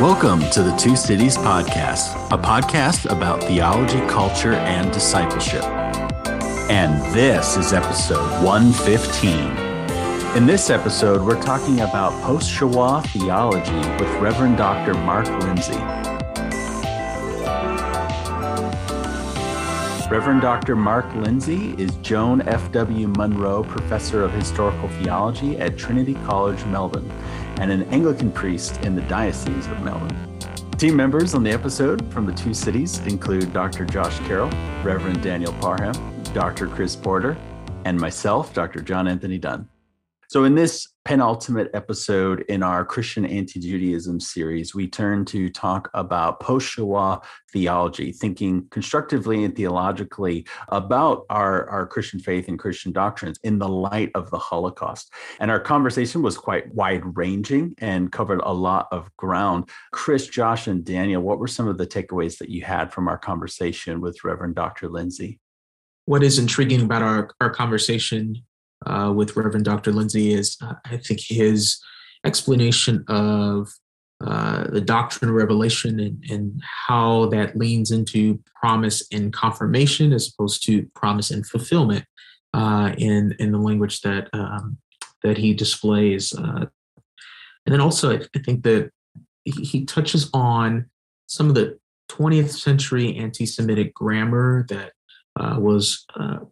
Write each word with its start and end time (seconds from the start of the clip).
Welcome 0.00 0.40
to 0.52 0.62
the 0.62 0.74
Two 0.76 0.96
Cities 0.96 1.36
Podcast, 1.36 2.16
a 2.32 2.38
podcast 2.38 3.04
about 3.14 3.44
theology, 3.44 4.00
culture, 4.06 4.54
and 4.54 4.90
discipleship. 4.90 5.62
And 6.70 7.02
this 7.14 7.58
is 7.58 7.74
episode 7.74 8.42
115. 8.42 10.38
In 10.38 10.46
this 10.46 10.70
episode, 10.70 11.20
we're 11.20 11.42
talking 11.42 11.80
about 11.80 12.12
post 12.22 12.50
Shoah 12.50 13.02
theology 13.08 13.76
with 14.02 14.08
Reverend 14.22 14.56
Dr. 14.56 14.94
Mark 14.94 15.28
Lindsay. 15.44 15.76
Reverend 20.10 20.40
Dr. 20.40 20.76
Mark 20.76 21.14
Lindsay 21.14 21.74
is 21.76 21.94
Joan 21.96 22.40
F.W. 22.48 23.06
Munro 23.06 23.64
Professor 23.64 24.24
of 24.24 24.32
Historical 24.32 24.88
Theology 24.88 25.58
at 25.58 25.76
Trinity 25.76 26.14
College, 26.24 26.64
Melbourne 26.64 27.12
and 27.60 27.70
an 27.70 27.82
Anglican 27.92 28.32
priest 28.32 28.80
in 28.80 28.96
the 28.96 29.02
Diocese 29.02 29.66
of 29.68 29.80
Melbourne. 29.82 30.38
Team 30.78 30.96
members 30.96 31.34
on 31.34 31.42
the 31.42 31.50
episode 31.50 32.10
from 32.12 32.26
the 32.26 32.32
two 32.32 32.54
cities 32.54 32.98
include 33.06 33.52
Dr. 33.52 33.84
Josh 33.84 34.18
Carroll, 34.20 34.50
Reverend 34.82 35.22
Daniel 35.22 35.52
Parham, 35.54 35.94
Dr. 36.32 36.66
Chris 36.66 36.96
Porter, 36.96 37.36
and 37.84 38.00
myself, 38.00 38.54
Dr. 38.54 38.80
John 38.80 39.06
Anthony 39.06 39.38
Dunne. 39.38 39.68
So, 40.30 40.44
in 40.44 40.54
this 40.54 40.86
penultimate 41.04 41.72
episode 41.74 42.42
in 42.42 42.62
our 42.62 42.84
Christian 42.84 43.26
anti 43.26 43.58
Judaism 43.58 44.20
series, 44.20 44.72
we 44.72 44.86
turn 44.86 45.24
to 45.24 45.50
talk 45.50 45.90
about 45.92 46.38
post 46.38 46.68
Shoah 46.68 47.20
theology, 47.52 48.12
thinking 48.12 48.68
constructively 48.70 49.42
and 49.42 49.56
theologically 49.56 50.46
about 50.68 51.26
our, 51.30 51.68
our 51.68 51.84
Christian 51.84 52.20
faith 52.20 52.46
and 52.46 52.60
Christian 52.60 52.92
doctrines 52.92 53.40
in 53.42 53.58
the 53.58 53.68
light 53.68 54.12
of 54.14 54.30
the 54.30 54.38
Holocaust. 54.38 55.12
And 55.40 55.50
our 55.50 55.58
conversation 55.58 56.22
was 56.22 56.38
quite 56.38 56.72
wide 56.76 57.02
ranging 57.16 57.74
and 57.78 58.12
covered 58.12 58.40
a 58.44 58.54
lot 58.54 58.86
of 58.92 59.10
ground. 59.16 59.68
Chris, 59.90 60.28
Josh, 60.28 60.68
and 60.68 60.84
Daniel, 60.84 61.22
what 61.22 61.40
were 61.40 61.48
some 61.48 61.66
of 61.66 61.76
the 61.76 61.88
takeaways 61.88 62.38
that 62.38 62.50
you 62.50 62.62
had 62.62 62.92
from 62.92 63.08
our 63.08 63.18
conversation 63.18 64.00
with 64.00 64.22
Reverend 64.22 64.54
Dr. 64.54 64.90
Lindsay? 64.90 65.40
What 66.04 66.22
is 66.22 66.38
intriguing 66.38 66.82
about 66.82 67.02
our, 67.02 67.30
our 67.40 67.50
conversation 67.50 68.44
uh, 68.86 69.12
with 69.14 69.36
Reverend 69.36 69.64
Dr. 69.64 69.92
Lindsay 69.92 70.32
is, 70.32 70.56
uh, 70.62 70.74
I 70.84 70.96
think, 70.96 71.20
his 71.20 71.78
explanation 72.24 73.04
of 73.08 73.68
uh, 74.24 74.64
the 74.70 74.80
doctrine 74.80 75.30
of 75.30 75.36
revelation 75.36 75.98
and, 75.98 76.22
and, 76.28 76.62
how 76.88 77.24
that 77.26 77.56
leans 77.56 77.90
into 77.90 78.38
promise 78.54 79.02
and 79.10 79.32
confirmation 79.32 80.12
as 80.12 80.28
opposed 80.28 80.62
to 80.66 80.86
promise 80.94 81.30
and 81.30 81.46
fulfillment 81.46 82.04
uh, 82.52 82.92
in 82.98 83.34
in 83.38 83.50
the 83.50 83.58
language 83.58 84.02
that 84.02 84.28
um, 84.34 84.76
that 85.22 85.38
he 85.38 85.54
displays. 85.54 86.34
Uh, 86.34 86.66
and 87.64 87.72
then 87.72 87.80
also, 87.80 88.14
I, 88.14 88.20
I 88.36 88.38
think 88.40 88.62
that 88.64 88.90
he, 89.44 89.52
he 89.62 89.84
touches 89.86 90.28
on 90.34 90.90
some 91.26 91.48
of 91.48 91.54
the 91.54 91.78
20th 92.10 92.50
century 92.50 93.16
anti-Semitic 93.16 93.94
grammar 93.94 94.66
that 94.68 94.92
uh, 95.36 95.56
was 95.58 96.04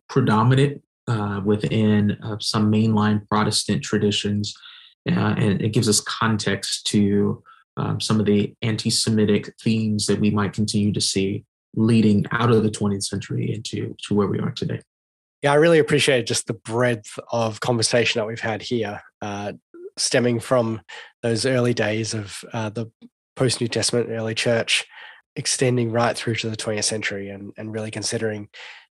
predominant 0.09 0.81
uh, 1.09 1.41
within 1.45 2.13
uh, 2.23 2.37
some 2.41 2.71
mainline 2.71 3.27
Protestant 3.29 3.83
traditions, 3.83 4.55
and 5.07 5.63
it 5.63 5.73
gives 5.73 5.89
us 5.89 6.01
context 6.01 6.87
to 6.89 7.43
um, 7.79 8.01
some 8.01 8.21
of 8.21 8.27
the 8.27 8.55
anti 8.63 8.91
Semitic 8.91 9.55
themes 9.63 10.07
that 10.07 10.21
we 10.21 10.31
might 10.31 10.53
continue 10.53 10.93
to 10.93 11.01
see 11.01 11.45
leading 11.75 12.27
out 12.33 12.51
of 12.51 12.63
the 12.63 12.71
20th 12.71 13.05
century 13.05 13.53
into 13.55 13.95
to 14.05 14.15
where 14.15 14.27
we 14.27 14.39
are 14.41 14.51
today. 14.51 14.81
Yeah, 15.43 15.53
I 15.53 15.57
really 15.57 15.79
appreciate 15.79 16.27
just 16.27 16.47
the 16.49 16.55
breadth 16.55 17.19
of 17.31 17.61
conversation 17.61 18.19
that 18.19 18.27
we've 18.27 18.41
had 18.41 18.63
here, 18.63 19.01
uh, 19.23 19.53
stemming 19.97 20.41
from 20.41 20.81
those 21.23 21.47
early 21.47 21.75
days 21.75 22.15
of 22.15 22.45
uh, 22.53 22.71
the 22.71 22.91
post 23.37 23.61
New 23.61 23.69
Testament 23.69 24.11
early 24.11 24.35
church, 24.35 24.85
extending 25.37 25.93
right 25.93 26.17
through 26.17 26.35
to 26.37 26.51
the 26.51 26.57
20th 26.57 26.85
century, 26.85 27.29
and, 27.29 27.53
and 27.57 27.73
really 27.73 27.93
considering 27.93 28.49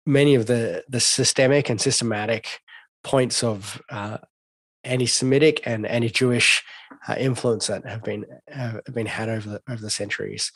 many 0.06 0.34
of 0.34 0.46
the 0.46 0.84
the 0.88 1.00
systemic 1.00 1.68
and 1.68 1.80
systematic 1.80 2.60
points 3.02 3.42
of 3.42 3.82
uh, 3.90 4.18
anti-Semitic 4.84 5.62
and 5.66 5.86
anti-Jewish 5.86 6.64
uh, 7.08 7.16
influence 7.18 7.66
that 7.66 7.84
have 7.86 8.02
been 8.02 8.24
have 8.48 8.82
been 8.92 9.06
had 9.06 9.28
over 9.28 9.48
the 9.48 9.62
over 9.68 9.82
the 9.82 9.90
centuries. 9.90 10.52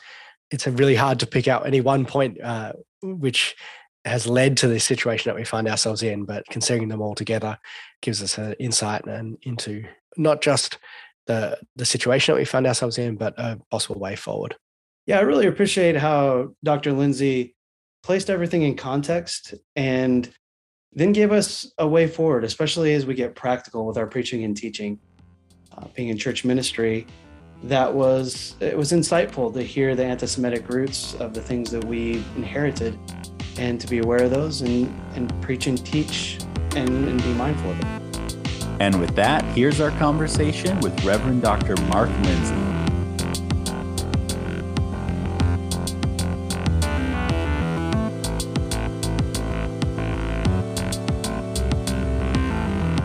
It's 0.49 0.67
really 0.67 0.95
hard 0.95 1.19
to 1.19 1.27
pick 1.27 1.47
out 1.47 1.65
any 1.65 1.81
one 1.81 2.05
point 2.05 2.41
uh, 2.41 2.73
which 3.01 3.55
has 4.03 4.25
led 4.25 4.57
to 4.57 4.67
the 4.67 4.79
situation 4.79 5.29
that 5.29 5.35
we 5.35 5.43
find 5.43 5.67
ourselves 5.67 6.01
in, 6.01 6.25
but 6.25 6.45
considering 6.47 6.89
them 6.89 7.01
all 7.01 7.15
together 7.15 7.57
gives 8.01 8.23
us 8.23 8.37
an 8.37 8.53
insight 8.53 9.05
and 9.05 9.37
into 9.43 9.83
not 10.17 10.41
just 10.41 10.77
the 11.27 11.57
the 11.75 11.85
situation 11.85 12.33
that 12.33 12.39
we 12.39 12.45
find 12.45 12.65
ourselves 12.65 12.97
in, 12.97 13.15
but 13.15 13.33
a 13.37 13.59
possible 13.69 13.99
way 13.99 14.15
forward. 14.15 14.55
Yeah, 15.05 15.17
I 15.19 15.21
really 15.21 15.47
appreciate 15.47 15.97
how 15.97 16.53
Dr. 16.63 16.93
Lindsay 16.93 17.55
placed 18.03 18.29
everything 18.29 18.63
in 18.63 18.75
context 18.75 19.53
and 19.75 20.29
then 20.93 21.13
gave 21.13 21.31
us 21.31 21.71
a 21.77 21.87
way 21.87 22.07
forward, 22.07 22.43
especially 22.43 22.93
as 22.93 23.05
we 23.05 23.13
get 23.13 23.35
practical 23.35 23.85
with 23.85 23.97
our 23.97 24.07
preaching 24.07 24.43
and 24.43 24.55
teaching. 24.57 24.99
Uh, 25.77 25.87
being 25.95 26.09
in 26.09 26.17
church 26.17 26.43
ministry, 26.43 27.07
that 27.63 27.93
was 27.93 28.55
it 28.59 28.75
was 28.75 28.91
insightful 28.91 29.53
to 29.53 29.63
hear 29.63 29.95
the 29.95 30.03
anti-Semitic 30.03 30.67
roots 30.67 31.13
of 31.15 31.33
the 31.33 31.41
things 31.41 31.71
that 31.71 31.85
we 31.85 32.23
inherited, 32.35 32.99
and 33.57 33.79
to 33.79 33.87
be 33.87 33.99
aware 33.99 34.23
of 34.23 34.31
those 34.31 34.61
and 34.61 34.93
and 35.15 35.41
preach 35.41 35.67
and 35.67 35.85
teach 35.85 36.39
and, 36.75 36.89
and 36.89 37.23
be 37.23 37.33
mindful 37.33 37.71
of 37.71 37.79
it. 37.79 37.85
And 38.81 38.99
with 38.99 39.15
that, 39.15 39.45
here's 39.55 39.79
our 39.79 39.91
conversation 39.91 40.79
with 40.79 41.05
Reverend 41.05 41.41
Dr. 41.41 41.75
Mark 41.83 42.09
Lindsay. 42.23 42.70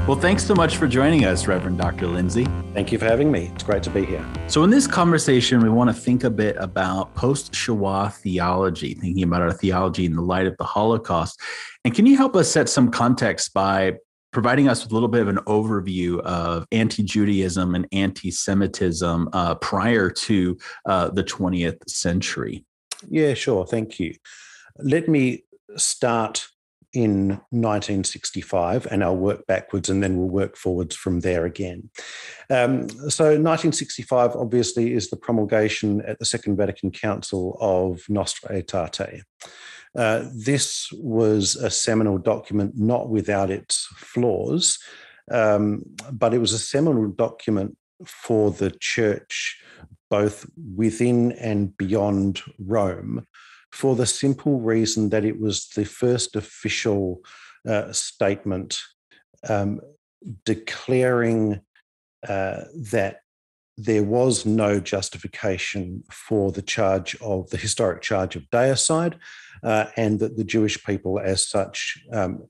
Well, 0.07 0.17
thanks 0.17 0.47
so 0.47 0.55
much 0.55 0.77
for 0.77 0.87
joining 0.87 1.25
us, 1.25 1.49
Reverend 1.49 1.79
Dr. 1.79 2.07
Lindsay. 2.07 2.47
Thank 2.75 2.93
you 2.93 2.99
for 2.99 3.07
having 3.07 3.33
me. 3.33 3.51
It's 3.53 3.65
great 3.65 3.83
to 3.83 3.91
be 3.91 4.05
here. 4.05 4.25
So, 4.47 4.63
in 4.63 4.71
this 4.71 4.87
conversation, 4.87 5.61
we 5.61 5.69
want 5.69 5.91
to 5.91 5.95
think 5.95 6.23
a 6.23 6.31
bit 6.31 6.55
about 6.61 7.13
post 7.17 7.53
Shoah 7.53 8.11
theology, 8.11 8.95
thinking 8.95 9.25
about 9.25 9.43
our 9.43 9.53
theology 9.53 10.05
in 10.05 10.15
the 10.15 10.23
light 10.23 10.47
of 10.47 10.57
the 10.59 10.65
Holocaust. 10.65 11.41
And 11.85 11.93
can 11.93 12.07
you 12.07 12.17
help 12.17 12.37
us 12.37 12.49
set 12.49 12.69
some 12.69 12.93
context 12.93 13.53
by 13.53 13.95
providing 14.33 14.69
us 14.69 14.85
with 14.85 14.93
a 14.93 14.95
little 14.95 15.09
bit 15.09 15.23
of 15.23 15.29
an 15.29 15.39
overview 15.39 16.21
of 16.21 16.69
anti 16.71 17.03
Judaism 17.03 17.75
and 17.75 17.89
anti 17.91 18.31
Semitism 18.31 19.29
uh, 19.33 19.57
prior 19.57 20.09
to 20.09 20.57
uh, 20.89 21.11
the 21.11 21.25
20th 21.25 21.91
century? 21.91 22.65
Yeah, 23.09 23.35
sure. 23.35 23.67
Thank 23.67 23.99
you. 23.99 24.15
Let 24.79 25.09
me 25.09 25.43
start 25.77 26.47
in 26.97 27.29
1965, 27.51 28.87
and 28.91 29.05
I'll 29.05 29.17
work 29.17 29.47
backwards 29.47 29.91
and 29.91 30.03
then 30.03 30.17
we'll 30.17 30.31
work 30.31 30.57
forwards 30.57 30.97
from 30.97 31.21
there 31.21 31.45
again. 31.45 31.91
Um, 32.49 32.89
so, 32.89 33.25
1965 33.25 34.35
obviously 34.35 34.95
is 34.95 35.11
the 35.11 35.17
promulgation 35.19 36.01
at 36.07 36.19
the 36.19 36.25
Second 36.25 36.57
Vatican 36.57 36.91
Council 36.91 37.59
of 37.61 38.09
Nostra 38.09 38.49
Aetate. 38.49 39.21
Uh, 39.95 40.25
this 40.35 40.89
was 40.95 41.55
a 41.57 41.69
seminal 41.69 42.17
document, 42.17 42.79
not 42.79 43.11
without 43.11 43.51
its 43.51 43.87
flaws, 43.97 44.79
um, 45.31 45.83
but 46.11 46.33
it 46.33 46.39
was 46.39 46.55
a 46.55 46.59
seminal 46.59 47.09
document 47.09 47.77
for 48.07 48.51
the 48.51 48.71
church, 48.81 49.61
both 50.09 50.49
within 50.75 51.33
and 51.33 51.77
beyond 51.77 52.41
Rome, 52.59 53.27
for 53.77 53.95
the 53.95 54.07
simple 54.07 54.59
reason 54.59 55.11
that 55.11 55.25
it 55.25 55.39
was 55.39 55.69
the 55.77 55.85
first 55.85 56.35
official 56.35 57.21
uh, 57.69 57.93
statement 57.93 58.81
um, 59.47 59.81
declaring 60.47 61.61
uh, 62.27 62.63
that 62.91 63.21
there 63.77 64.03
was 64.03 64.47
no 64.47 64.81
justification 64.81 66.03
for 66.11 66.51
the 66.51 66.63
charge 66.63 67.15
of 67.21 67.51
the 67.51 67.59
historic 67.59 68.01
charge 68.01 68.35
of 68.35 68.45
deicide, 68.45 69.19
uh, 69.63 69.85
and 69.99 70.21
that 70.21 70.39
the 70.39 70.45
Jewish 70.45 70.83
people, 70.83 71.21
as 71.21 71.47
such, 71.47 71.99
um, 72.13 72.45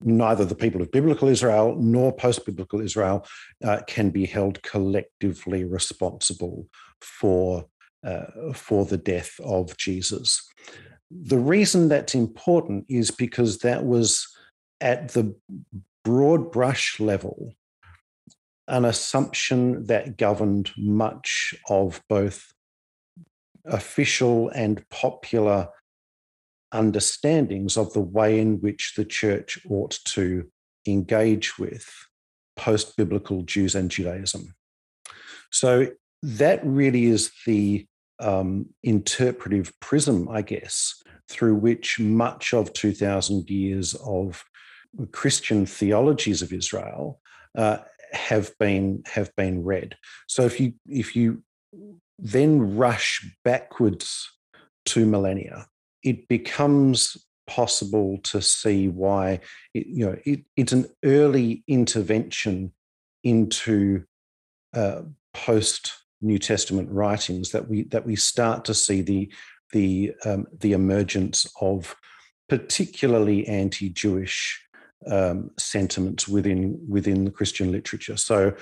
neither 0.00 0.44
the 0.44 0.54
people 0.54 0.80
of 0.80 0.92
biblical 0.92 1.26
Israel 1.26 1.74
nor 1.76 2.12
post 2.12 2.46
biblical 2.46 2.80
Israel 2.80 3.26
uh, 3.64 3.80
can 3.88 4.10
be 4.10 4.26
held 4.26 4.62
collectively 4.62 5.64
responsible 5.64 6.68
for 7.00 7.66
uh, 8.08 8.52
for 8.54 8.84
the 8.84 8.96
death 8.96 9.38
of 9.44 9.76
Jesus. 9.76 10.48
The 11.10 11.38
reason 11.38 11.88
that's 11.88 12.14
important 12.14 12.86
is 12.88 13.10
because 13.10 13.58
that 13.58 13.84
was 13.84 14.26
at 14.80 15.10
the 15.10 15.34
broad 16.04 16.50
brush 16.52 16.98
level 17.00 17.52
an 18.68 18.84
assumption 18.84 19.86
that 19.86 20.18
governed 20.18 20.70
much 20.76 21.54
of 21.68 22.02
both 22.08 22.52
official 23.64 24.50
and 24.50 24.86
popular 24.90 25.68
understandings 26.72 27.78
of 27.78 27.92
the 27.94 28.00
way 28.00 28.38
in 28.38 28.60
which 28.60 28.92
the 28.96 29.04
church 29.04 29.58
ought 29.70 29.98
to 30.04 30.46
engage 30.86 31.58
with 31.58 31.88
post 32.56 32.96
biblical 32.96 33.42
Jews 33.42 33.74
and 33.74 33.90
Judaism. 33.90 34.54
So 35.50 35.88
that 36.22 36.60
really 36.64 37.06
is 37.06 37.30
the 37.46 37.86
um, 38.20 38.66
interpretive 38.82 39.72
prism, 39.80 40.28
I 40.28 40.42
guess, 40.42 41.02
through 41.28 41.56
which 41.56 42.00
much 42.00 42.54
of 42.54 42.72
2,000 42.72 43.48
years 43.50 43.94
of 43.94 44.44
Christian 45.12 45.66
theologies 45.66 46.42
of 46.42 46.52
Israel 46.52 47.20
uh, 47.56 47.78
have 48.12 48.52
been 48.58 49.02
have 49.06 49.34
been 49.36 49.62
read. 49.64 49.96
So 50.26 50.44
if 50.44 50.60
you 50.60 50.72
if 50.88 51.14
you 51.14 51.42
then 52.18 52.76
rush 52.76 53.26
backwards 53.44 54.30
two 54.84 55.06
millennia, 55.06 55.66
it 56.02 56.28
becomes 56.28 57.16
possible 57.46 58.18
to 58.22 58.42
see 58.42 58.88
why 58.88 59.40
it, 59.74 59.86
you 59.86 60.06
know 60.06 60.16
it, 60.24 60.44
it's 60.56 60.72
an 60.72 60.86
early 61.04 61.64
intervention 61.66 62.72
into 63.24 64.04
uh, 64.74 65.02
post 65.34 65.92
New 66.20 66.38
Testament 66.38 66.90
writings 66.90 67.50
that 67.50 67.68
we 67.68 67.84
that 67.84 68.06
we 68.06 68.16
start 68.16 68.64
to 68.64 68.74
see 68.74 69.02
the 69.02 69.32
the 69.72 70.12
um, 70.24 70.46
the 70.60 70.72
emergence 70.72 71.46
of 71.60 71.94
particularly 72.48 73.46
anti-Jewish 73.46 74.60
um, 75.10 75.50
sentiments 75.58 76.26
within 76.26 76.78
within 76.88 77.24
the 77.24 77.30
Christian 77.30 77.70
literature. 77.70 78.16
So 78.16 78.54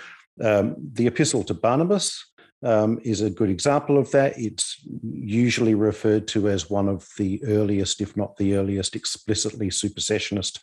um, 0.42 0.76
the 0.92 1.06
Epistle 1.06 1.44
to 1.44 1.54
Barnabas 1.54 2.24
um, 2.62 2.98
is 3.04 3.20
a 3.20 3.30
good 3.30 3.50
example 3.50 3.98
of 3.98 4.10
that. 4.10 4.34
It's 4.36 4.80
usually 5.02 5.74
referred 5.74 6.28
to 6.28 6.48
as 6.48 6.68
one 6.68 6.88
of 6.88 7.08
the 7.16 7.42
earliest, 7.44 8.00
if 8.00 8.16
not 8.16 8.36
the 8.36 8.54
earliest, 8.56 8.96
explicitly 8.96 9.68
supersessionist 9.68 10.60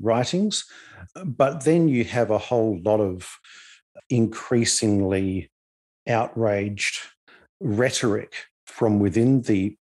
writings. 0.00 0.64
But 1.24 1.64
then 1.64 1.88
you 1.88 2.04
have 2.04 2.30
a 2.30 2.38
whole 2.38 2.80
lot 2.82 3.00
of 3.00 3.28
increasingly 4.08 5.49
outraged 6.10 7.00
rhetoric 7.60 8.34
from 8.66 8.98
within 8.98 9.42
the 9.42 9.76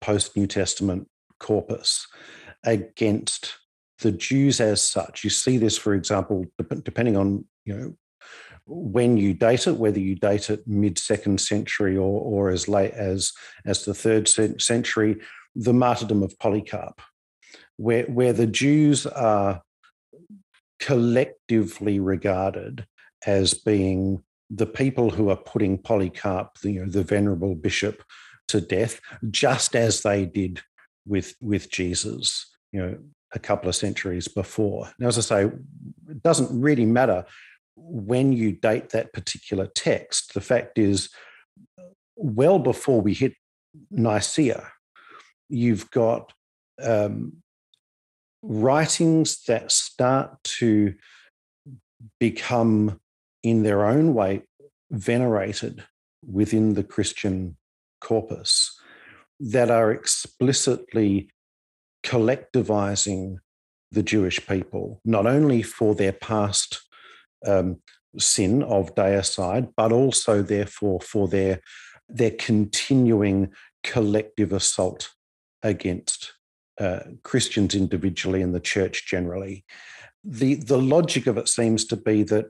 post 0.00 0.36
New 0.36 0.46
Testament 0.46 1.08
corpus 1.38 2.06
against 2.64 3.56
the 4.00 4.12
Jews 4.12 4.60
as 4.60 4.82
such. 4.82 5.24
You 5.24 5.30
see 5.30 5.58
this, 5.58 5.76
for 5.76 5.94
example, 5.94 6.46
depending 6.84 7.16
on 7.16 7.44
you 7.64 7.74
know 7.76 7.94
when 8.66 9.16
you 9.16 9.34
date 9.34 9.66
it, 9.66 9.76
whether 9.76 9.98
you 9.98 10.14
date 10.14 10.48
it 10.48 10.66
mid 10.66 10.98
second 10.98 11.40
century 11.40 11.96
or, 11.96 12.20
or 12.20 12.50
as 12.50 12.68
late 12.68 12.92
as, 12.92 13.32
as 13.66 13.84
the 13.84 13.94
third 13.94 14.28
century, 14.28 15.16
the 15.56 15.72
martyrdom 15.72 16.22
of 16.22 16.38
Polycarp, 16.38 17.00
where, 17.76 18.04
where 18.04 18.32
the 18.32 18.46
Jews 18.46 19.06
are 19.06 19.62
collectively 20.78 21.98
regarded 21.98 22.86
as 23.26 23.54
being 23.54 24.22
the 24.50 24.66
people 24.66 25.10
who 25.10 25.30
are 25.30 25.36
putting 25.36 25.78
Polycarp, 25.78 26.58
the, 26.60 26.72
you 26.72 26.84
know, 26.84 26.90
the 26.90 27.04
venerable 27.04 27.54
bishop, 27.54 28.02
to 28.48 28.60
death, 28.60 29.00
just 29.30 29.76
as 29.76 30.02
they 30.02 30.26
did 30.26 30.60
with, 31.06 31.34
with 31.40 31.70
Jesus, 31.70 32.46
you 32.72 32.80
know, 32.80 32.98
a 33.32 33.38
couple 33.38 33.68
of 33.68 33.76
centuries 33.76 34.26
before. 34.26 34.90
Now, 34.98 35.06
as 35.06 35.18
I 35.18 35.20
say, 35.20 35.44
it 36.08 36.22
doesn't 36.22 36.60
really 36.60 36.84
matter 36.84 37.24
when 37.76 38.32
you 38.32 38.52
date 38.52 38.90
that 38.90 39.12
particular 39.12 39.66
text, 39.66 40.34
the 40.34 40.40
fact 40.40 40.78
is, 40.78 41.10
well 42.16 42.58
before 42.58 43.00
we 43.00 43.14
hit 43.14 43.34
Nicaea, 43.90 44.66
you've 45.48 45.90
got 45.90 46.32
um, 46.82 47.42
writings 48.42 49.42
that 49.44 49.72
start 49.72 50.42
to 50.42 50.94
become, 52.18 53.00
in 53.42 53.62
their 53.62 53.84
own 53.84 54.14
way, 54.14 54.42
venerated 54.90 55.84
within 56.26 56.74
the 56.74 56.84
Christian 56.84 57.56
corpus 58.00 58.78
that 59.38 59.70
are 59.70 59.90
explicitly 59.90 61.30
collectivizing 62.04 63.36
the 63.90 64.02
Jewish 64.02 64.46
people, 64.46 65.00
not 65.04 65.26
only 65.26 65.62
for 65.62 65.94
their 65.94 66.12
past 66.12 66.80
um, 67.46 67.80
sin 68.18 68.62
of 68.62 68.94
deicide, 68.94 69.72
but 69.76 69.92
also 69.92 70.42
therefore 70.42 71.00
for 71.00 71.28
their 71.28 71.60
their 72.08 72.32
continuing 72.32 73.52
collective 73.84 74.52
assault 74.52 75.10
against 75.62 76.32
uh, 76.80 77.00
Christians 77.22 77.74
individually 77.74 78.42
and 78.42 78.54
the 78.54 78.60
church 78.60 79.06
generally. 79.06 79.64
The 80.24 80.54
the 80.54 80.78
logic 80.78 81.26
of 81.26 81.38
it 81.38 81.48
seems 81.48 81.84
to 81.86 81.96
be 81.96 82.22
that 82.24 82.46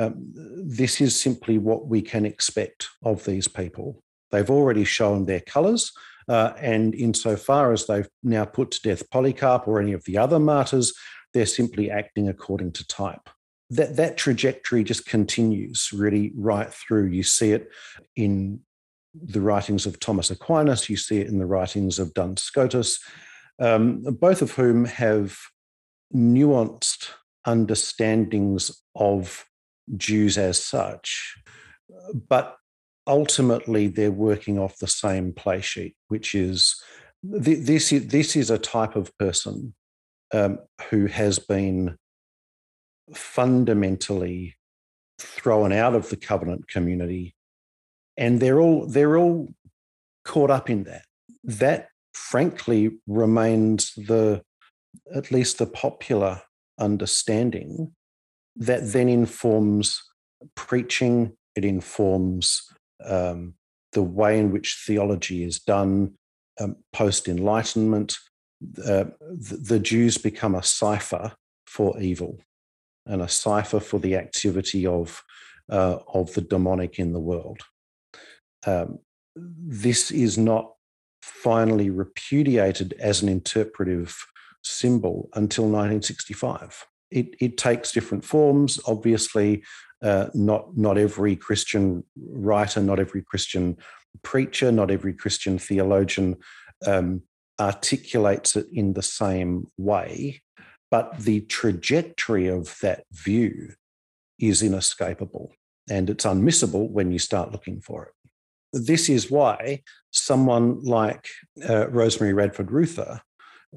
um, 0.00 0.14
this 0.34 1.00
is 1.00 1.20
simply 1.20 1.58
what 1.58 1.86
we 1.86 2.02
can 2.02 2.24
expect 2.24 2.88
of 3.04 3.24
these 3.24 3.48
people. 3.48 4.02
They've 4.30 4.50
already 4.50 4.84
shown 4.84 5.26
their 5.26 5.40
colours. 5.40 5.92
Uh, 6.28 6.52
and 6.60 6.94
insofar 6.94 7.72
as 7.72 7.86
they've 7.86 8.08
now 8.22 8.44
put 8.44 8.70
to 8.70 8.80
death 8.82 9.08
Polycarp 9.10 9.66
or 9.66 9.80
any 9.80 9.92
of 9.92 10.04
the 10.04 10.16
other 10.16 10.38
martyrs, 10.38 10.92
they're 11.34 11.46
simply 11.46 11.90
acting 11.90 12.28
according 12.28 12.72
to 12.72 12.86
type 12.86 13.28
that 13.70 13.96
that 13.96 14.16
trajectory 14.16 14.82
just 14.82 15.06
continues 15.06 15.90
really 15.92 16.32
right 16.34 16.72
through. 16.72 17.06
You 17.06 17.22
see 17.22 17.52
it 17.52 17.70
in 18.16 18.60
the 19.14 19.40
writings 19.40 19.86
of 19.86 19.98
Thomas 20.00 20.30
Aquinas, 20.30 20.90
you 20.90 20.96
see 20.96 21.20
it 21.20 21.28
in 21.28 21.38
the 21.38 21.46
writings 21.46 21.98
of 21.98 22.12
Duns 22.14 22.42
Scotus, 22.42 22.98
um, 23.60 24.02
both 24.02 24.42
of 24.42 24.52
whom 24.52 24.84
have 24.84 25.38
nuanced 26.14 27.10
understandings 27.46 28.82
of 28.94 29.44
Jews 29.96 30.38
as 30.38 30.62
such, 30.62 31.36
but 32.28 32.56
ultimately 33.06 33.88
they're 33.88 34.10
working 34.10 34.58
off 34.58 34.78
the 34.78 34.86
same 34.86 35.32
play 35.32 35.60
sheet, 35.60 35.96
which 36.08 36.34
is 36.34 36.80
this 37.22 37.92
is 37.92 38.08
this 38.08 38.36
is 38.36 38.50
a 38.50 38.58
type 38.58 38.96
of 38.96 39.16
person 39.18 39.74
um, 40.32 40.58
who 40.88 41.06
has 41.06 41.38
been 41.38 41.96
fundamentally 43.14 44.56
thrown 45.18 45.72
out 45.72 45.94
of 45.94 46.08
the 46.08 46.16
covenant 46.16 46.68
community 46.68 47.34
and 48.16 48.40
they're 48.40 48.60
all 48.60 48.86
they're 48.86 49.16
all 49.16 49.48
caught 50.24 50.50
up 50.50 50.70
in 50.70 50.84
that. 50.84 51.04
That 51.42 51.88
frankly 52.12 52.90
remains 53.06 53.92
the 53.94 54.42
at 55.14 55.30
least 55.30 55.58
the 55.58 55.66
popular 55.66 56.42
understanding 56.78 57.94
that 58.60 58.92
then 58.92 59.08
informs 59.08 60.02
preaching 60.54 61.32
it 61.56 61.64
informs 61.64 62.62
um, 63.04 63.54
the 63.92 64.02
way 64.02 64.38
in 64.38 64.52
which 64.52 64.84
theology 64.86 65.42
is 65.42 65.58
done 65.58 66.12
um, 66.60 66.76
post 66.92 67.28
enlightenment 67.28 68.16
uh, 68.78 69.04
the, 69.20 69.56
the 69.56 69.78
jews 69.78 70.18
become 70.18 70.54
a 70.54 70.62
cipher 70.62 71.32
for 71.66 71.98
evil 72.00 72.38
and 73.06 73.22
a 73.22 73.28
cipher 73.28 73.80
for 73.80 73.98
the 73.98 74.16
activity 74.16 74.86
of, 74.86 75.22
uh, 75.70 75.98
of 76.12 76.32
the 76.34 76.40
demonic 76.40 76.98
in 76.98 77.12
the 77.12 77.20
world. 77.20 77.60
Um, 78.66 78.98
this 79.34 80.10
is 80.10 80.36
not 80.36 80.72
finally 81.22 81.90
repudiated 81.90 82.94
as 83.00 83.22
an 83.22 83.28
interpretive 83.28 84.16
symbol 84.62 85.28
until 85.34 85.64
1965. 85.64 86.86
It, 87.10 87.34
it 87.40 87.56
takes 87.56 87.92
different 87.92 88.24
forms. 88.24 88.80
Obviously, 88.86 89.62
uh, 90.02 90.28
not 90.34 90.76
not 90.76 90.96
every 90.96 91.36
Christian 91.36 92.04
writer, 92.16 92.80
not 92.80 92.98
every 92.98 93.22
Christian 93.22 93.76
preacher, 94.22 94.72
not 94.72 94.90
every 94.90 95.12
Christian 95.12 95.58
theologian 95.58 96.36
um, 96.86 97.22
articulates 97.60 98.56
it 98.56 98.66
in 98.72 98.94
the 98.94 99.02
same 99.02 99.66
way. 99.76 100.42
But 100.90 101.20
the 101.20 101.42
trajectory 101.42 102.48
of 102.48 102.76
that 102.82 103.04
view 103.12 103.74
is 104.38 104.62
inescapable 104.62 105.52
and 105.88 106.10
it's 106.10 106.24
unmissable 106.24 106.90
when 106.90 107.12
you 107.12 107.18
start 107.18 107.52
looking 107.52 107.80
for 107.80 108.06
it. 108.06 108.12
This 108.72 109.08
is 109.08 109.30
why 109.30 109.82
someone 110.10 110.82
like 110.82 111.28
uh, 111.68 111.88
Rosemary 111.90 112.32
Radford 112.32 112.68
Ruether, 112.68 113.20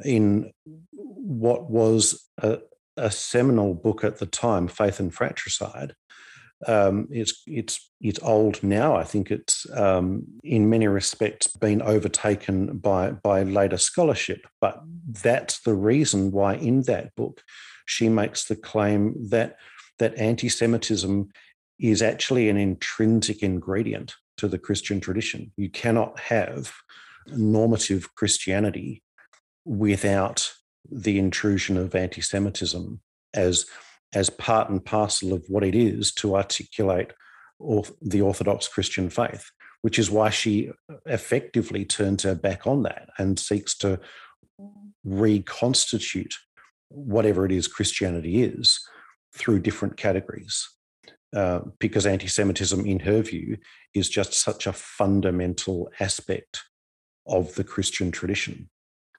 in 0.03 0.51
what 0.93 1.69
was 1.69 2.27
a, 2.41 2.59
a 2.97 3.11
seminal 3.11 3.73
book 3.73 4.03
at 4.03 4.19
the 4.19 4.25
time, 4.25 4.67
Faith 4.67 4.99
and 4.99 5.13
Fratricide, 5.13 5.95
um, 6.67 7.07
it's 7.11 7.43
it's 7.45 7.91
it's 7.99 8.19
old 8.21 8.63
now. 8.63 8.95
I 8.95 9.03
think 9.03 9.31
it's 9.31 9.69
um, 9.73 10.23
in 10.43 10.69
many 10.69 10.87
respects 10.87 11.47
been 11.47 11.81
overtaken 11.81 12.77
by 12.77 13.11
by 13.11 13.43
later 13.43 13.77
scholarship. 13.77 14.47
But 14.61 14.81
that's 15.23 15.61
the 15.61 15.73
reason 15.73 16.31
why 16.31 16.55
in 16.55 16.83
that 16.83 17.15
book 17.15 17.41
she 17.85 18.09
makes 18.09 18.45
the 18.45 18.55
claim 18.55 19.15
that 19.29 19.57
that 19.99 20.17
anti-Semitism 20.17 21.29
is 21.79 22.01
actually 22.01 22.49
an 22.49 22.57
intrinsic 22.57 23.43
ingredient 23.43 24.15
to 24.37 24.47
the 24.47 24.57
Christian 24.57 24.99
tradition. 24.99 25.51
You 25.57 25.69
cannot 25.69 26.19
have 26.19 26.73
normative 27.27 28.13
Christianity 28.15 29.03
without 29.65 30.53
the 30.89 31.17
intrusion 31.17 31.77
of 31.77 31.95
anti-Semitism 31.95 32.99
as 33.33 33.65
as 34.13 34.29
part 34.29 34.69
and 34.69 34.85
parcel 34.85 35.33
of 35.33 35.43
what 35.47 35.63
it 35.63 35.73
is 35.73 36.13
to 36.13 36.35
articulate 36.35 37.11
the 38.01 38.21
Orthodox 38.21 38.67
Christian 38.67 39.09
faith. 39.09 39.49
which 39.81 39.99
is 39.99 40.09
why 40.09 40.29
she 40.29 40.71
effectively 41.05 41.83
turns 41.83 42.23
her 42.23 42.33
back 42.33 42.65
on 42.65 42.83
that 42.83 43.09
and 43.17 43.37
seeks 43.37 43.77
to 43.77 43.99
reconstitute 45.03 46.33
whatever 46.87 47.45
it 47.45 47.51
is 47.51 47.67
Christianity 47.67 48.43
is 48.43 48.79
through 49.35 49.59
different 49.59 49.97
categories. 49.97 50.69
Uh, 51.35 51.61
because 51.79 52.05
anti 52.05 52.27
Semitism, 52.27 52.85
in 52.85 52.99
her 52.99 53.21
view, 53.21 53.57
is 53.93 54.07
just 54.07 54.33
such 54.33 54.67
a 54.67 54.73
fundamental 54.73 55.91
aspect 55.99 56.61
of 57.25 57.55
the 57.55 57.63
Christian 57.63 58.11
tradition. 58.11 58.69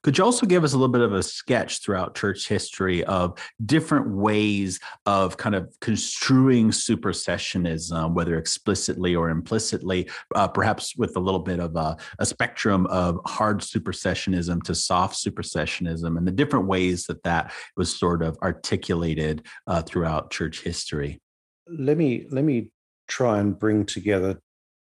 Could 0.05 0.19
you 0.19 0.25
also 0.25 0.45
give 0.45 0.65
us 0.65 0.75
a 0.75 0.77
little 0.77 0.93
bit 0.93 1.01
of 1.01 1.15
a 1.15 1.23
sketch 1.23 1.81
throughout 1.81 2.15
church 2.15 2.47
history 2.47 3.03
of 3.05 3.39
different 3.65 4.11
ways 4.11 4.79
of 5.07 5.39
kind 5.39 5.55
of 5.55 5.75
construing 5.81 6.71
supersessionism, 6.71 8.13
whether 8.13 8.37
explicitly 8.37 9.17
or 9.17 9.31
implicitly, 9.31 10.11
uh, 10.35 10.47
perhaps 10.47 10.95
with 10.95 11.17
a 11.17 11.21
little 11.21 11.41
bit 11.41 11.59
of 11.59 11.75
a, 11.77 11.97
a, 12.19 12.27
spectrum 12.27 12.87
of 12.89 13.19
hard 13.25 13.61
supersessionism 13.61 14.63
to 14.65 14.75
soft 14.75 15.17
supersessionism, 15.17 16.19
and 16.19 16.27
the 16.27 16.33
different 16.33 16.67
ways 16.67 17.07
that 17.07 17.23
that 17.23 17.55
was 17.79 17.99
sort 17.99 18.23
of 18.23 18.37
articulated 18.43 19.47
uh, 19.67 19.81
throughout 19.81 20.31
church 20.31 20.61
history? 20.61 21.19
Let 21.67 21.97
me 21.97 22.27
let 22.31 22.45
me 22.45 22.69
try 23.09 23.39
and 23.39 23.59
bring 23.59 23.87
together 23.87 24.39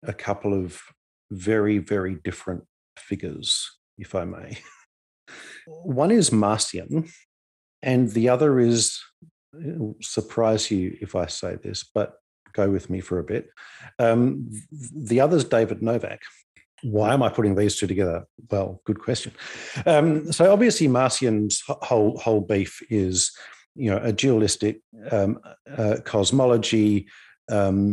a 0.04 0.12
couple 0.12 0.54
of 0.54 0.82
very 1.32 1.78
very 1.78 2.16
different 2.16 2.66
figures, 2.98 3.80
if 3.98 4.14
I 4.14 4.26
may. 4.26 4.58
One 5.68 6.12
is 6.12 6.32
Marcion, 6.32 7.10
and 7.82 8.10
the 8.12 8.30
other 8.30 8.60
is 8.60 9.02
surprise 10.02 10.70
you 10.72 10.98
if 11.02 11.16
I 11.16 11.28
say 11.28 11.56
this, 11.56 11.84
but 11.94 12.16
go 12.54 12.70
with 12.70 12.90
me 12.90 13.02
for 13.02 13.20
a 13.20 13.24
bit. 13.24 13.50
Um, 14.00 14.50
the 14.72 15.20
other 15.20 15.38
is 15.38 15.44
David 15.46 15.82
Novak. 15.82 16.22
Why 16.84 17.14
am 17.14 17.24
I 17.24 17.30
putting 17.30 17.56
these 17.56 17.78
two 17.78 17.88
together? 17.88 18.26
Well, 18.50 18.82
good 18.86 19.00
question. 19.00 19.34
Um, 19.86 20.32
so 20.32 20.52
obviously, 20.52 20.88
Marcion's 20.88 21.64
whole 21.68 22.18
whole 22.18 22.42
beef 22.42 22.82
is, 22.90 23.32
you 23.76 23.90
know, 23.90 23.98
a 23.98 24.12
dualistic 24.12 24.82
um, 25.12 25.40
uh, 25.78 25.98
cosmology, 26.04 27.08
uh, 27.50 27.92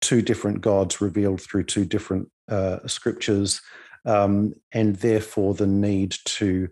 two 0.00 0.22
different 0.22 0.60
gods 0.60 1.00
revealed 1.00 1.40
through 1.40 1.64
two 1.64 1.84
different 1.84 2.30
uh, 2.48 2.86
scriptures 2.86 3.60
um, 4.04 4.54
and 4.72 4.96
therefore 4.96 5.54
the 5.54 5.66
need 5.66 6.14
to 6.24 6.68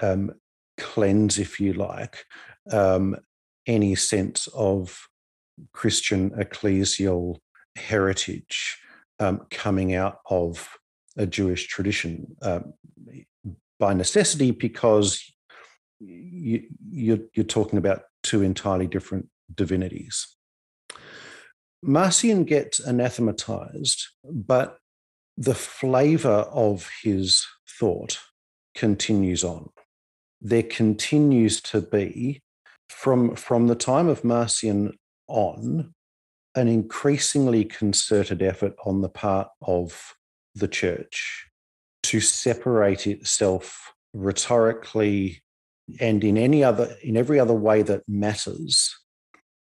um, 0.00 0.32
cleanse, 0.78 1.38
if 1.38 1.60
you 1.60 1.72
like, 1.72 2.24
um, 2.72 3.16
any 3.66 3.94
sense 3.94 4.46
of 4.48 5.08
Christian 5.72 6.30
ecclesial 6.30 7.38
heritage 7.76 8.78
um, 9.18 9.46
coming 9.50 9.94
out 9.94 10.18
of 10.28 10.68
a 11.16 11.26
Jewish 11.26 11.66
tradition 11.66 12.36
um, 12.42 12.74
by 13.78 13.94
necessity, 13.94 14.50
because 14.50 15.22
you, 15.98 16.64
you're, 16.90 17.20
you're 17.34 17.44
talking 17.44 17.78
about 17.78 18.02
two 18.22 18.42
entirely 18.42 18.86
different 18.86 19.28
divinities. 19.54 20.36
Marcion 21.82 22.44
gets 22.44 22.80
anathematized, 22.80 24.08
but 24.24 24.78
the 25.36 25.54
flavor 25.54 26.46
of 26.50 26.88
his 27.02 27.46
thought 27.78 28.18
continues 28.74 29.44
on. 29.44 29.70
There 30.40 30.62
continues 30.62 31.60
to 31.62 31.80
be, 31.80 32.42
from, 32.88 33.36
from 33.36 33.66
the 33.66 33.74
time 33.74 34.08
of 34.08 34.24
Marcion 34.24 34.96
on, 35.28 35.94
an 36.54 36.68
increasingly 36.68 37.64
concerted 37.64 38.42
effort 38.42 38.74
on 38.84 39.02
the 39.02 39.08
part 39.08 39.48
of 39.62 40.14
the 40.54 40.68
church 40.68 41.48
to 42.04 42.20
separate 42.20 43.06
itself 43.06 43.92
rhetorically 44.14 45.42
and 46.00 46.24
in 46.24 46.36
any 46.38 46.64
other 46.64 46.96
in 47.02 47.16
every 47.16 47.38
other 47.38 47.54
way 47.54 47.82
that 47.82 48.02
matters 48.08 48.96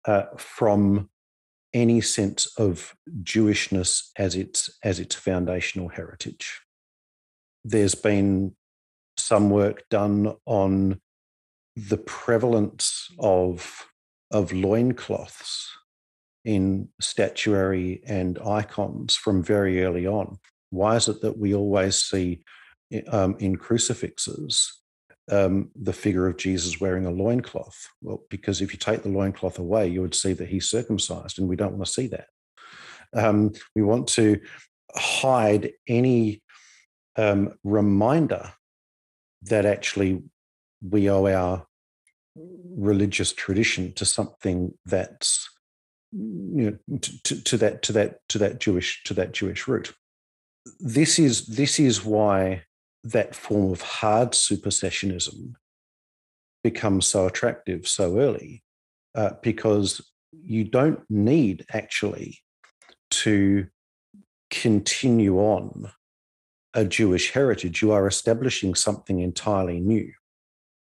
uh, 0.06 0.24
from 0.36 1.10
any 1.72 2.00
sense 2.00 2.46
of 2.58 2.94
Jewishness 3.22 4.10
as 4.16 4.34
its 4.34 4.70
as 4.82 5.00
its 5.00 5.14
foundational 5.14 5.88
heritage. 5.88 6.60
There's 7.64 7.94
been 7.94 8.54
some 9.16 9.50
work 9.50 9.88
done 9.90 10.34
on 10.46 11.00
the 11.76 11.98
prevalence 11.98 13.08
of 13.18 13.86
of 14.30 14.52
loincloths 14.52 15.68
in 16.44 16.88
statuary 17.00 18.02
and 18.06 18.38
icons 18.38 19.16
from 19.16 19.42
very 19.42 19.84
early 19.84 20.06
on. 20.06 20.38
Why 20.70 20.96
is 20.96 21.08
it 21.08 21.20
that 21.22 21.38
we 21.38 21.54
always 21.54 21.96
see 21.96 22.42
um, 23.08 23.36
in 23.38 23.56
crucifixes 23.56 24.78
um, 25.30 25.70
the 25.74 25.92
figure 25.92 26.26
of 26.26 26.36
Jesus 26.36 26.80
wearing 26.80 27.06
a 27.06 27.10
loincloth? 27.10 27.88
Well, 28.02 28.22
because 28.30 28.60
if 28.60 28.72
you 28.72 28.78
take 28.78 29.02
the 29.02 29.08
loincloth 29.08 29.58
away, 29.58 29.88
you 29.88 30.00
would 30.00 30.14
see 30.14 30.32
that 30.34 30.48
he's 30.48 30.70
circumcised, 30.70 31.38
and 31.38 31.48
we 31.48 31.56
don't 31.56 31.72
want 31.72 31.86
to 31.86 31.92
see 31.92 32.06
that. 32.08 32.26
Um, 33.14 33.52
we 33.74 33.82
want 33.82 34.08
to 34.08 34.40
hide 34.94 35.72
any 35.86 36.42
um, 37.16 37.54
reminder 37.64 38.52
that 39.42 39.66
actually 39.66 40.22
we 40.82 41.10
owe 41.10 41.26
our 41.26 41.66
religious 42.76 43.32
tradition 43.32 43.92
to 43.94 44.04
something 44.04 44.72
that's 44.86 45.48
you 46.12 46.78
know 46.88 46.98
to, 46.98 47.42
to 47.42 47.56
that 47.56 47.82
to 47.82 47.92
that 47.92 48.20
to 48.28 48.38
that 48.38 48.60
Jewish 48.60 49.02
to 49.04 49.14
that 49.14 49.32
Jewish 49.32 49.66
root. 49.68 49.92
This 50.80 51.18
is 51.18 51.46
this 51.46 51.80
is 51.80 52.04
why 52.04 52.62
that 53.12 53.34
form 53.34 53.72
of 53.72 53.82
hard 53.82 54.32
supersessionism 54.32 55.54
becomes 56.62 57.06
so 57.06 57.26
attractive 57.26 57.86
so 57.86 58.18
early 58.18 58.62
uh, 59.14 59.30
because 59.42 60.00
you 60.32 60.64
don't 60.64 61.00
need 61.08 61.64
actually 61.72 62.38
to 63.10 63.66
continue 64.50 65.38
on 65.38 65.90
a 66.74 66.84
Jewish 66.84 67.32
heritage. 67.32 67.82
You 67.82 67.92
are 67.92 68.06
establishing 68.06 68.74
something 68.74 69.20
entirely 69.20 69.80
new. 69.80 70.12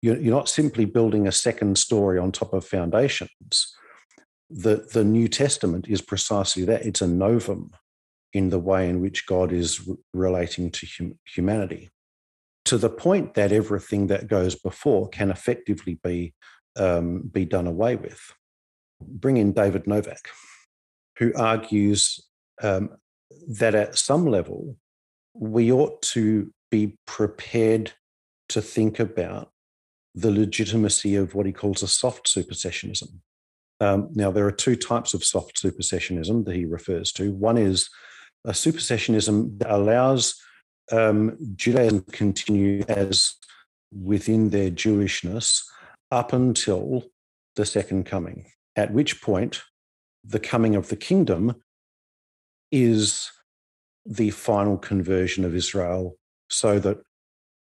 You're, 0.01 0.17
you're 0.17 0.35
not 0.35 0.49
simply 0.49 0.85
building 0.85 1.27
a 1.27 1.31
second 1.31 1.77
story 1.77 2.17
on 2.17 2.31
top 2.31 2.53
of 2.53 2.65
foundations. 2.65 3.75
The, 4.49 4.87
the 4.93 5.03
New 5.03 5.27
Testament 5.27 5.87
is 5.87 6.01
precisely 6.01 6.63
that 6.65 6.85
it's 6.85 7.01
a 7.01 7.07
novum 7.07 7.71
in 8.33 8.49
the 8.49 8.59
way 8.59 8.89
in 8.89 9.01
which 9.01 9.25
God 9.25 9.51
is 9.51 9.87
re- 9.87 9.95
relating 10.13 10.71
to 10.71 10.87
hum- 10.97 11.19
humanity, 11.25 11.89
to 12.69 12.77
the 12.77 12.89
point 12.89 13.33
that 13.33 13.51
everything 13.51 14.05
that 14.07 14.27
goes 14.27 14.53
before 14.53 15.09
can 15.09 15.31
effectively 15.31 15.99
be 16.03 16.35
um, 16.75 17.21
be 17.21 17.43
done 17.43 17.65
away 17.65 17.95
with. 17.95 18.31
Bring 19.01 19.37
in 19.37 19.53
David 19.53 19.87
Novak, 19.87 20.29
who 21.17 21.33
argues 21.35 22.19
um, 22.61 22.89
that 23.47 23.73
at 23.73 23.97
some 23.97 24.27
level 24.27 24.77
we 25.33 25.71
ought 25.71 25.99
to 26.13 26.53
be 26.69 26.95
prepared 27.07 27.93
to 28.49 28.61
think 28.61 28.99
about 28.99 29.49
the 30.13 30.29
legitimacy 30.29 31.15
of 31.15 31.33
what 31.33 31.47
he 31.47 31.51
calls 31.51 31.81
a 31.81 31.87
soft 31.87 32.27
supersessionism. 32.27 33.09
Um, 33.79 34.09
now, 34.13 34.29
there 34.29 34.45
are 34.45 34.51
two 34.51 34.75
types 34.75 35.15
of 35.15 35.23
soft 35.23 35.59
supersessionism 35.59 36.45
that 36.45 36.55
he 36.55 36.65
refers 36.65 37.11
to. 37.13 37.31
One 37.31 37.57
is 37.57 37.89
a 38.45 38.51
supersessionism 38.51 39.57
that 39.57 39.73
allows 39.73 40.39
um, 40.91 41.37
Judaism 41.55 42.03
continue 42.11 42.83
as 42.87 43.35
within 43.91 44.49
their 44.49 44.69
Jewishness 44.69 45.63
up 46.11 46.33
until 46.33 47.05
the 47.55 47.65
second 47.65 48.05
coming, 48.05 48.45
at 48.75 48.93
which 48.93 49.21
point 49.21 49.61
the 50.23 50.39
coming 50.39 50.75
of 50.75 50.89
the 50.89 50.95
kingdom 50.95 51.55
is 52.71 53.29
the 54.05 54.29
final 54.31 54.77
conversion 54.77 55.45
of 55.45 55.55
Israel 55.55 56.15
so 56.49 56.79
that 56.79 56.97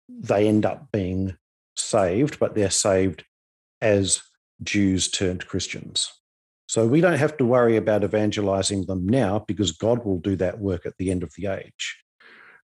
they 0.09 0.47
end 0.47 0.64
up 0.64 0.90
being 0.92 1.37
saved, 1.76 2.38
but 2.38 2.54
they're 2.54 2.71
saved 2.71 3.25
as 3.80 4.23
Jews 4.62 5.09
turned 5.11 5.47
Christians. 5.47 6.11
So 6.68 6.87
we 6.87 7.00
don't 7.00 7.18
have 7.18 7.37
to 7.37 7.45
worry 7.45 7.76
about 7.76 8.04
evangelizing 8.04 8.87
them 8.87 9.06
now 9.06 9.45
because 9.47 9.73
God 9.73 10.04
will 10.04 10.18
do 10.18 10.37
that 10.37 10.59
work 10.59 10.87
at 10.87 10.97
the 10.99 11.11
end 11.11 11.23
of 11.23 11.33
the 11.37 11.47
age. 11.47 11.97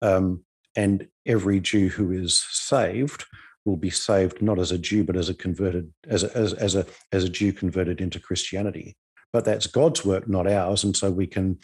Um, 0.01 0.43
and 0.77 1.07
every 1.25 1.59
Jew 1.59 1.89
who 1.89 2.11
is 2.11 2.39
saved 2.51 3.25
will 3.65 3.75
be 3.75 3.89
saved 3.89 4.41
not 4.41 4.59
as 4.59 4.71
a 4.71 4.77
Jew, 4.77 5.03
but 5.03 5.17
as 5.17 5.27
a 5.27 5.33
converted, 5.33 5.91
as 6.07 6.23
a, 6.23 6.37
as, 6.37 6.53
as 6.53 6.75
a 6.75 6.85
as 7.11 7.25
a 7.25 7.29
Jew 7.29 7.51
converted 7.51 7.99
into 7.99 8.19
Christianity. 8.19 8.95
But 9.33 9.43
that's 9.43 9.67
God's 9.67 10.05
work, 10.05 10.29
not 10.29 10.47
ours. 10.47 10.85
And 10.85 10.95
so 10.95 11.11
we 11.11 11.27
can 11.27 11.59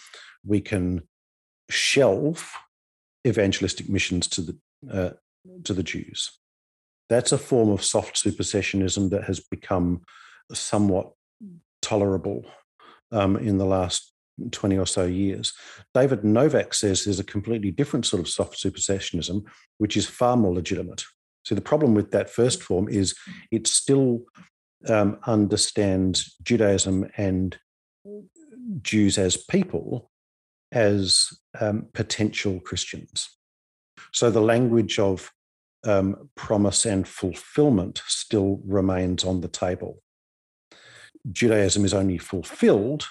we 0.45 0.59
can 0.59 1.03
shelve 1.69 2.51
evangelistic 3.25 3.87
missions 3.87 4.27
to 4.29 4.41
the 4.41 4.57
uh, 4.91 5.11
to 5.63 5.73
the 5.73 5.83
Jews. 5.83 6.31
That's 7.07 7.31
a 7.31 7.37
form 7.37 7.69
of 7.69 7.83
soft 7.83 8.15
supersessionism 8.15 9.11
that 9.11 9.25
has 9.25 9.39
become 9.39 10.01
somewhat 10.51 11.11
tolerable 11.81 12.45
um, 13.11 13.37
in 13.37 13.59
the 13.59 13.65
last 13.65 14.12
20 14.51 14.77
or 14.77 14.85
so 14.85 15.05
years. 15.05 15.53
David 15.93 16.23
Novak 16.23 16.73
says 16.73 17.03
there's 17.03 17.19
a 17.19 17.23
completely 17.23 17.71
different 17.71 18.05
sort 18.05 18.19
of 18.19 18.27
soft 18.27 18.61
supersessionism, 18.61 19.43
which 19.77 19.95
is 19.95 20.05
far 20.05 20.35
more 20.37 20.53
legitimate. 20.53 21.03
So 21.43 21.55
the 21.55 21.61
problem 21.61 21.93
with 21.93 22.11
that 22.11 22.29
first 22.29 22.63
form 22.63 22.87
is 22.87 23.15
it 23.51 23.67
still 23.67 24.23
um, 24.87 25.17
understands 25.25 26.35
Judaism 26.43 27.09
and 27.17 27.57
Jews 28.81 29.17
as 29.17 29.37
people 29.37 30.09
as 30.71 31.29
um, 31.59 31.87
potential 31.93 32.59
Christians. 32.59 33.29
So 34.11 34.31
the 34.31 34.41
language 34.41 34.99
of 34.99 35.31
um, 35.85 36.29
promise 36.35 36.85
and 36.85 37.07
fulfillment 37.07 38.01
still 38.07 38.61
remains 38.65 39.23
on 39.23 39.41
the 39.41 39.47
table. 39.47 40.01
Judaism 41.31 41.85
is 41.85 41.93
only 41.93 42.17
fulfilled 42.17 43.07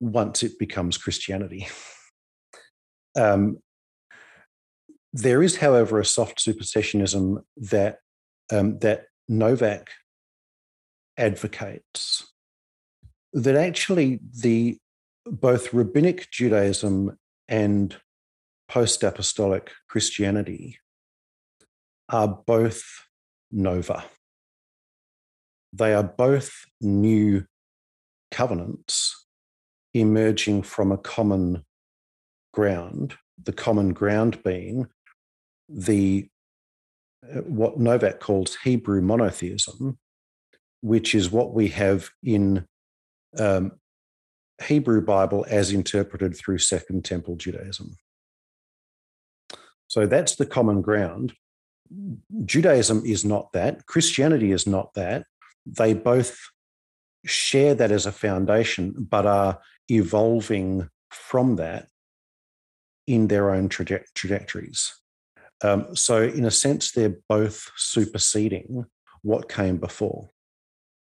once 0.00 0.42
it 0.42 0.58
becomes 0.58 0.98
Christianity. 0.98 1.68
um, 3.18 3.58
there 5.12 5.42
is, 5.42 5.56
however, 5.56 5.98
a 5.98 6.04
soft 6.04 6.38
supersessionism 6.38 7.42
that 7.56 7.98
um, 8.52 8.78
that 8.80 9.06
Novak 9.28 9.90
advocates 11.16 12.32
that 13.32 13.56
actually 13.56 14.20
the 14.42 14.78
both 15.26 15.72
rabbinic 15.72 16.30
Judaism 16.30 17.18
and 17.48 17.96
post 18.68 19.02
apostolic 19.02 19.72
Christianity 19.88 20.78
are 22.08 22.28
both 22.28 22.84
nova. 23.50 24.04
They 25.72 25.94
are 25.94 26.02
both 26.04 26.52
new 26.80 27.44
covenants 28.30 29.25
emerging 30.00 30.62
from 30.62 30.92
a 30.92 30.98
common 30.98 31.64
ground, 32.52 33.16
the 33.42 33.52
common 33.52 33.92
ground 33.92 34.42
being 34.42 34.86
the 35.68 36.28
uh, 37.24 37.40
what 37.40 37.78
Novak 37.78 38.20
calls 38.20 38.56
Hebrew 38.62 39.00
monotheism, 39.00 39.98
which 40.80 41.14
is 41.14 41.30
what 41.30 41.54
we 41.54 41.68
have 41.68 42.10
in 42.22 42.66
um, 43.38 43.72
Hebrew 44.62 45.00
Bible 45.00 45.44
as 45.48 45.72
interpreted 45.72 46.36
through 46.36 46.58
Second 46.58 47.04
Temple 47.04 47.36
Judaism. 47.36 47.96
So 49.88 50.06
that's 50.06 50.36
the 50.36 50.46
common 50.46 50.82
ground. 50.82 51.34
Judaism 52.44 53.02
is 53.04 53.24
not 53.24 53.52
that. 53.52 53.86
Christianity 53.86 54.52
is 54.52 54.66
not 54.66 54.94
that. 54.94 55.24
They 55.64 55.94
both 55.94 56.38
share 57.24 57.74
that 57.74 57.92
as 57.92 58.06
a 58.06 58.12
foundation, 58.12 58.94
but 59.10 59.26
are 59.26 59.58
evolving 59.88 60.88
from 61.10 61.56
that 61.56 61.88
in 63.06 63.28
their 63.28 63.50
own 63.50 63.68
traje- 63.68 64.04
trajectories. 64.14 64.92
Um, 65.62 65.96
so, 65.96 66.22
in 66.22 66.44
a 66.44 66.50
sense, 66.50 66.92
they're 66.92 67.16
both 67.28 67.70
superseding 67.76 68.84
what 69.22 69.48
came 69.48 69.78
before. 69.78 70.30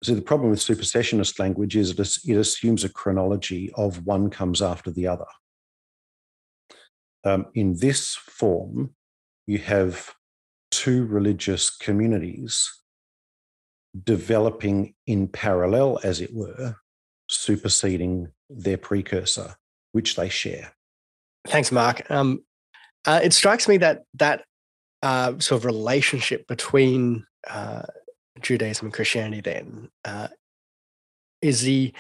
See, 0.05 0.15
the 0.15 0.23
problem 0.23 0.51
with 0.51 0.59
supersessionist 0.59 1.39
language 1.39 1.77
is 1.77 1.93
it 2.27 2.37
assumes 2.37 2.85
a 2.85 2.89
chronology 2.89 3.71
of 3.77 4.05
one 4.05 4.31
comes 4.31 4.61
after 4.61 4.91
the 4.91 5.07
other. 5.07 5.27
Um, 7.25 7.47
in 7.55 7.77
this 7.79 8.17
form, 8.17 8.95
you 9.47 9.59
have 9.59 10.13
two 10.73 11.07
religious 11.07 11.71
communities 11.71 12.69
developing 14.05 14.95
in 15.07 15.29
parallel, 15.29 16.01
as 16.03 16.21
it 16.21 16.35
were, 16.35 16.77
superseding 17.29 18.29
their 18.57 18.79
precursor, 18.79 19.57
which 19.93 20.17
they 20.17 20.29
share. 20.29 20.73
Thanks, 21.47 21.73
Mark. 21.73 22.09
Um, 22.11 22.45
uh, 23.07 23.21
it 23.23 23.33
strikes 23.33 23.67
me 23.69 23.79
that 23.79 24.05
that 24.15 24.45
uh, 25.03 25.39
sort 25.39 25.61
of 25.61 25.65
relationship 25.65 26.47
between 26.47 27.27
uh, 27.49 27.83
Judaism 28.41 28.87
and 28.87 28.95
Christianity 28.95 29.41
then 29.41 29.89
uh, 30.05 30.29
is 31.41 31.63
the 31.63 31.93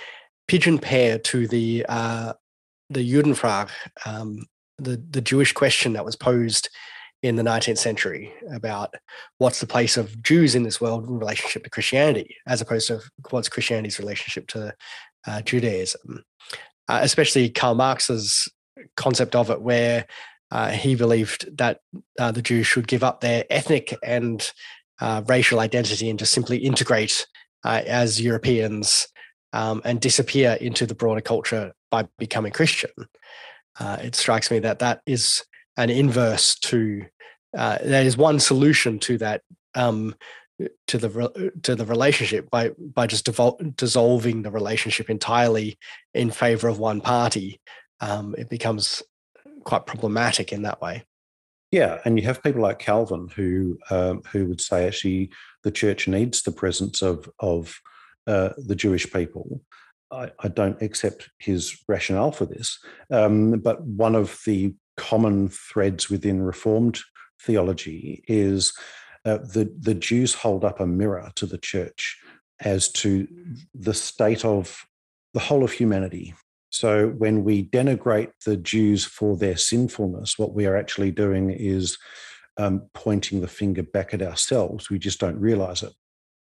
pigeon 0.46 0.78
pair 0.78 1.18
to 1.18 1.48
the 1.48 1.84
uh, 1.88 2.32
the 2.90 3.12
Judenfrage, 3.12 3.70
um, 4.06 4.46
the 4.78 5.02
the 5.10 5.20
Jewish 5.20 5.52
question 5.52 5.94
that 5.94 6.04
was 6.04 6.16
posed 6.16 6.68
in 7.22 7.36
the 7.36 7.42
19th 7.42 7.78
century 7.78 8.32
about 8.52 8.94
what's 9.38 9.60
the 9.60 9.66
place 9.66 9.96
of 9.96 10.20
Jews 10.22 10.56
in 10.56 10.64
this 10.64 10.80
world 10.80 11.06
in 11.08 11.18
relationship 11.18 11.62
to 11.64 11.70
Christianity, 11.70 12.36
as 12.48 12.60
opposed 12.60 12.88
to 12.88 13.00
what's 13.30 13.48
Christianity's 13.48 14.00
relationship 14.00 14.48
to 14.48 14.74
uh, 15.26 15.42
Judaism. 15.42 16.24
Uh, 16.88 17.00
especially 17.02 17.48
Karl 17.48 17.74
Marx's 17.74 18.48
concept 18.96 19.36
of 19.36 19.50
it, 19.50 19.62
where 19.62 20.06
uh, 20.50 20.70
he 20.70 20.94
believed 20.94 21.56
that 21.56 21.80
uh, 22.18 22.32
the 22.32 22.42
Jews 22.42 22.66
should 22.66 22.88
give 22.88 23.04
up 23.04 23.20
their 23.20 23.44
ethnic 23.48 23.96
and 24.02 24.52
uh, 25.00 25.22
racial 25.26 25.60
identity 25.60 26.10
and 26.10 26.18
just 26.18 26.32
simply 26.32 26.58
integrate 26.58 27.26
as 27.64 28.20
Europeans 28.20 29.06
um, 29.52 29.80
and 29.84 30.00
disappear 30.00 30.58
into 30.60 30.84
the 30.84 30.94
broader 30.94 31.20
culture 31.20 31.72
by 31.90 32.06
becoming 32.18 32.52
Christian. 32.52 32.90
it 33.80 34.14
strikes 34.16 34.50
me 34.50 34.58
that 34.58 34.80
that 34.80 35.00
is 35.06 35.44
an 35.76 35.90
inverse 35.90 36.56
to 36.56 37.04
uh, 37.56 37.78
that 37.84 38.06
is 38.06 38.16
one 38.16 38.40
solution 38.40 38.98
to 38.98 39.18
that 39.18 39.42
um, 39.74 40.14
to 40.88 40.98
the 40.98 41.52
to 41.62 41.74
the 41.74 41.84
relationship 41.84 42.50
by 42.50 42.70
by 42.78 43.06
just 43.06 43.26
devol- 43.26 43.76
dissolving 43.76 44.42
the 44.42 44.50
relationship 44.50 45.10
entirely 45.10 45.78
in 46.14 46.30
favor 46.30 46.68
of 46.68 46.78
one 46.78 47.00
party. 47.00 47.60
Um, 48.00 48.34
it 48.36 48.48
becomes 48.48 49.02
quite 49.64 49.86
problematic 49.86 50.52
in 50.52 50.62
that 50.62 50.80
way. 50.80 51.04
Yeah, 51.70 52.00
and 52.04 52.18
you 52.18 52.26
have 52.26 52.42
people 52.42 52.60
like 52.60 52.78
Calvin 52.78 53.28
who 53.34 53.78
um, 53.90 54.22
who 54.30 54.46
would 54.46 54.60
say 54.60 54.86
actually 54.86 55.30
the 55.62 55.70
church 55.70 56.06
needs 56.06 56.42
the 56.42 56.52
presence 56.52 57.02
of 57.02 57.30
of 57.38 57.74
uh, 58.26 58.50
the 58.58 58.76
Jewish 58.76 59.10
people. 59.10 59.62
I, 60.10 60.30
I, 60.40 60.48
don't 60.48 60.80
accept 60.82 61.30
his 61.38 61.74
rationale 61.88 62.32
for 62.32 62.44
this, 62.44 62.78
um, 63.10 63.52
but 63.60 63.82
one 63.82 64.14
of 64.14 64.38
the 64.44 64.74
common 64.98 65.48
threads 65.48 66.10
within 66.10 66.42
Reformed 66.42 67.00
theology 67.40 68.22
is 68.28 68.74
uh, 69.24 69.38
the, 69.38 69.72
the 69.78 69.94
Jews 69.94 70.34
hold 70.34 70.64
up 70.64 70.80
a 70.80 70.86
mirror 70.86 71.30
to 71.36 71.46
the 71.46 71.58
church 71.58 72.18
as 72.60 72.88
to 72.92 73.26
the 73.74 73.94
state 73.94 74.44
of 74.44 74.84
the 75.34 75.40
whole 75.40 75.64
of 75.64 75.72
humanity. 75.72 76.34
So 76.70 77.08
when 77.08 77.44
we 77.44 77.64
denigrate 77.64 78.32
the 78.46 78.56
Jews 78.56 79.04
for 79.04 79.36
their 79.36 79.56
sinfulness, 79.56 80.38
what 80.38 80.54
we 80.54 80.66
are 80.66 80.76
actually 80.76 81.10
doing 81.10 81.50
is 81.50 81.98
um, 82.56 82.88
pointing 82.94 83.40
the 83.40 83.48
finger 83.48 83.82
back 83.82 84.14
at 84.14 84.22
ourselves. 84.22 84.90
We 84.90 84.98
just 84.98 85.20
don't 85.20 85.38
realize 85.38 85.82
it. 85.82 85.92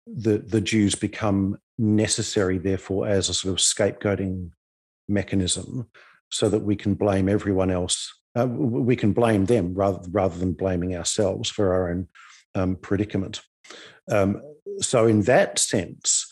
The, 0.08 0.38
the 0.38 0.62
Jews 0.62 0.96
become 0.96 1.58
necessary, 1.78 2.58
therefore, 2.58 3.08
as 3.08 3.30
a 3.30 3.34
sort 3.34 3.54
of 3.54 3.60
scapegoating 3.60 4.52
mechanism 5.08 5.88
so 6.30 6.50
that 6.50 6.60
we 6.60 6.76
can 6.76 6.94
blame 6.94 7.30
everyone 7.30 7.72
else 7.72 8.12
uh, 8.38 8.48
we 8.48 8.96
can 8.96 9.14
blame 9.14 9.46
them 9.46 9.74
rather, 9.74 10.02
rather 10.12 10.38
than 10.38 10.54
blaming 10.54 10.96
ourselves 10.96 11.50
for 11.50 11.74
our 11.74 11.90
own 11.90 12.08
um, 12.56 12.76
predicament. 12.76 13.42
Um, 14.12 14.42
so, 14.80 15.08
in 15.08 15.22
that 15.24 15.60
sense, 15.60 16.28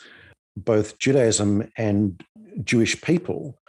both 0.56 1.00
Judaism 1.00 1.72
and 1.78 2.24
Jewish 2.64 3.02
people, 3.02 3.60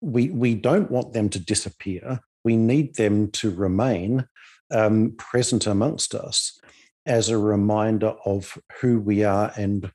we, 0.00 0.30
we 0.30 0.54
don't 0.54 0.90
want 0.90 1.12
them 1.12 1.28
to 1.30 1.38
disappear. 1.38 2.20
We 2.44 2.56
need 2.56 2.96
them 2.96 3.30
to 3.32 3.50
remain 3.50 4.26
um, 4.72 5.14
present 5.18 5.66
amongst 5.66 6.14
us 6.14 6.58
as 7.06 7.28
a 7.28 7.38
reminder 7.38 8.14
of 8.24 8.58
who 8.80 9.00
we 9.00 9.24
are 9.24 9.52
and 9.56 9.92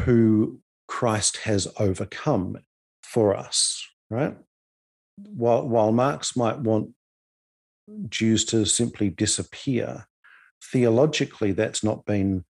who 0.00 0.60
Christ 0.88 1.38
has 1.38 1.68
overcome 1.78 2.58
for 3.02 3.36
us, 3.36 3.86
right? 4.10 4.36
while, 5.16 5.66
while 5.66 5.92
Marx 5.92 6.36
might 6.36 6.58
want 6.58 6.90
Jews 8.08 8.44
to 8.46 8.64
simply 8.64 9.10
disappear, 9.10 10.06
theologically, 10.70 11.52
that's 11.52 11.82
not 11.82 12.04
been 12.04 12.44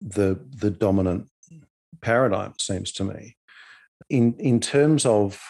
the, 0.00 0.40
the 0.56 0.70
dominant 0.70 1.28
paradigm, 2.00 2.54
seems 2.58 2.92
to 2.92 3.04
me. 3.04 3.36
In, 4.08 4.34
in 4.38 4.60
terms 4.60 5.04
of 5.06 5.40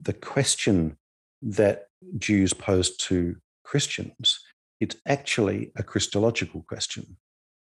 the 0.00 0.12
question 0.12 0.96
that 1.42 1.84
Jews 2.18 2.52
pose 2.52 2.96
to 2.96 3.36
Christians, 3.64 4.40
it's 4.80 4.96
actually 5.06 5.72
a 5.76 5.82
Christological 5.82 6.64
question 6.68 7.16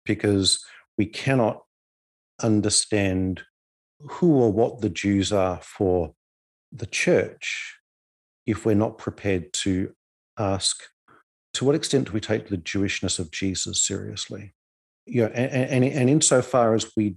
because 0.04 0.64
we 0.98 1.06
cannot 1.06 1.62
understand 2.42 3.42
who 4.00 4.34
or 4.34 4.52
what 4.52 4.80
the 4.80 4.88
Jews 4.88 5.32
are 5.32 5.58
for 5.62 6.14
the 6.72 6.86
church 6.86 7.78
if 8.46 8.64
we're 8.64 8.74
not 8.74 8.98
prepared 8.98 9.52
to 9.52 9.92
ask 10.38 10.82
to 11.56 11.64
what 11.64 11.74
extent 11.74 12.06
do 12.06 12.12
we 12.12 12.20
take 12.20 12.48
the 12.48 12.58
Jewishness 12.58 13.18
of 13.18 13.30
Jesus 13.30 13.82
seriously? 13.82 14.52
You 15.06 15.22
know, 15.22 15.28
and, 15.28 15.70
and, 15.70 15.84
and 15.84 16.10
insofar 16.10 16.74
as 16.74 16.92
we 16.96 17.16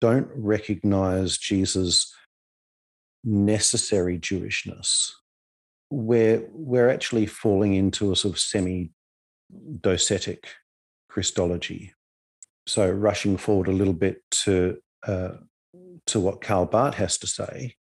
don't 0.00 0.28
recognize 0.34 1.38
Jesus 1.38 2.12
necessary 3.22 4.18
Jewishness, 4.18 5.12
we're, 5.90 6.44
we're 6.50 6.88
actually 6.88 7.26
falling 7.26 7.74
into 7.74 8.10
a 8.10 8.16
sort 8.16 8.34
of 8.34 8.40
semi 8.40 8.90
docetic 9.80 10.46
Christology. 11.08 11.92
So, 12.66 12.90
rushing 12.90 13.36
forward 13.36 13.68
a 13.68 13.72
little 13.72 13.94
bit 13.94 14.22
to, 14.42 14.78
uh, 15.06 15.34
to 16.08 16.18
what 16.18 16.40
Karl 16.40 16.66
Barth 16.66 16.96
has 16.96 17.18
to 17.18 17.28
say, 17.28 17.76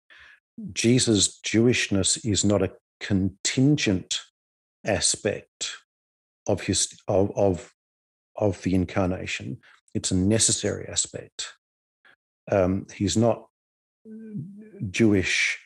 Jesus' 0.73 1.39
Jewishness 1.47 2.25
is 2.25 2.43
not 2.43 2.63
a 2.63 2.73
contingent 3.01 4.21
aspect 4.87 5.75
of 6.47 6.63
his 6.63 6.89
of, 7.09 7.31
of, 7.37 7.73
of 8.37 8.63
the 8.63 8.75
incarnation. 8.75 9.59
It's 9.95 10.11
a 10.11 10.17
necessary 10.17 10.87
aspect. 10.89 11.55
Um, 12.51 12.87
he's 12.95 13.17
not 13.17 13.47
Jewish, 14.91 15.59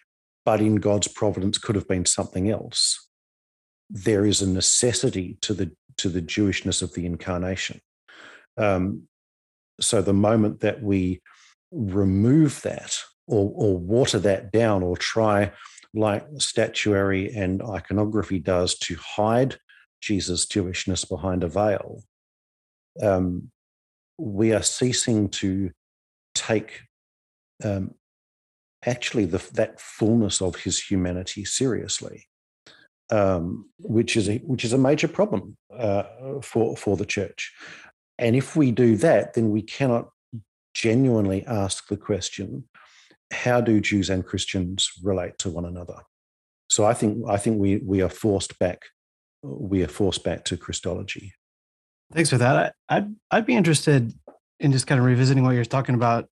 but 0.45 0.61
in 0.61 0.77
God's 0.77 1.09
providence 1.09 1.59
could 1.59 1.77
have 1.77 1.89
been 1.89 2.07
something 2.07 2.51
else. 2.51 3.09
There 3.91 4.25
is 4.25 4.43
a 4.43 4.49
necessity 4.49 5.39
to 5.43 5.55
the 5.55 5.73
to 5.99 6.09
the 6.09 6.23
Jewishness 6.23 6.83
of 6.83 6.95
the 6.95 7.07
incarnation. 7.07 7.81
Um, 8.57 9.05
so 9.81 10.03
the 10.03 10.13
moment 10.13 10.61
that 10.61 10.83
we 10.83 11.23
remove 11.71 12.63
that 12.63 12.97
or, 13.27 13.53
or 13.55 13.79
water 13.79 14.19
that 14.21 14.53
down 14.53 14.83
or 14.83 14.97
try 14.97 15.53
like 15.95 16.27
statuary 16.39 17.33
and 17.35 17.63
iconography 17.63 18.39
does 18.39 18.77
to 18.79 18.97
hide 18.97 19.57
Jesus' 20.05 20.47
Jewishness 20.47 21.09
behind 21.09 21.43
a 21.43 21.49
veil, 21.49 22.03
um, 23.03 23.51
we 24.19 24.53
are 24.53 24.63
ceasing 24.63 25.29
to 25.31 25.71
take 26.35 26.83
um, 27.65 27.95
actually 28.85 29.25
the, 29.25 29.43
that 29.55 29.81
fullness 29.81 30.43
of 30.43 30.57
his 30.57 30.79
humanity 30.79 31.45
seriously, 31.45 32.27
um, 33.11 33.71
which 33.79 34.17
is 34.17 34.29
a, 34.29 34.39
which 34.39 34.65
is 34.65 34.73
a 34.73 34.79
major 34.79 35.09
problem 35.09 35.57
uh, 35.77 36.05
for 36.43 36.77
for 36.77 36.97
the 36.97 37.07
church. 37.07 37.53
And 38.19 38.37
if 38.37 38.55
we 38.55 38.71
do 38.71 38.97
that, 38.99 39.35
then 39.35 39.51
we 39.51 39.63
cannot 39.63 40.11
genuinely 40.75 41.45
ask 41.47 41.89
the 41.89 41.97
question: 41.97 42.65
How 43.33 43.61
do 43.61 43.81
Jews 43.81 44.11
and 44.11 44.25
Christians 44.25 44.91
relate 45.03 45.39
to 45.39 45.51
one 45.51 45.65
another? 45.65 46.03
So 46.69 46.85
I 46.85 46.95
think 46.95 47.25
I 47.29 47.39
think 47.39 47.59
we 47.59 47.79
we 47.79 48.03
are 48.03 48.11
forced 48.11 48.59
back 48.59 48.83
we 49.45 49.83
are 49.83 49.89
forced 49.89 50.25
back 50.25 50.45
to 50.47 50.57
Christology. 50.57 51.35
Thanks 52.13 52.31
for 52.31 52.39
that. 52.39 52.75
I, 52.89 52.97
I'd 52.97 53.15
I'd 53.31 53.47
be 53.47 53.57
interested 53.57 54.13
in 54.61 54.73
just 54.73 54.87
kind 54.87 54.99
of 54.99 55.05
revisiting 55.05 55.45
what 55.45 55.53
you're 55.53 55.65
talking 55.65 55.95
about 55.95 56.29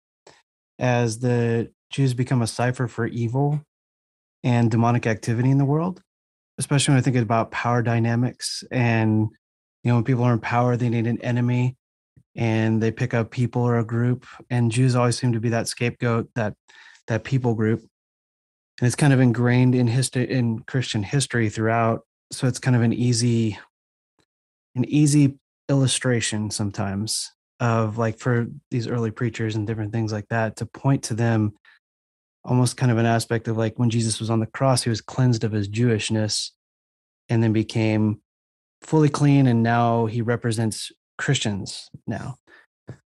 as 0.78 1.18
the 1.18 1.70
Jews 1.90 2.14
become 2.14 2.42
a 2.42 2.46
cipher 2.46 2.88
for 2.88 3.06
evil 3.06 3.60
and 4.42 4.70
demonic 4.70 5.06
activity 5.06 5.50
in 5.50 5.58
the 5.58 5.64
world, 5.64 6.02
especially 6.58 6.92
when 6.92 6.98
I 6.98 7.02
think 7.02 7.16
about 7.16 7.50
power 7.50 7.82
dynamics 7.82 8.64
and 8.70 9.28
you 9.84 9.90
know 9.90 9.96
when 9.96 10.04
people 10.04 10.24
are 10.24 10.32
in 10.32 10.40
power, 10.40 10.76
they 10.76 10.88
need 10.88 11.06
an 11.06 11.20
enemy 11.22 11.76
and 12.34 12.82
they 12.82 12.90
pick 12.90 13.12
up 13.12 13.30
people 13.30 13.62
or 13.62 13.78
a 13.78 13.84
group 13.84 14.26
and 14.48 14.72
Jews 14.72 14.94
always 14.94 15.18
seem 15.18 15.32
to 15.32 15.40
be 15.40 15.50
that 15.50 15.68
scapegoat, 15.68 16.30
that 16.34 16.54
that 17.08 17.24
people 17.24 17.54
group. 17.54 17.80
And 18.80 18.86
it's 18.86 18.96
kind 18.96 19.12
of 19.12 19.20
ingrained 19.20 19.74
in 19.74 19.86
history 19.86 20.30
in 20.30 20.60
Christian 20.60 21.02
history 21.02 21.50
throughout 21.50 22.06
so 22.32 22.46
it's 22.46 22.58
kind 22.58 22.74
of 22.74 22.82
an 22.82 22.92
easy 22.92 23.58
an 24.74 24.84
easy 24.86 25.38
illustration 25.68 26.50
sometimes 26.50 27.30
of 27.60 27.98
like 27.98 28.18
for 28.18 28.46
these 28.70 28.88
early 28.88 29.10
preachers 29.10 29.54
and 29.54 29.66
different 29.66 29.92
things 29.92 30.12
like 30.12 30.26
that 30.28 30.56
to 30.56 30.66
point 30.66 31.04
to 31.04 31.14
them 31.14 31.52
almost 32.44 32.76
kind 32.76 32.90
of 32.90 32.98
an 32.98 33.06
aspect 33.06 33.46
of 33.46 33.56
like 33.56 33.78
when 33.78 33.90
Jesus 33.90 34.18
was 34.18 34.30
on 34.30 34.40
the 34.40 34.46
cross 34.46 34.82
he 34.82 34.90
was 34.90 35.00
cleansed 35.00 35.44
of 35.44 35.52
his 35.52 35.68
Jewishness 35.68 36.50
and 37.28 37.42
then 37.42 37.52
became 37.52 38.20
fully 38.82 39.08
clean 39.08 39.46
and 39.46 39.62
now 39.62 40.06
he 40.06 40.22
represents 40.22 40.90
Christians 41.18 41.88
now. 42.06 42.36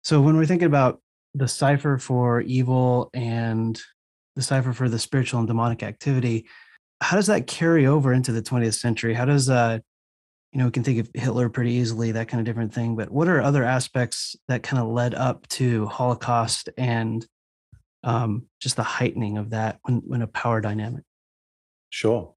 So 0.03 0.21
when 0.21 0.37
we're 0.37 0.47
thinking 0.47 0.67
about 0.67 1.01
the 1.35 1.49
cipher 1.49 1.99
for 1.99 2.41
evil 2.41 3.11
and 3.13 3.79
the 4.35 4.43
cipher 4.43 4.73
for 4.73 4.89
the 4.89 4.99
spiritual 4.99 5.41
and 5.41 5.49
demonic 5.49 5.83
activity, 5.83 6.47
how 7.01 7.17
does 7.17 7.27
that 7.27 7.47
carry 7.47 7.87
over 7.87 8.13
into 8.13 8.33
the 8.33 8.43
20th 8.43 8.75
century? 8.75 9.15
How 9.15 9.25
does 9.25 9.49
uh, 9.49 9.79
you 10.53 10.59
know, 10.59 10.67
we 10.67 10.71
can 10.71 10.83
think 10.83 10.99
of 10.99 11.11
Hitler 11.15 11.49
pretty 11.49 11.73
easily, 11.73 12.13
that 12.13 12.29
kind 12.29 12.41
of 12.41 12.47
different 12.47 12.73
thing. 12.73 12.97
But 12.97 13.11
what 13.11 13.29
are 13.29 13.41
other 13.41 13.65
aspects 13.65 14.35
that 14.49 14.63
kind 14.63 14.83
of 14.83 14.89
led 14.89 15.15
up 15.15 15.47
to 15.49 15.87
Holocaust 15.87 16.71
and 16.79 17.27
um, 18.03 18.47
just 18.61 18.77
the 18.77 18.83
heightening 18.83 19.37
of 19.37 19.51
that 19.51 19.79
when, 19.83 19.97
when 20.07 20.23
a 20.23 20.27
power 20.27 20.61
dynamic? 20.61 21.05
Sure. 21.91 22.35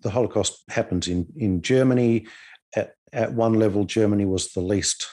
The 0.00 0.10
Holocaust 0.10 0.62
happens 0.68 1.08
in, 1.08 1.26
in 1.36 1.62
Germany. 1.62 2.26
At, 2.76 2.94
at 3.12 3.32
one 3.32 3.54
level, 3.54 3.84
Germany 3.84 4.24
was 4.24 4.52
the 4.52 4.60
least 4.60 5.08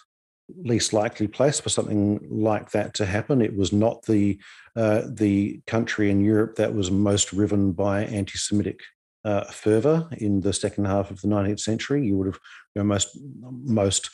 least 0.64 0.94
likely 0.94 1.28
place 1.28 1.60
for 1.60 1.70
something 1.70 2.20
like 2.28 2.72
that 2.72 2.96
to 2.96 3.06
happen. 3.06 3.40
It 3.40 3.56
was 3.56 3.72
not 3.72 4.04
the 4.06 4.40
uh, 4.80 5.02
the 5.10 5.60
country 5.68 6.10
in 6.10 6.24
Europe 6.24 6.56
that 6.56 6.74
was 6.74 6.90
most 6.90 7.34
riven 7.34 7.74
by 7.74 8.06
anti-Semitic 8.06 8.80
uh, 9.26 9.44
fervor 9.52 10.08
in 10.20 10.40
the 10.40 10.54
second 10.54 10.86
half 10.86 11.12
of 11.12 11.20
the 11.20 11.28
19th 11.28 11.60
century. 11.60 12.06
You 12.06 12.18
would 12.18 12.28
have 12.28 12.40
you 12.74 12.80
know, 12.80 12.86
most 12.86 13.18
most 13.42 14.10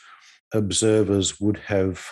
observers 0.52 1.40
would 1.40 1.58
have 1.58 2.04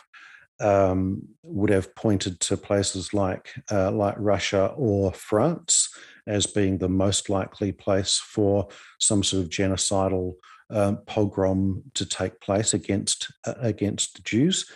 um, 0.61 1.27
would 1.43 1.71
have 1.71 1.97
pointed 1.97 2.39
to 2.41 2.57
places 2.57 3.13
like 3.13 3.53
uh, 3.73 3.91
like 3.91 4.15
Russia 4.19 4.73
or 4.77 5.13
France 5.13 5.89
as 6.29 6.47
being 6.47 6.79
the 6.79 6.89
most 6.89 7.29
likely 7.29 7.73
place 7.73 8.19
for 8.19 8.69
some 9.01 9.25
sort 9.25 9.43
of 9.43 9.51
genocidal 9.51 10.35
um, 10.71 10.99
pogrom 11.07 11.83
to 11.95 12.07
take 12.07 12.41
place 12.41 12.73
against 12.73 13.33
uh, 13.49 13.55
against 13.59 14.15
the 14.15 14.23
Jews. 14.23 14.71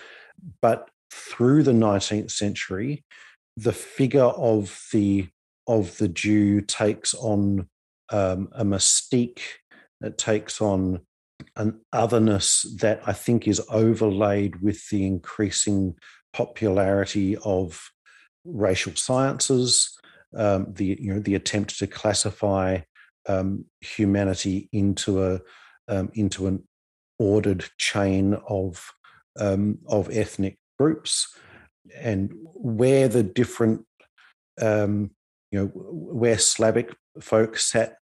But 0.61 0.91
through 1.13 1.63
the 1.63 1.79
19th 1.87 2.33
century, 2.33 3.05
the 3.59 3.73
figure 3.73 4.23
of 4.23 4.87
the 4.93 5.29
of 5.67 5.99
the 5.99 6.09
Jew 6.09 6.61
takes 6.61 7.13
on 7.15 7.69
um, 8.11 8.49
a 8.53 8.65
mystique. 8.65 9.41
It 10.01 10.17
takes 10.17 10.61
on 10.61 11.01
an 11.57 11.81
otherness 11.93 12.65
that 12.81 13.03
I 13.07 13.13
think 13.13 13.47
is 13.47 13.61
overlaid 13.69 14.63
with 14.63 14.89
the 14.89 15.05
increasing 15.07 15.97
popularity 16.33 17.37
of 17.39 17.91
racial 18.45 18.95
sciences, 18.95 19.99
um, 20.37 20.73
the 20.73 20.97
you 21.01 21.15
know 21.15 21.21
the 21.21 21.35
attempt 21.35 21.79
to 21.81 21.87
classify 21.89 22.79
um, 23.29 23.65
humanity 23.81 24.69
into 24.73 25.25
a 25.25 25.41
um, 25.89 26.11
into 26.15 26.47
an 26.47 26.63
ordered 27.19 27.65
chain 27.79 28.35
of 28.49 28.93
um, 29.39 29.79
of 29.89 30.09
ethnic 30.13 30.59
groups, 30.79 31.37
and 31.97 32.31
where 32.55 33.09
the 33.09 33.23
different 33.23 33.85
um, 34.61 35.11
you 35.51 35.59
know 35.59 35.67
where 35.75 36.39
Slavic 36.39 36.95
folk 37.21 37.57
sat 37.59 37.97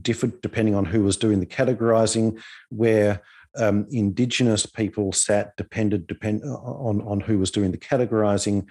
differed 0.00 0.40
depending 0.40 0.74
on 0.74 0.84
who 0.84 1.02
was 1.02 1.16
doing 1.16 1.40
the 1.40 1.46
categorizing, 1.46 2.40
where 2.70 3.22
um, 3.56 3.86
indigenous 3.90 4.66
people 4.66 5.12
sat 5.12 5.56
depended 5.56 6.06
depend 6.06 6.42
on 6.44 7.00
on 7.02 7.20
who 7.20 7.38
was 7.38 7.50
doing 7.50 7.70
the 7.70 7.78
categorizing, 7.78 8.66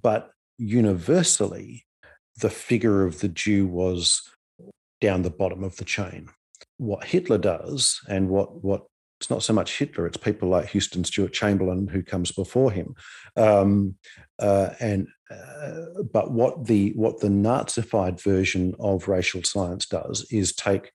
but 0.00 0.30
universally, 0.58 1.86
the 2.40 2.50
figure 2.50 3.04
of 3.04 3.20
the 3.20 3.28
Jew 3.28 3.66
was 3.66 4.22
down 5.00 5.22
the 5.22 5.30
bottom 5.30 5.64
of 5.64 5.76
the 5.76 5.84
chain. 5.84 6.28
What 6.76 7.04
Hitler 7.04 7.38
does 7.38 8.00
and 8.08 8.28
what 8.28 8.62
what 8.62 8.86
it's 9.20 9.28
not 9.28 9.42
so 9.42 9.52
much 9.52 9.76
Hitler, 9.76 10.06
it's 10.06 10.16
people 10.16 10.48
like 10.48 10.70
Houston 10.70 11.04
Stewart 11.04 11.34
Chamberlain 11.34 11.86
who 11.86 12.02
comes 12.02 12.32
before 12.32 12.70
him, 12.70 12.94
um, 13.36 13.96
uh, 14.38 14.70
and 14.80 15.08
uh, 15.30 16.02
but 16.10 16.30
what 16.30 16.64
the 16.64 16.92
what 16.96 17.20
the 17.20 17.28
Nazified 17.28 18.22
version 18.22 18.74
of 18.80 19.08
racial 19.08 19.42
science 19.42 19.84
does 19.84 20.26
is 20.30 20.54
take 20.54 20.92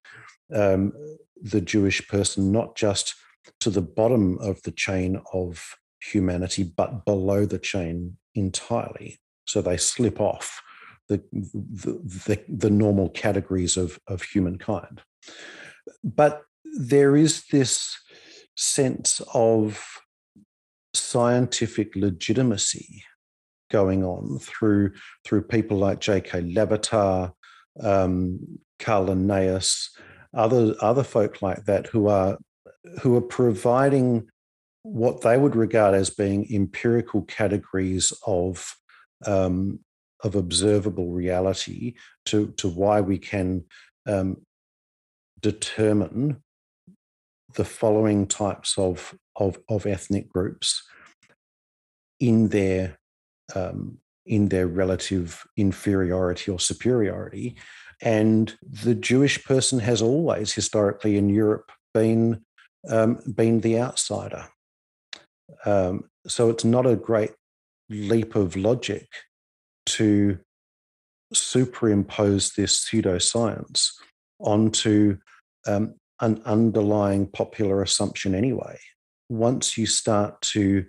um, 0.51 0.91
the 1.39 1.61
Jewish 1.61 2.07
person 2.07 2.51
not 2.51 2.75
just 2.75 3.13
to 3.59 3.69
the 3.69 3.83
bottom 3.83 4.39
of 4.39 4.59
the 4.63 4.71
chain 4.71 5.21
of 5.31 5.75
humanity, 6.01 6.63
but 6.63 7.05
below 7.05 7.45
the 7.45 7.59
chain 7.59 8.17
entirely. 8.33 9.19
So 9.45 9.61
they 9.61 9.77
slip 9.77 10.19
off 10.19 10.63
the 11.09 11.23
the, 11.31 12.01
the, 12.25 12.43
the 12.49 12.71
normal 12.71 13.09
categories 13.09 13.77
of 13.77 13.99
of 14.07 14.23
humankind. 14.23 15.03
But 16.03 16.41
there 16.63 17.15
is 17.15 17.45
this 17.51 17.95
sense 18.55 19.21
of 19.33 19.83
scientific 20.93 21.95
legitimacy 21.95 23.03
going 23.71 24.03
on 24.03 24.39
through 24.39 24.91
through 25.25 25.41
people 25.41 25.77
like 25.77 25.99
J.K. 25.99 26.41
Le 26.41 27.33
um, 27.81 28.39
Carl 28.79 29.05
Linnaeus, 29.05 29.89
other 30.33 30.75
other 30.81 31.03
folk 31.03 31.41
like 31.41 31.65
that 31.65 31.87
who 31.87 32.07
are 32.07 32.37
who 33.01 33.15
are 33.15 33.21
providing 33.21 34.27
what 34.83 35.21
they 35.21 35.37
would 35.37 35.55
regard 35.55 35.95
as 35.95 36.09
being 36.11 36.47
empirical 36.53 37.23
categories 37.23 38.13
of 38.25 38.75
um, 39.25 39.79
of 40.23 40.35
observable 40.35 41.11
reality 41.11 41.93
to, 42.25 42.47
to 42.57 42.67
why 42.67 43.01
we 43.01 43.17
can 43.17 43.63
um, 44.07 44.37
determine 45.41 46.41
the 47.55 47.65
following 47.65 48.27
types 48.27 48.77
of, 48.77 49.15
of, 49.35 49.57
of 49.69 49.85
ethnic 49.85 50.29
groups 50.29 50.83
in 52.19 52.49
their 52.49 52.97
um, 53.53 53.99
in 54.25 54.49
their 54.49 54.67
relative 54.67 55.43
inferiority 55.55 56.51
or 56.51 56.59
superiority. 56.59 57.55
And 58.01 58.55
the 58.63 58.95
Jewish 58.95 59.43
person 59.43 59.79
has 59.79 60.01
always 60.01 60.51
historically 60.51 61.17
in 61.17 61.29
Europe 61.29 61.71
been 61.93 62.41
um, 62.89 63.19
been 63.35 63.61
the 63.61 63.79
outsider. 63.79 64.47
Um, 65.65 66.09
so 66.27 66.49
it's 66.49 66.65
not 66.65 66.85
a 66.85 66.95
great 66.95 67.31
leap 67.89 68.35
of 68.35 68.55
logic 68.55 69.07
to 69.85 70.39
superimpose 71.33 72.51
this 72.53 72.85
pseudoscience 72.85 73.89
onto 74.39 75.17
um, 75.67 75.95
an 76.21 76.41
underlying 76.45 77.27
popular 77.27 77.81
assumption 77.81 78.35
anyway. 78.35 78.77
Once 79.29 79.77
you 79.77 79.85
start 79.85 80.39
to 80.41 80.85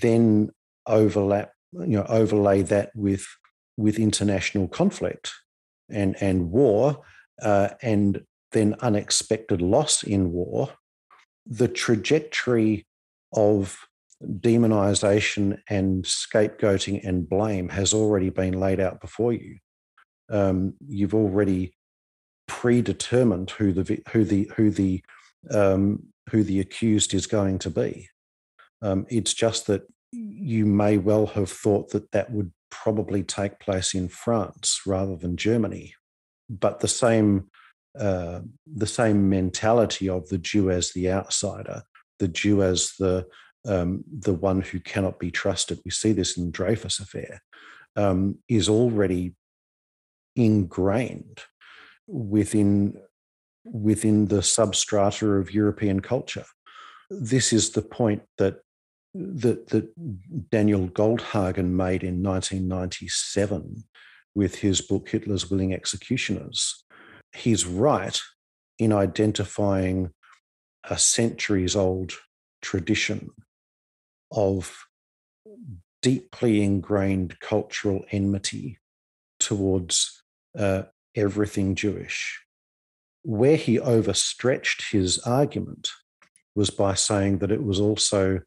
then 0.00 0.50
overlap, 0.86 1.52
you 1.72 1.98
know, 1.98 2.06
overlay 2.08 2.62
that 2.62 2.90
with 2.94 3.26
with 3.76 3.98
international 3.98 4.68
conflict 4.68 5.32
and 5.90 6.16
and 6.20 6.50
war, 6.50 7.02
uh, 7.42 7.70
and 7.82 8.22
then 8.52 8.74
unexpected 8.80 9.62
loss 9.62 10.02
in 10.02 10.32
war, 10.32 10.70
the 11.46 11.68
trajectory 11.68 12.86
of 13.34 13.78
demonization 14.22 15.58
and 15.68 16.04
scapegoating 16.04 17.06
and 17.06 17.28
blame 17.28 17.68
has 17.68 17.92
already 17.92 18.30
been 18.30 18.58
laid 18.58 18.78
out 18.78 19.00
before 19.00 19.32
you. 19.32 19.58
Um, 20.30 20.74
you've 20.86 21.14
already 21.14 21.74
predetermined 22.46 23.50
who 23.50 23.72
the 23.72 24.02
who 24.10 24.24
the 24.24 24.50
who 24.56 24.70
the 24.70 25.02
um, 25.50 26.04
who 26.30 26.42
the 26.42 26.60
accused 26.60 27.14
is 27.14 27.26
going 27.26 27.58
to 27.60 27.70
be. 27.70 28.08
Um, 28.80 29.06
it's 29.08 29.34
just 29.34 29.66
that 29.66 29.82
you 30.10 30.66
may 30.66 30.98
well 30.98 31.26
have 31.26 31.50
thought 31.50 31.90
that 31.90 32.12
that 32.12 32.30
would 32.30 32.52
probably 32.70 33.22
take 33.22 33.60
place 33.60 33.94
in 33.94 34.08
France 34.08 34.80
rather 34.86 35.16
than 35.16 35.36
Germany, 35.36 35.94
but 36.48 36.80
the 36.80 36.88
same 36.88 37.48
uh, 37.98 38.40
the 38.66 38.86
same 38.86 39.28
mentality 39.28 40.08
of 40.08 40.28
the 40.28 40.38
Jew 40.38 40.70
as 40.70 40.92
the 40.92 41.10
outsider, 41.10 41.82
the 42.18 42.28
Jew 42.28 42.62
as 42.62 42.92
the 42.98 43.26
um, 43.66 44.04
the 44.10 44.34
one 44.34 44.60
who 44.60 44.80
cannot 44.80 45.18
be 45.18 45.30
trusted. 45.30 45.80
We 45.84 45.90
see 45.90 46.12
this 46.12 46.36
in 46.36 46.50
Dreyfus 46.50 46.98
affair, 46.98 47.42
um, 47.96 48.38
is 48.48 48.68
already 48.68 49.34
ingrained 50.34 51.42
within 52.06 52.94
within 53.64 54.26
the 54.26 54.40
substrata 54.40 55.40
of 55.40 55.54
European 55.54 56.00
culture. 56.00 56.44
This 57.10 57.52
is 57.52 57.70
the 57.70 57.82
point 57.82 58.22
that 58.38 58.60
that, 59.14 59.68
that 59.68 60.50
Daniel 60.50 60.88
Goldhagen 60.88 61.70
made 61.70 62.02
in 62.02 62.22
1997 62.22 63.84
with 64.34 64.56
his 64.56 64.80
book 64.80 65.08
Hitler's 65.10 65.50
Willing 65.50 65.74
Executioners. 65.74 66.84
He's 67.34 67.66
right 67.66 68.18
in 68.78 68.92
identifying 68.92 70.10
a 70.84 70.98
centuries 70.98 71.76
old 71.76 72.12
tradition 72.62 73.30
of 74.30 74.76
deeply 76.00 76.62
ingrained 76.62 77.38
cultural 77.40 78.04
enmity 78.10 78.78
towards 79.38 80.22
uh, 80.58 80.84
everything 81.14 81.74
Jewish. 81.74 82.40
Where 83.22 83.56
he 83.56 83.78
overstretched 83.78 84.90
his 84.90 85.18
argument 85.20 85.90
was 86.54 86.70
by 86.70 86.94
saying 86.94 87.38
that 87.38 87.52
it 87.52 87.62
was 87.62 87.80
also 87.80 88.40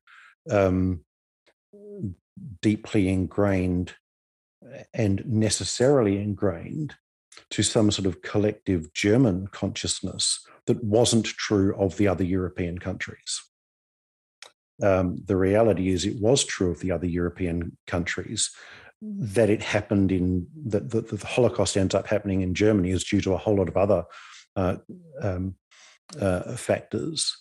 um, 0.49 1.01
deeply 2.61 3.09
ingrained 3.09 3.93
and 4.93 5.25
necessarily 5.25 6.17
ingrained 6.17 6.95
to 7.51 7.63
some 7.63 7.91
sort 7.91 8.05
of 8.05 8.21
collective 8.21 8.93
German 8.93 9.47
consciousness 9.47 10.45
that 10.65 10.83
wasn't 10.83 11.25
true 11.25 11.75
of 11.77 11.97
the 11.97 12.07
other 12.07 12.23
European 12.23 12.79
countries 12.79 13.41
um, 14.83 15.17
the 15.25 15.37
reality 15.37 15.89
is 15.89 16.05
it 16.05 16.19
was 16.19 16.43
true 16.43 16.71
of 16.71 16.79
the 16.79 16.91
other 16.91 17.07
European 17.07 17.77
countries 17.87 18.51
that 19.01 19.49
it 19.49 19.61
happened 19.61 20.11
in 20.11 20.47
that 20.65 20.89
the, 20.89 21.01
the, 21.01 21.25
Holocaust 21.25 21.77
ends 21.77 21.93
up 21.93 22.07
happening 22.07 22.41
in 22.41 22.53
Germany 22.53 22.91
is 22.91 23.03
due 23.03 23.21
to 23.21 23.33
a 23.33 23.37
whole 23.37 23.55
lot 23.55 23.67
of 23.67 23.77
other 23.77 24.05
uh, 24.55 24.77
um, 25.21 25.55
uh, 26.19 26.55
factors, 26.55 27.37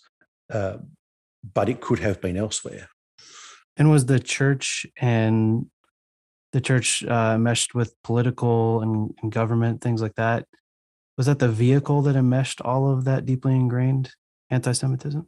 uh, 0.51 0.77
but 1.53 1.69
it 1.69 1.81
could 1.81 1.99
have 1.99 2.21
been 2.21 2.37
elsewhere. 2.37 2.89
And 3.77 3.89
was 3.89 4.05
the 4.05 4.19
church 4.19 4.85
and 4.97 5.67
the 6.53 6.61
church 6.61 7.03
uh, 7.03 7.37
meshed 7.37 7.75
with 7.75 7.95
political 8.03 8.81
and, 8.81 9.13
and 9.21 9.31
government 9.31 9.81
things 9.81 10.01
like 10.01 10.15
that? 10.15 10.45
Was 11.17 11.27
that 11.27 11.39
the 11.39 11.49
vehicle 11.49 12.01
that 12.03 12.15
enmeshed 12.15 12.61
all 12.61 12.91
of 12.91 13.05
that 13.05 13.25
deeply 13.25 13.55
ingrained 13.55 14.11
anti-Semitism? 14.49 15.25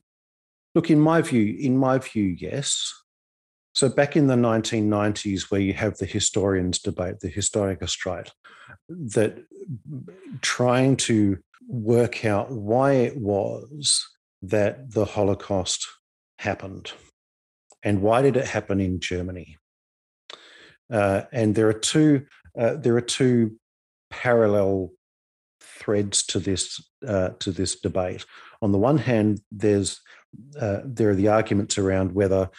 Look, 0.76 0.90
in 0.90 1.00
my 1.00 1.22
view, 1.22 1.58
in 1.60 1.78
my 1.78 1.98
view, 1.98 2.24
yes. 2.24 2.94
So 3.78 3.90
back 3.90 4.16
in 4.16 4.26
the 4.26 4.34
1990s, 4.34 5.52
where 5.52 5.62
you 5.62 5.74
have 5.74 5.98
the 5.98 6.08
historians 6.08 6.80
debate, 6.80 7.20
the 7.20 7.30
Historikerstreit, 7.30 8.32
that 8.90 9.38
trying 10.42 10.98
to 10.98 11.38
work 11.68 12.26
out 12.26 12.50
why 12.50 12.94
it 12.94 13.18
was 13.18 14.04
that 14.42 14.94
the 14.94 15.06
Holocaust 15.06 15.88
happened 16.40 16.92
and 17.84 18.02
why 18.02 18.24
did 18.24 18.36
it 18.36 18.48
happen 18.48 18.80
in 18.80 19.00
Germany. 19.00 19.58
Uh, 20.92 21.26
and 21.32 21.54
there 21.54 21.68
are 21.68 21.74
two 21.74 22.26
uh, 22.60 22.78
there 22.78 22.98
are 22.98 23.02
two 23.02 23.60
parallel 24.10 24.90
threads 25.62 26.26
to 26.26 26.40
this 26.40 26.84
uh, 27.08 27.30
to 27.42 27.52
this 27.52 27.80
debate. 27.80 28.26
On 28.64 28.72
the 28.72 28.80
one 28.80 28.98
hand, 28.98 29.40
there's 29.52 30.02
uh, 30.60 30.80
there 30.84 31.12
are 31.12 31.16
the 31.16 31.28
arguments 31.28 31.78
around 31.78 32.14
whether 32.14 32.50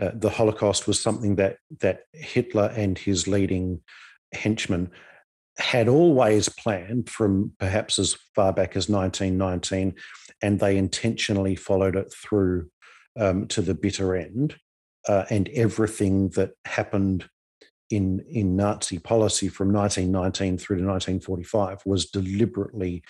uh, 0.00 0.10
the 0.14 0.30
Holocaust 0.30 0.86
was 0.86 1.00
something 1.00 1.36
that 1.36 1.58
that 1.80 2.00
Hitler 2.12 2.72
and 2.76 2.98
his 2.98 3.26
leading 3.26 3.80
henchmen 4.32 4.90
had 5.58 5.88
always 5.88 6.48
planned 6.50 7.08
from 7.08 7.52
perhaps 7.58 7.98
as 7.98 8.14
far 8.34 8.52
back 8.52 8.76
as 8.76 8.88
1919, 8.88 9.94
and 10.42 10.60
they 10.60 10.76
intentionally 10.76 11.56
followed 11.56 11.96
it 11.96 12.12
through 12.12 12.68
um, 13.18 13.46
to 13.48 13.62
the 13.62 13.74
bitter 13.74 14.14
end. 14.14 14.56
Uh, 15.08 15.24
and 15.30 15.48
everything 15.50 16.28
that 16.30 16.50
happened 16.64 17.28
in 17.90 18.24
in 18.28 18.56
Nazi 18.56 18.98
policy 18.98 19.48
from 19.48 19.72
1919 19.72 20.58
through 20.58 20.78
to 20.78 20.82
1945 20.82 21.82
was 21.86 22.06
deliberately 22.06 23.02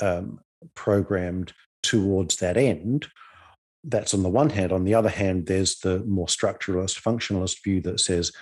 um, 0.00 0.40
programmed 0.74 1.52
towards 1.82 2.36
that 2.36 2.56
end 2.56 3.06
that's 3.86 4.14
on 4.14 4.22
the 4.22 4.28
one 4.28 4.50
hand. 4.50 4.72
On 4.72 4.84
the 4.84 4.94
other 4.94 5.08
hand, 5.08 5.46
there's 5.46 5.78
the 5.78 6.00
more 6.00 6.26
structuralist, 6.26 7.00
functionalist 7.00 7.62
view 7.62 7.80
that 7.82 8.00
says 8.00 8.32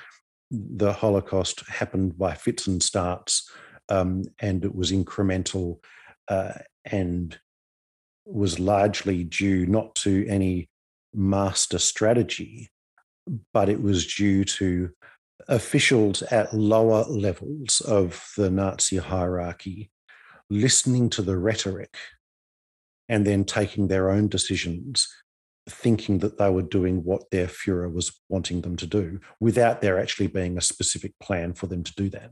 the 0.51 0.93
Holocaust 0.93 1.67
happened 1.69 2.19
by 2.19 2.35
fits 2.35 2.67
and 2.67 2.83
starts, 2.83 3.51
um, 3.89 4.23
and 4.41 4.65
it 4.65 4.75
was 4.75 4.91
incremental 4.91 5.79
uh, 6.29 6.53
and 6.85 7.39
was 8.25 8.59
largely 8.59 9.25
due 9.25 9.67
not 9.67 9.95
to 9.97 10.27
any 10.29 10.71
master 11.13 11.79
strategy, 11.79 12.71
but 13.53 13.69
it 13.69 13.83
was 13.83 14.07
due 14.15 14.45
to 14.45 14.91
officials 15.49 16.23
at 16.23 16.55
lower 16.55 17.05
levels 17.05 17.83
of 17.83 18.33
the 18.37 18.51
Nazi 18.51 18.97
hierarchy 18.97 19.91
listening 20.49 21.11
to 21.11 21.23
the 21.23 21.37
rhetoric 21.37 21.97
and 23.09 23.27
then 23.27 23.45
taking 23.45 23.89
their 23.89 24.11
own 24.11 24.29
decisions 24.29 25.07
thinking 25.69 26.19
that 26.19 26.39
they 26.39 26.51
were 26.51 26.63
doing 26.63 27.05
what 27.05 27.31
their 27.31 27.47
Fuhrer 27.47 27.93
was 27.93 28.21
wanting 28.29 28.61
them 28.61 28.77
to 28.77 28.87
do 28.87 29.21
without 29.41 29.81
there 29.81 29.99
actually 29.99 30.27
being 30.27 30.59
a 30.59 30.63
specific 30.63 31.13
plan 31.21 31.55
for 31.55 31.67
them 31.67 31.83
to 31.83 31.95
do 31.95 32.11
that. 32.11 32.31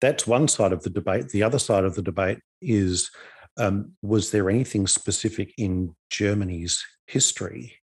That's 0.00 0.26
one 0.26 0.48
side 0.48 0.72
of 0.72 0.82
the 0.82 0.90
debate. 0.90 1.28
The 1.28 1.42
other 1.42 1.58
side 1.58 1.84
of 1.84 1.94
the 1.94 2.02
debate 2.02 2.38
is 2.60 3.10
um, 3.58 3.92
was 4.02 4.30
there 4.30 4.50
anything 4.50 4.86
specific 4.86 5.54
in 5.56 5.94
Germany's 6.10 6.84
history 7.06 7.76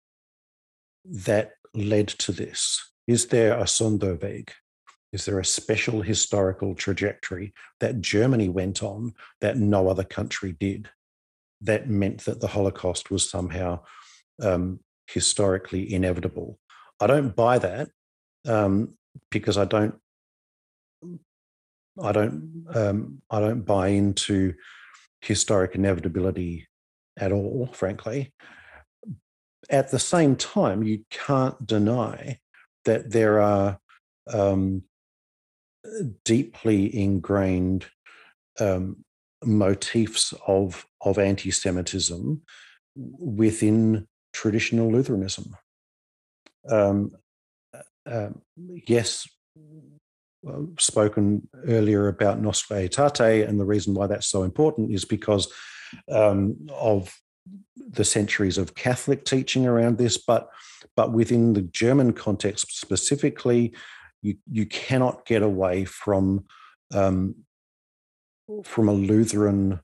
that 1.06 1.52
led 1.74 2.10
to 2.10 2.32
this? 2.32 2.92
Is 3.08 3.28
there 3.28 3.58
a 3.58 3.64
Sonderweg? 3.64 4.50
Is 5.14 5.26
there 5.26 5.40
a 5.40 5.46
special 5.46 6.02
historical 6.02 6.76
trajectory 6.76 7.54
that 7.80 8.02
Germany 8.02 8.50
went 8.50 8.82
on 8.82 9.14
that 9.42 9.58
no 9.58 9.90
other 9.90 10.04
country 10.04 10.54
did? 10.58 10.90
That 11.60 11.90
meant 11.90 12.26
that 12.26 12.40
the 12.42 12.48
Holocaust 12.48 13.12
was 13.12 13.30
somehow 13.30 13.82
um, 14.42 14.80
historically 15.08 15.94
inevitable. 15.94 16.58
I 17.00 17.08
don't 17.08 17.36
buy 17.36 17.58
that 17.60 17.90
um, 18.48 18.96
because 19.30 19.58
I 19.58 19.66
don't 19.66 19.96
I 22.02 22.12
don't 22.12 22.66
um, 22.74 23.22
I 23.30 23.40
don't 23.40 23.62
buy 23.62 23.90
into 23.90 24.54
historic 25.22 25.76
inevitability 25.76 26.68
at 27.18 27.32
all, 27.32 27.70
frankly. 27.74 28.34
At 29.70 29.92
the 29.92 30.00
same 30.00 30.36
time, 30.36 30.84
you 30.84 31.04
can't 31.10 31.66
deny 31.66 32.40
that 32.86 33.12
there 33.12 33.42
are 33.42 33.80
um, 34.32 34.84
deeply 36.24 36.96
ingrained 36.96 37.86
um, 38.60 39.04
motifs 39.44 40.34
of 40.48 40.86
of 41.02 41.18
anti-Semitism 41.18 42.42
within 42.96 44.08
traditional 44.34 44.92
Lutheranism. 44.92 45.56
Um, 46.70 47.12
uh, 48.10 48.30
yes, 48.88 49.28
spoken 50.80 51.48
earlier 51.68 52.08
about 52.08 52.42
Nostra 52.42 52.78
Aetate, 52.78 53.48
and 53.48 53.60
the 53.60 53.66
reason 53.66 53.94
why 53.94 54.08
that's 54.08 54.28
so 54.28 54.44
important 54.44 54.92
is 54.92 55.06
because 55.06 55.52
um, 56.12 56.56
of 56.74 57.14
the 57.76 58.06
centuries 58.06 58.58
of 58.58 58.76
Catholic 58.76 59.26
teaching 59.26 59.68
around 59.68 59.98
this, 59.98 60.18
but 60.18 60.50
but 60.96 61.12
within 61.12 61.54
the 61.54 61.62
German 61.62 62.14
context 62.14 62.80
specifically, 62.80 63.74
you 64.22 64.38
you 64.50 64.66
cannot 64.66 65.26
get 65.26 65.42
away 65.42 65.86
from 65.86 66.46
um, 66.94 67.36
from 68.64 68.90
a 68.90 68.94
Lutheran 68.94 69.80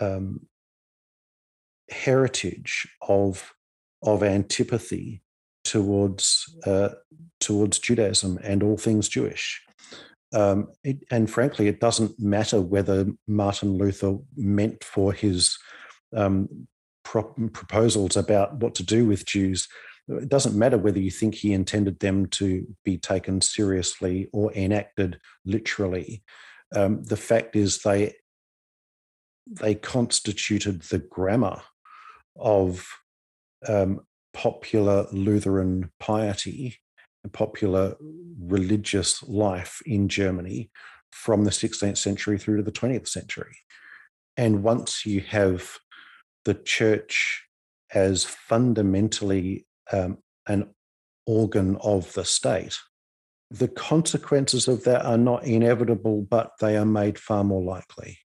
um, 0.00 0.46
heritage 1.92 2.86
of 3.08 3.52
of 4.02 4.22
antipathy 4.22 5.22
towards 5.64 6.54
uh, 6.66 6.90
towards 7.40 7.78
Judaism 7.78 8.38
and 8.42 8.62
all 8.62 8.76
things 8.76 9.08
Jewish. 9.08 9.62
Um, 10.34 10.68
it, 10.82 10.98
and 11.10 11.30
frankly, 11.30 11.68
it 11.68 11.80
doesn't 11.80 12.18
matter 12.18 12.60
whether 12.60 13.06
Martin 13.26 13.76
Luther 13.76 14.16
meant 14.36 14.82
for 14.82 15.12
his 15.12 15.58
um, 16.16 16.66
pro- 17.04 17.34
proposals 17.52 18.16
about 18.16 18.56
what 18.56 18.74
to 18.76 18.82
do 18.82 19.04
with 19.04 19.26
Jews. 19.26 19.68
It 20.08 20.28
doesn't 20.28 20.58
matter 20.58 20.78
whether 20.78 20.98
you 20.98 21.10
think 21.10 21.34
he 21.34 21.52
intended 21.52 22.00
them 22.00 22.26
to 22.26 22.66
be 22.84 22.96
taken 22.98 23.40
seriously 23.40 24.28
or 24.32 24.52
enacted 24.54 25.20
literally. 25.44 26.22
Um, 26.74 27.02
the 27.04 27.16
fact 27.16 27.54
is, 27.54 27.82
they 27.82 28.14
they 29.46 29.74
constituted 29.74 30.82
the 30.82 30.98
grammar 30.98 31.60
of 32.36 32.86
um, 33.68 34.00
popular 34.32 35.06
Lutheran 35.12 35.90
piety, 35.98 36.78
popular 37.32 37.96
religious 38.40 39.22
life 39.22 39.80
in 39.86 40.08
Germany 40.08 40.70
from 41.10 41.44
the 41.44 41.50
16th 41.50 41.98
century 41.98 42.38
through 42.38 42.56
to 42.56 42.62
the 42.62 42.72
20th 42.72 43.08
century. 43.08 43.56
And 44.36 44.62
once 44.62 45.04
you 45.04 45.20
have 45.20 45.78
the 46.44 46.54
church 46.54 47.44
as 47.94 48.24
fundamentally 48.24 49.66
um, 49.92 50.18
an 50.48 50.70
organ 51.26 51.76
of 51.82 52.12
the 52.14 52.24
state, 52.24 52.78
the 53.50 53.68
consequences 53.68 54.66
of 54.66 54.84
that 54.84 55.04
are 55.04 55.18
not 55.18 55.44
inevitable, 55.44 56.22
but 56.22 56.52
they 56.60 56.76
are 56.76 56.86
made 56.86 57.18
far 57.18 57.44
more 57.44 57.62
likely. 57.62 58.18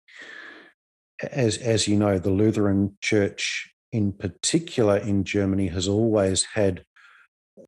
As, 1.23 1.57
as 1.57 1.89
you 1.89 1.97
know, 1.97 2.19
the 2.19 2.31
Lutheran 2.31 2.99
Church 3.01 3.74
in 3.95 4.13
particular 4.13 4.97
in 4.97 5.23
Germany, 5.23 5.69
has 5.69 5.87
always 5.87 6.43
had 6.55 6.85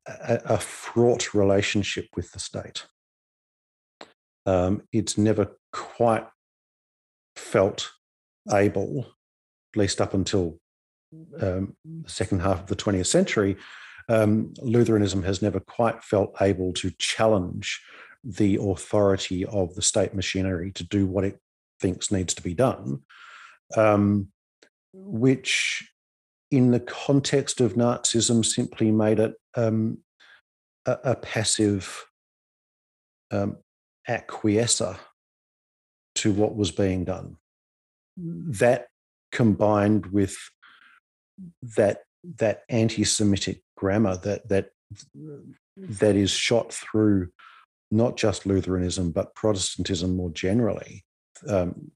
a, 0.05 0.41
a 0.43 0.57
fraught 0.57 1.33
relationship 1.33 2.09
with 2.17 2.29
the 2.33 2.39
state. 2.39 2.85
Um, 4.45 4.81
it's 4.91 5.17
never 5.17 5.57
quite 5.71 6.27
felt 7.37 7.89
able, 8.51 9.05
at 9.73 9.79
least 9.79 10.01
up 10.01 10.13
until 10.13 10.59
um, 11.41 11.77
the 11.85 12.09
second 12.09 12.41
half 12.41 12.59
of 12.59 12.67
the 12.67 12.75
20th 12.75 13.07
century, 13.07 13.55
um, 14.09 14.53
Lutheranism 14.61 15.23
has 15.23 15.41
never 15.41 15.61
quite 15.61 16.03
felt 16.03 16.35
able 16.41 16.73
to 16.73 16.91
challenge 16.99 17.81
the 18.21 18.57
authority 18.61 19.45
of 19.45 19.75
the 19.75 19.81
state 19.81 20.13
machinery 20.13 20.73
to 20.73 20.83
do 20.83 21.07
what 21.07 21.23
it 21.23 21.39
thinks 21.79 22.11
needs 22.11 22.33
to 22.33 22.41
be 22.41 22.53
done, 22.53 22.99
um, 23.77 24.27
which 24.91 25.89
in 26.51 26.71
the 26.71 26.79
context 26.79 27.61
of 27.61 27.73
Nazism, 27.73 28.45
simply 28.45 28.91
made 28.91 29.19
it 29.19 29.35
um, 29.55 29.99
a, 30.85 30.97
a, 31.03 31.15
passive 31.15 32.05
um, 33.31 33.57
acquiescer 34.07 34.97
to 36.15 36.31
what 36.31 36.55
was 36.55 36.71
being 36.71 37.03
done. 37.03 37.37
That 38.17 38.87
combined 39.31 40.07
with 40.07 40.35
that 41.75 42.03
that 42.39 42.63
anti-Semitic 42.69 43.61
grammar 43.75 44.17
that 44.17 44.47
that 44.49 44.69
that 45.77 46.15
is 46.15 46.31
shot 46.31 46.73
through 46.73 47.29
not 47.91 48.17
just 48.17 48.45
Lutheranism 48.45 49.11
but 49.11 49.35
Protestantism 49.35 50.15
more 50.15 50.31
generally 50.31 51.03
um, 51.47 51.91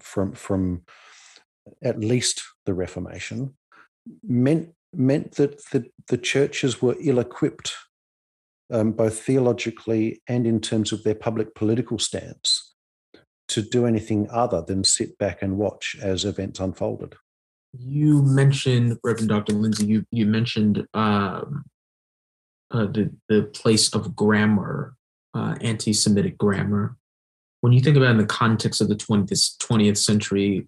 from 0.00 0.32
from 0.32 0.82
at 1.82 2.00
least 2.00 2.42
the 2.64 2.72
Reformation 2.72 3.57
meant 4.22 4.70
meant 4.92 5.32
that 5.32 5.62
the, 5.70 5.84
the 6.08 6.18
churches 6.18 6.80
were 6.80 6.96
ill-equipped, 7.00 7.74
um, 8.72 8.92
both 8.92 9.20
theologically 9.20 10.22
and 10.26 10.46
in 10.46 10.60
terms 10.60 10.92
of 10.92 11.04
their 11.04 11.14
public 11.14 11.54
political 11.54 11.98
stance, 11.98 12.74
to 13.48 13.62
do 13.62 13.86
anything 13.86 14.28
other 14.30 14.62
than 14.62 14.84
sit 14.84 15.18
back 15.18 15.42
and 15.42 15.58
watch 15.58 15.96
as 16.00 16.24
events 16.24 16.60
unfolded. 16.60 17.14
You 17.78 18.22
mentioned, 18.22 18.98
Reverend 19.04 19.28
Dr. 19.28 19.52
Lindsay, 19.52 19.86
you, 19.86 20.06
you 20.10 20.26
mentioned 20.26 20.86
um, 20.94 21.64
uh, 22.70 22.86
the, 22.86 23.10
the 23.28 23.44
place 23.54 23.94
of 23.94 24.16
grammar, 24.16 24.94
uh, 25.34 25.56
anti 25.60 25.92
Semitic 25.92 26.38
grammar. 26.38 26.96
When 27.60 27.72
you 27.72 27.80
think 27.80 27.96
about 27.96 28.08
it 28.08 28.12
in 28.12 28.18
the 28.18 28.26
context 28.26 28.80
of 28.80 28.88
the 28.88 28.94
20th, 28.94 29.58
20th 29.58 29.98
century, 29.98 30.66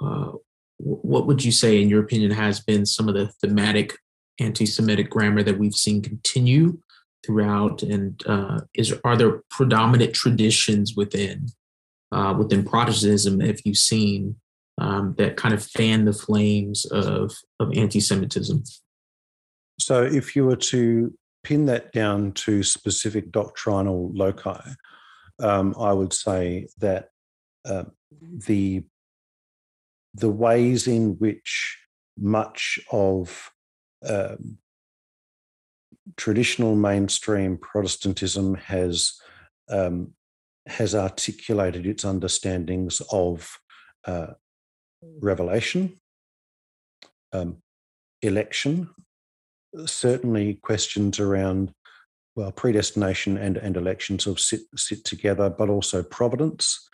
uh, 0.00 0.32
what 0.78 1.26
would 1.26 1.44
you 1.44 1.52
say, 1.52 1.82
in 1.82 1.88
your 1.88 2.02
opinion, 2.02 2.30
has 2.30 2.60
been 2.60 2.86
some 2.86 3.08
of 3.08 3.14
the 3.14 3.28
thematic 3.40 3.94
anti-Semitic 4.38 5.10
grammar 5.10 5.42
that 5.42 5.58
we've 5.58 5.74
seen 5.74 6.02
continue 6.02 6.78
throughout? 7.26 7.82
And 7.82 8.22
uh, 8.26 8.60
is 8.74 8.94
are 9.04 9.16
there 9.16 9.42
predominant 9.50 10.14
traditions 10.14 10.94
within 10.96 11.48
uh, 12.12 12.34
within 12.38 12.64
Protestantism 12.64 13.40
have 13.40 13.60
you 13.64 13.74
seen 13.74 14.36
um, 14.80 15.14
that 15.18 15.36
kind 15.36 15.52
of 15.52 15.64
fan 15.64 16.04
the 16.04 16.12
flames 16.12 16.86
of 16.86 17.34
of 17.60 17.76
anti-Semitism? 17.76 18.62
So, 19.80 20.02
if 20.02 20.34
you 20.34 20.44
were 20.44 20.56
to 20.56 21.12
pin 21.44 21.66
that 21.66 21.92
down 21.92 22.32
to 22.32 22.62
specific 22.62 23.30
doctrinal 23.30 24.12
loci, 24.14 24.60
um, 25.40 25.74
I 25.78 25.92
would 25.92 26.12
say 26.12 26.68
that 26.78 27.10
uh, 27.64 27.84
the 28.46 28.84
the 30.14 30.30
ways 30.30 30.86
in 30.86 31.16
which 31.18 31.78
much 32.18 32.78
of 32.90 33.50
um, 34.06 34.58
traditional 36.16 36.74
mainstream 36.74 37.58
Protestantism 37.58 38.54
has 38.54 39.12
um, 39.70 40.14
has 40.66 40.94
articulated 40.94 41.86
its 41.86 42.04
understandings 42.04 43.00
of 43.12 43.58
uh, 44.06 44.28
revelation, 45.20 45.94
um, 47.32 47.58
election, 48.22 48.90
certainly 49.86 50.54
questions 50.54 51.20
around 51.20 51.72
well 52.36 52.52
predestination 52.52 53.36
and 53.36 53.56
and 53.56 53.76
election 53.76 54.18
sort 54.18 54.38
of 54.38 54.40
sit 54.40 54.60
sit 54.76 55.04
together, 55.04 55.50
but 55.50 55.68
also 55.68 56.02
providence 56.02 56.87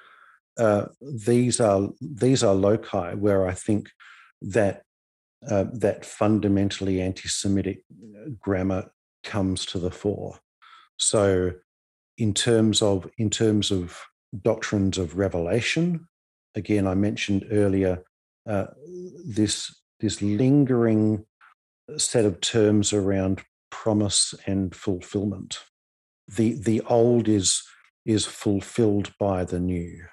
uh, 0.58 0.86
these 1.00 1.60
are 1.60 1.88
these 2.00 2.44
are 2.44 2.54
loci 2.54 3.14
where 3.14 3.46
I 3.46 3.52
think 3.52 3.90
that 4.40 4.82
uh, 5.48 5.64
that 5.72 6.04
fundamentally 6.04 7.00
anti-Semitic 7.00 7.82
grammar 8.38 8.90
comes 9.22 9.66
to 9.66 9.78
the 9.78 9.90
fore. 9.90 10.38
So, 10.96 11.52
in 12.16 12.34
terms 12.34 12.82
of 12.82 13.10
in 13.18 13.30
terms 13.30 13.70
of 13.70 14.00
doctrines 14.42 14.98
of 14.98 15.16
revelation, 15.16 16.06
again, 16.54 16.86
I 16.86 16.94
mentioned 16.94 17.46
earlier 17.50 18.02
uh, 18.48 18.66
this 19.26 19.74
this 20.00 20.22
lingering 20.22 21.24
set 21.96 22.24
of 22.24 22.40
terms 22.40 22.92
around 22.92 23.42
promise 23.70 24.34
and 24.46 24.74
fulfillment. 24.74 25.58
The 26.28 26.54
the 26.54 26.80
old 26.82 27.28
is 27.28 27.62
is 28.04 28.24
fulfilled 28.26 29.12
by 29.18 29.44
the 29.44 29.60
new 29.60 30.04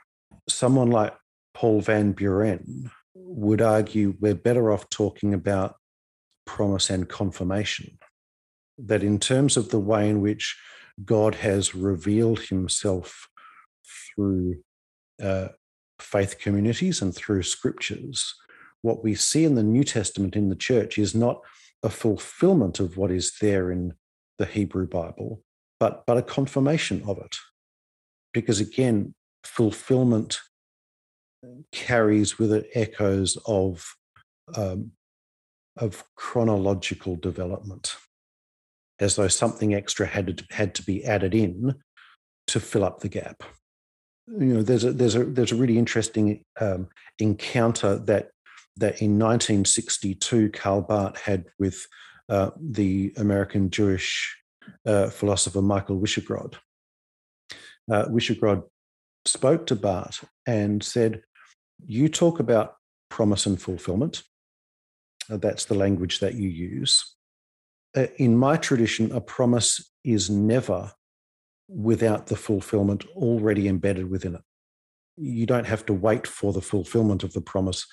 someone 0.47 0.89
like 0.89 1.13
Paul 1.53 1.81
Van 1.81 2.11
Buren 2.11 2.91
would 3.13 3.61
argue 3.61 4.15
we're 4.19 4.35
better 4.35 4.71
off 4.71 4.89
talking 4.89 5.33
about 5.33 5.75
promise 6.45 6.89
and 6.89 7.07
confirmation. 7.07 7.97
That 8.77 9.03
in 9.03 9.19
terms 9.19 9.57
of 9.57 9.69
the 9.69 9.79
way 9.79 10.09
in 10.09 10.21
which 10.21 10.57
God 11.03 11.35
has 11.35 11.75
revealed 11.75 12.41
himself 12.41 13.27
through 14.15 14.63
uh, 15.21 15.49
faith 15.99 16.39
communities 16.39 17.01
and 17.01 17.15
through 17.15 17.43
scriptures, 17.43 18.33
what 18.81 19.03
we 19.03 19.13
see 19.15 19.45
in 19.45 19.55
the 19.55 19.63
New 19.63 19.83
Testament 19.83 20.35
in 20.35 20.49
the 20.49 20.55
church 20.55 20.97
is 20.97 21.13
not 21.13 21.41
a 21.83 21.89
fulfillment 21.89 22.79
of 22.79 22.97
what 22.97 23.11
is 23.11 23.33
there 23.39 23.71
in 23.71 23.93
the 24.37 24.45
Hebrew 24.45 24.87
Bible, 24.87 25.43
but, 25.79 26.03
but 26.07 26.17
a 26.17 26.23
confirmation 26.23 27.03
of 27.07 27.17
it. 27.19 27.35
Because 28.33 28.59
again, 28.59 29.13
fulfillment 29.43 30.39
carries 31.71 32.37
with 32.37 32.51
it 32.51 32.69
echoes 32.73 33.37
of, 33.45 33.95
um, 34.55 34.91
of 35.77 36.03
chronological 36.15 37.15
development, 37.15 37.95
as 38.99 39.15
though 39.15 39.27
something 39.27 39.73
extra 39.73 40.05
had 40.05 40.37
to, 40.37 40.45
had 40.51 40.75
to 40.75 40.83
be 40.83 41.03
added 41.03 41.33
in 41.33 41.75
to 42.47 42.59
fill 42.59 42.83
up 42.83 42.99
the 42.99 43.09
gap. 43.09 43.43
You 44.27 44.53
know, 44.53 44.61
there's 44.61 44.83
a 44.83 44.93
there's 44.93 45.15
a 45.15 45.25
there's 45.25 45.51
a 45.51 45.55
really 45.55 45.77
interesting 45.77 46.45
um, 46.59 46.87
encounter 47.19 47.97
that 47.97 48.29
that 48.77 49.01
in 49.01 49.19
1962 49.19 50.49
Karl 50.51 50.81
Barth 50.81 51.19
had 51.19 51.45
with 51.59 51.85
uh, 52.29 52.51
the 52.59 53.13
American 53.17 53.69
Jewish 53.69 54.37
uh, 54.85 55.09
philosopher 55.09 55.61
Michael 55.61 55.99
Wyschogrod. 55.99 56.55
Uh, 57.91 58.05
Wyschogrod 58.05 58.63
spoke 59.25 59.65
to 59.67 59.75
Barth 59.75 60.25
and 60.45 60.83
said, 60.83 61.23
You 61.85 62.09
talk 62.09 62.39
about 62.39 62.75
promise 63.09 63.45
and 63.45 63.61
fulfillment. 63.61 64.23
Uh, 65.29 65.37
that's 65.37 65.65
the 65.65 65.75
language 65.75 66.19
that 66.19 66.35
you 66.35 66.49
use. 66.49 67.15
Uh, 67.95 68.07
in 68.17 68.37
my 68.37 68.57
tradition, 68.57 69.11
a 69.11 69.21
promise 69.21 69.91
is 70.03 70.29
never 70.29 70.91
without 71.67 72.27
the 72.27 72.35
fulfillment 72.35 73.05
already 73.15 73.67
embedded 73.67 74.09
within 74.09 74.35
it. 74.35 74.41
You 75.17 75.45
don't 75.45 75.67
have 75.67 75.85
to 75.85 75.93
wait 75.93 76.25
for 76.25 76.53
the 76.53 76.61
fulfillment 76.61 77.23
of 77.23 77.33
the 77.33 77.41
promise 77.41 77.85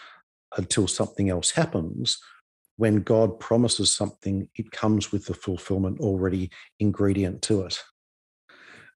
until 0.56 0.86
something 0.86 1.28
else 1.28 1.50
happens. 1.50 2.18
When 2.76 3.02
God 3.02 3.38
promises 3.40 3.94
something, 3.94 4.48
it 4.54 4.70
comes 4.70 5.12
with 5.12 5.26
the 5.26 5.34
fulfillment 5.34 6.00
already 6.00 6.50
ingredient 6.78 7.42
to 7.42 7.62
it. 7.62 7.82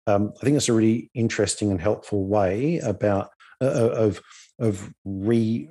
Um, 0.07 0.33
I 0.41 0.45
think 0.45 0.57
it's 0.57 0.69
a 0.69 0.73
really 0.73 1.11
interesting 1.15 1.71
and 1.71 1.81
helpful 1.81 2.27
way 2.27 2.79
about 2.79 3.31
uh, 3.61 3.67
uh, 3.67 3.95
of 3.95 4.21
of 4.59 4.93
re 5.05 5.69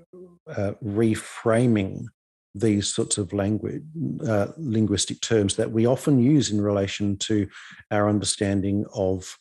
uh, 0.48 0.74
reframing 0.84 2.06
these 2.54 2.94
sorts 2.94 3.18
of 3.18 3.32
language 3.32 3.84
uh, 4.28 4.48
linguistic 4.58 5.22
terms 5.22 5.56
that 5.56 5.72
we 5.72 5.86
often 5.86 6.20
use 6.20 6.52
in 6.52 6.60
relation 6.60 7.18
to 7.18 7.48
our 7.92 8.10
understanding 8.10 8.86
of 8.94 9.38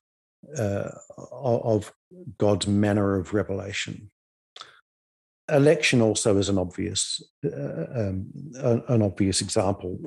uh, 0.57 0.91
of 1.33 1.93
God's 2.39 2.67
manner 2.67 3.17
of 3.17 3.35
revelation. 3.35 4.11
Election 5.49 6.01
also 6.01 6.37
is 6.37 6.49
an 6.49 6.59
obvious 6.59 7.23
uh, 7.45 7.87
um, 7.95 8.27
an 8.89 9.03
obvious 9.03 9.41
example 9.41 9.99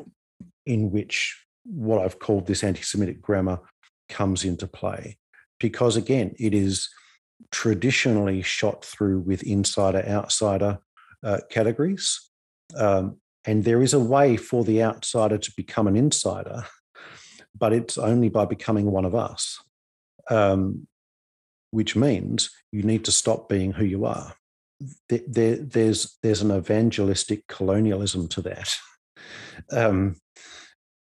in 0.66 0.92
which 0.92 1.46
what 1.66 2.02
I've 2.02 2.20
called 2.20 2.48
this 2.48 2.64
anti-Semitic 2.64 3.22
grammar 3.22 3.60
comes 4.14 4.46
into 4.46 4.68
play, 4.68 5.18
because 5.60 5.98
again, 5.98 6.34
it 6.40 6.54
is 6.54 6.90
traditionally 7.52 8.42
shot 8.42 8.86
through 8.86 9.20
with 9.20 9.44
insider-outsider 9.44 10.80
uh, 11.24 11.40
categories, 11.50 12.30
um, 12.78 13.18
and 13.46 13.64
there 13.64 13.82
is 13.82 13.94
a 13.94 14.00
way 14.00 14.38
for 14.38 14.64
the 14.64 14.82
outsider 14.82 15.38
to 15.38 15.52
become 15.58 15.88
an 15.88 15.96
insider, 15.96 16.66
but 17.58 17.74
it's 17.74 17.98
only 17.98 18.30
by 18.30 18.46
becoming 18.46 18.92
one 18.92 19.06
of 19.06 19.16
us, 19.16 19.62
um, 20.30 20.88
which 21.72 21.96
means 21.96 22.50
you 22.72 22.84
need 22.84 23.04
to 23.06 23.12
stop 23.12 23.50
being 23.50 23.74
who 23.74 23.86
you 23.86 24.06
are 24.06 24.36
there, 25.10 25.56
there's 25.58 26.18
there's 26.22 26.42
an 26.42 26.52
evangelistic 26.52 27.48
colonialism 27.48 28.28
to 28.30 28.42
that. 28.42 28.76
Um, 29.72 30.18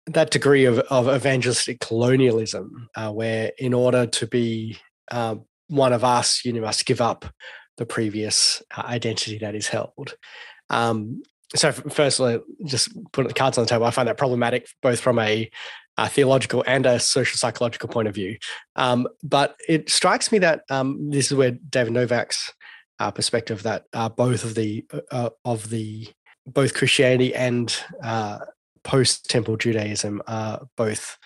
that 0.07 0.31
degree 0.31 0.65
of, 0.65 0.79
of 0.79 1.07
evangelistic 1.07 1.79
colonialism, 1.79 2.89
uh, 2.95 3.11
where 3.11 3.51
in 3.57 3.73
order 3.73 4.05
to 4.05 4.27
be 4.27 4.77
uh, 5.11 5.35
one 5.67 5.93
of 5.93 6.03
us, 6.03 6.45
you 6.45 6.53
must 6.61 6.85
give 6.85 7.01
up 7.01 7.25
the 7.77 7.85
previous 7.85 8.61
uh, 8.75 8.83
identity 8.85 9.37
that 9.39 9.55
is 9.55 9.67
held. 9.67 10.15
Um, 10.69 11.23
so, 11.55 11.71
firstly, 11.71 12.39
just 12.65 12.89
put 13.11 13.27
the 13.27 13.33
cards 13.33 13.57
on 13.57 13.63
the 13.63 13.69
table. 13.69 13.85
I 13.85 13.91
find 13.91 14.07
that 14.07 14.17
problematic, 14.17 14.67
both 14.81 14.99
from 14.99 15.19
a, 15.19 15.49
a 15.97 16.09
theological 16.09 16.63
and 16.67 16.85
a 16.85 16.99
social 16.99 17.37
psychological 17.37 17.87
point 17.87 18.07
of 18.07 18.15
view. 18.15 18.37
Um, 18.75 19.07
but 19.23 19.55
it 19.67 19.89
strikes 19.89 20.31
me 20.31 20.39
that 20.39 20.63
um, 20.69 21.11
this 21.11 21.31
is 21.31 21.37
where 21.37 21.51
David 21.51 21.93
Novak's 21.93 22.51
uh, 22.99 23.11
perspective 23.11 23.63
that 23.63 23.85
uh, 23.93 24.09
both 24.09 24.43
of 24.43 24.55
the 24.55 24.85
uh, 25.11 25.29
of 25.43 25.69
the 25.69 26.07
both 26.47 26.73
Christianity 26.73 27.33
and 27.33 27.75
post 28.85 29.29
Temple 29.29 29.57
Judaism 29.57 30.21
are 30.27 30.61
both 30.77 31.17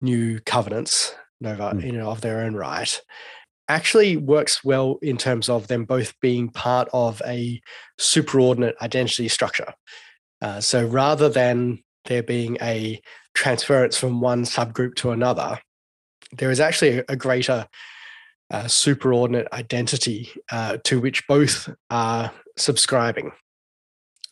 new 0.00 0.40
covenants, 0.40 1.14
Nova, 1.40 1.72
mm. 1.74 1.84
you 1.84 1.92
know, 1.92 2.10
of 2.10 2.22
their 2.22 2.40
own 2.40 2.54
right. 2.54 3.00
Actually 3.68 4.16
works 4.16 4.64
well 4.64 4.98
in 5.02 5.18
terms 5.18 5.48
of 5.48 5.68
them 5.68 5.84
both 5.84 6.18
being 6.20 6.48
part 6.48 6.88
of 6.92 7.20
a 7.26 7.60
superordinate 8.00 8.78
identity 8.80 9.28
structure. 9.28 9.74
Uh, 10.40 10.60
so 10.60 10.86
rather 10.86 11.28
than 11.28 11.82
there 12.06 12.22
being 12.22 12.56
a 12.62 13.00
transference 13.34 13.96
from 13.96 14.20
one 14.20 14.44
subgroup 14.44 14.94
to 14.96 15.10
another, 15.10 15.60
there 16.32 16.50
is 16.50 16.60
actually 16.60 16.98
a, 16.98 17.04
a 17.10 17.16
greater 17.16 17.66
uh, 18.50 18.64
superordinate 18.64 19.46
identity 19.52 20.30
uh, 20.50 20.78
to 20.84 21.00
which 21.00 21.26
both 21.28 21.68
are 21.90 22.32
subscribing, 22.56 23.30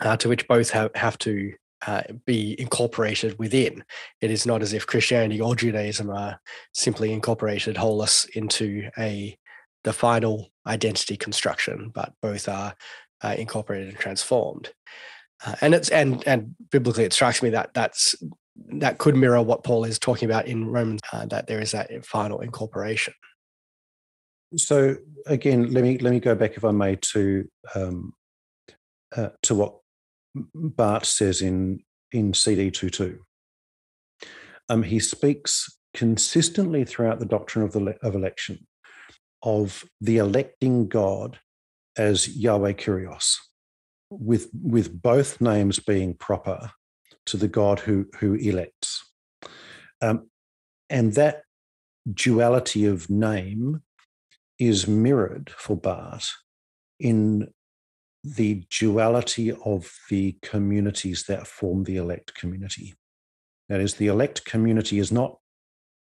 uh, 0.00 0.16
to 0.16 0.28
which 0.28 0.48
both 0.48 0.70
have, 0.70 0.90
have 0.94 1.18
to 1.18 1.52
uh, 1.86 2.02
be 2.26 2.60
incorporated 2.60 3.38
within. 3.38 3.84
It 4.20 4.30
is 4.30 4.46
not 4.46 4.62
as 4.62 4.72
if 4.72 4.86
Christianity 4.86 5.40
or 5.40 5.54
Judaism 5.54 6.10
are 6.10 6.40
simply 6.74 7.12
incorporated 7.12 7.76
holus 7.76 8.24
into 8.34 8.90
a 8.98 9.36
the 9.84 9.92
final 9.92 10.50
identity 10.66 11.16
construction, 11.16 11.90
but 11.94 12.12
both 12.20 12.48
are 12.48 12.74
uh, 13.22 13.34
incorporated 13.38 13.88
and 13.88 13.98
transformed. 13.98 14.72
Uh, 15.44 15.54
and 15.60 15.74
it's 15.74 15.88
and 15.88 16.26
and 16.26 16.54
biblically, 16.70 17.04
it 17.04 17.12
strikes 17.12 17.42
me 17.42 17.50
that 17.50 17.72
that's 17.74 18.14
that 18.72 18.98
could 18.98 19.16
mirror 19.16 19.40
what 19.40 19.62
Paul 19.62 19.84
is 19.84 19.98
talking 19.98 20.28
about 20.28 20.46
in 20.46 20.66
Romans, 20.66 21.00
that 21.12 21.46
there 21.46 21.60
is 21.60 21.70
that 21.70 22.04
final 22.04 22.40
incorporation. 22.40 23.14
So 24.56 24.96
again, 25.26 25.72
let 25.72 25.84
me 25.84 25.98
let 25.98 26.12
me 26.12 26.20
go 26.20 26.34
back, 26.34 26.56
if 26.56 26.64
I 26.64 26.72
may, 26.72 26.96
to 26.96 27.48
um, 27.74 28.14
uh, 29.16 29.28
to 29.42 29.54
what 29.54 29.78
Barth 30.54 31.06
says 31.06 31.42
in 31.42 31.80
in 32.12 32.32
CD 32.32 32.70
22. 32.70 33.18
Um, 34.70 34.82
he 34.82 34.98
speaks 34.98 35.78
consistently 35.94 36.84
throughout 36.84 37.18
the 37.18 37.26
doctrine 37.26 37.64
of 37.64 37.72
the 37.72 37.96
of 38.02 38.14
election 38.14 38.66
of 39.42 39.84
the 40.00 40.18
electing 40.18 40.88
God 40.88 41.38
as 41.96 42.36
Yahweh 42.36 42.72
Kyrios, 42.72 43.36
with 44.10 44.48
with 44.52 45.02
both 45.02 45.40
names 45.40 45.78
being 45.78 46.14
proper 46.14 46.70
to 47.26 47.36
the 47.36 47.48
God 47.48 47.80
who 47.80 48.06
who 48.18 48.34
elects, 48.34 49.04
um, 50.00 50.28
and 50.90 51.14
that 51.14 51.42
duality 52.12 52.86
of 52.86 53.10
name 53.10 53.82
is 54.58 54.88
mirrored 54.88 55.50
for 55.56 55.76
Barth 55.76 56.32
in 56.98 57.48
the 58.24 58.64
duality 58.70 59.52
of 59.64 59.90
the 60.10 60.36
communities 60.42 61.24
that 61.28 61.46
form 61.46 61.84
the 61.84 61.96
elect 61.96 62.34
community. 62.34 62.94
That 63.68 63.80
is, 63.80 63.94
the 63.94 64.08
elect 64.08 64.44
community 64.44 64.98
is 64.98 65.12
not 65.12 65.38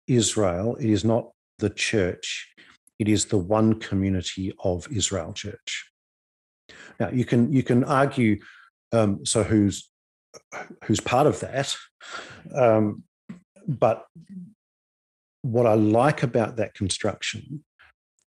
Israel, 0.07 0.77
it 0.77 0.91
is 0.91 1.05
not 1.05 1.31
the 1.59 1.71
church, 1.71 2.49
it 2.99 3.09
is 3.09 3.27
the 3.27 3.39
one 3.39 3.79
community 3.79 4.53
of 4.65 4.89
Israel 4.91 5.33
church. 5.33 5.91
Now 6.99 7.11
you 7.11 7.25
can 7.25 7.53
you 7.53 7.63
can 7.63 7.85
argue 7.85 8.41
um, 8.93 9.25
so 9.25 9.43
who's 9.43 9.89
who's 10.85 11.01
part 11.01 11.27
of 11.27 11.41
that, 11.41 11.77
um, 12.55 13.05
but 13.67 14.05
what 15.43 15.67
I 15.67 15.75
like 15.75 16.23
about 16.23 16.57
that 16.57 16.75
construction 16.75 17.65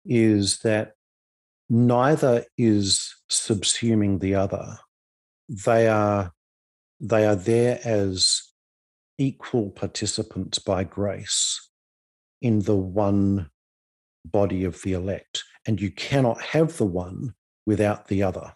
is 0.04 0.58
that 0.58 0.92
neither 1.70 2.44
is 2.56 3.14
subsuming 3.30 4.20
the 4.20 4.34
other. 4.34 4.78
They 5.48 5.88
are, 5.88 6.32
they 7.00 7.26
are 7.26 7.36
there 7.36 7.80
as 7.84 8.42
equal 9.18 9.70
participants 9.70 10.58
by 10.58 10.84
grace 10.84 11.68
in 12.40 12.60
the 12.60 12.76
one 12.76 13.50
body 14.24 14.64
of 14.64 14.82
the 14.82 14.92
elect. 14.92 15.44
And 15.66 15.80
you 15.80 15.90
cannot 15.90 16.40
have 16.40 16.76
the 16.76 16.86
one 16.86 17.34
without 17.66 18.08
the 18.08 18.22
other. 18.22 18.54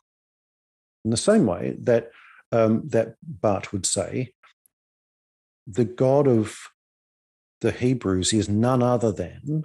In 1.05 1.11
the 1.11 1.17
same 1.17 1.47
way 1.47 1.77
that, 1.81 2.11
um, 2.53 2.89
that 2.89 3.17
Barth 3.23 3.73
would 3.73 3.87
say, 3.87 4.33
the 5.67 5.85
God 5.85 6.27
of 6.27 6.57
the 7.61 7.73
Hebrews 7.73 8.33
is 8.33 8.49
none 8.49 8.83
other 8.83 9.13
than 9.13 9.65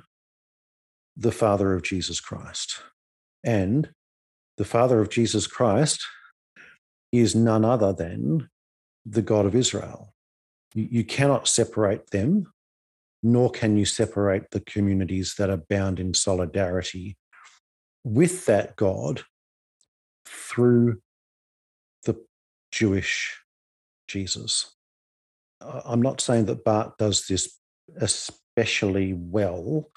the 1.15 1.31
Father 1.31 1.73
of 1.73 1.83
Jesus 1.83 2.19
Christ. 2.19 2.81
And 3.43 3.89
the 4.57 4.65
Father 4.65 4.99
of 4.99 5.09
Jesus 5.09 5.47
Christ 5.47 6.05
is 7.11 7.35
none 7.35 7.63
other 7.63 7.93
than 7.93 8.49
the 9.05 9.21
God 9.21 9.45
of 9.45 9.55
Israel. 9.55 10.13
You, 10.73 11.03
cannot 11.03 11.47
separate 11.47 12.11
them, 12.11 12.51
nor 13.23 13.49
can 13.49 13.77
you 13.77 13.85
separate 13.85 14.51
the 14.51 14.59
communities 14.59 15.35
that 15.37 15.49
are 15.49 15.63
bound 15.69 15.99
in 15.99 16.13
solidarity 16.13 17.17
with 18.03 18.45
that 18.45 18.75
God 18.75 19.23
through 20.25 21.01
the 22.03 22.15
Jewish 22.71 23.41
Jesus. 24.07 24.75
I'm 25.61 26.01
not 26.01 26.21
saying 26.21 26.45
that 26.45 26.63
Barth 26.63 26.97
does 26.97 27.25
this 27.27 27.57
especially 27.95 29.13
well, 29.13 29.89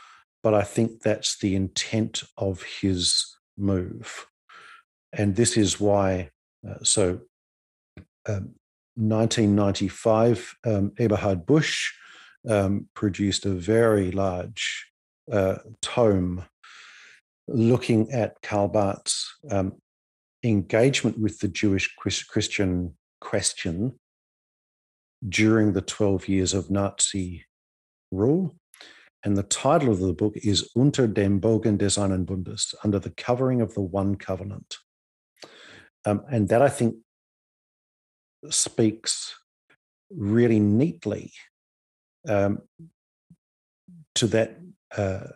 but 0.43 0.55
I 0.55 0.63
think 0.63 1.01
that's 1.01 1.39
the 1.39 1.55
intent 1.55 2.23
of 2.39 2.63
his 2.63 3.37
move. 3.59 4.27
And 5.13 5.35
this 5.35 5.57
is 5.57 5.81
why, 5.81 6.31
uh, 6.69 6.83
so 6.83 7.21
um, 8.29 8.55
1995, 8.97 10.57
um, 10.65 10.93
Eberhard 10.99 11.47
Busch 11.47 11.93
um, 12.49 12.89
produced 12.95 13.47
a 13.47 13.51
very 13.51 14.11
large 14.11 14.87
uh, 15.31 15.57
tome 15.83 16.45
looking 17.49 18.11
at 18.13 18.41
Karl 18.43 18.69
Barth's 18.69 19.37
um, 19.51 19.75
engagement 20.45 21.19
with 21.19 21.41
the 21.41 21.49
Jewish 21.49 21.95
Christian 21.97 22.97
question 23.21 23.99
during 25.29 25.73
the 25.73 25.83
12 25.83 26.29
years 26.29 26.55
of 26.55 26.71
Nazi 26.71 27.45
rule. 28.11 28.57
And 29.23 29.37
the 29.37 29.43
title 29.43 29.91
of 29.91 29.99
the 29.99 30.15
book 30.15 30.35
is 30.37 30.71
Unter 30.75 31.07
dem 31.07 31.41
Bogen 31.41 31.77
des 31.77 32.01
einen 32.01 32.25
Bundes, 32.25 32.75
under 32.83 32.99
the 32.99 33.11
covering 33.11 33.61
of 33.61 33.75
the 33.75 33.83
one 33.83 34.17
covenant. 34.17 34.79
Um, 36.05 36.23
and 36.31 36.49
that 36.49 36.63
I 36.63 36.69
think 36.69 36.97
speaks 38.49 39.35
really 40.11 40.59
neatly 40.59 41.33
um, 42.29 42.61
to 44.15 44.27
that 44.29 44.59
uh, 44.97 45.29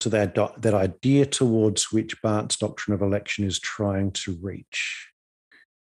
to 0.00 0.08
that 0.08 0.34
that 0.58 0.74
idea 0.74 1.26
towards 1.26 1.92
which 1.92 2.20
Barth's 2.22 2.56
doctrine 2.56 2.94
of 2.94 3.02
election 3.02 3.44
is 3.44 3.58
trying 3.58 4.12
to 4.12 4.38
reach. 4.40 5.08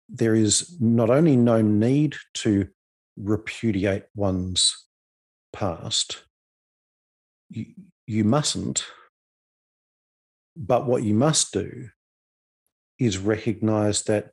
There 0.08 0.36
is 0.36 0.78
not 0.80 1.10
only 1.10 1.36
no 1.36 1.62
need 1.62 2.16
to 2.36 2.68
repudiate 3.18 4.06
one's 4.16 4.86
past, 5.54 6.24
you, 7.50 7.66
you 8.08 8.24
mustn't. 8.24 8.86
But 10.56 10.88
what 10.88 11.04
you 11.04 11.14
must 11.14 11.54
do 11.54 11.90
is 13.00 13.18
recognize 13.18 14.04
that 14.04 14.32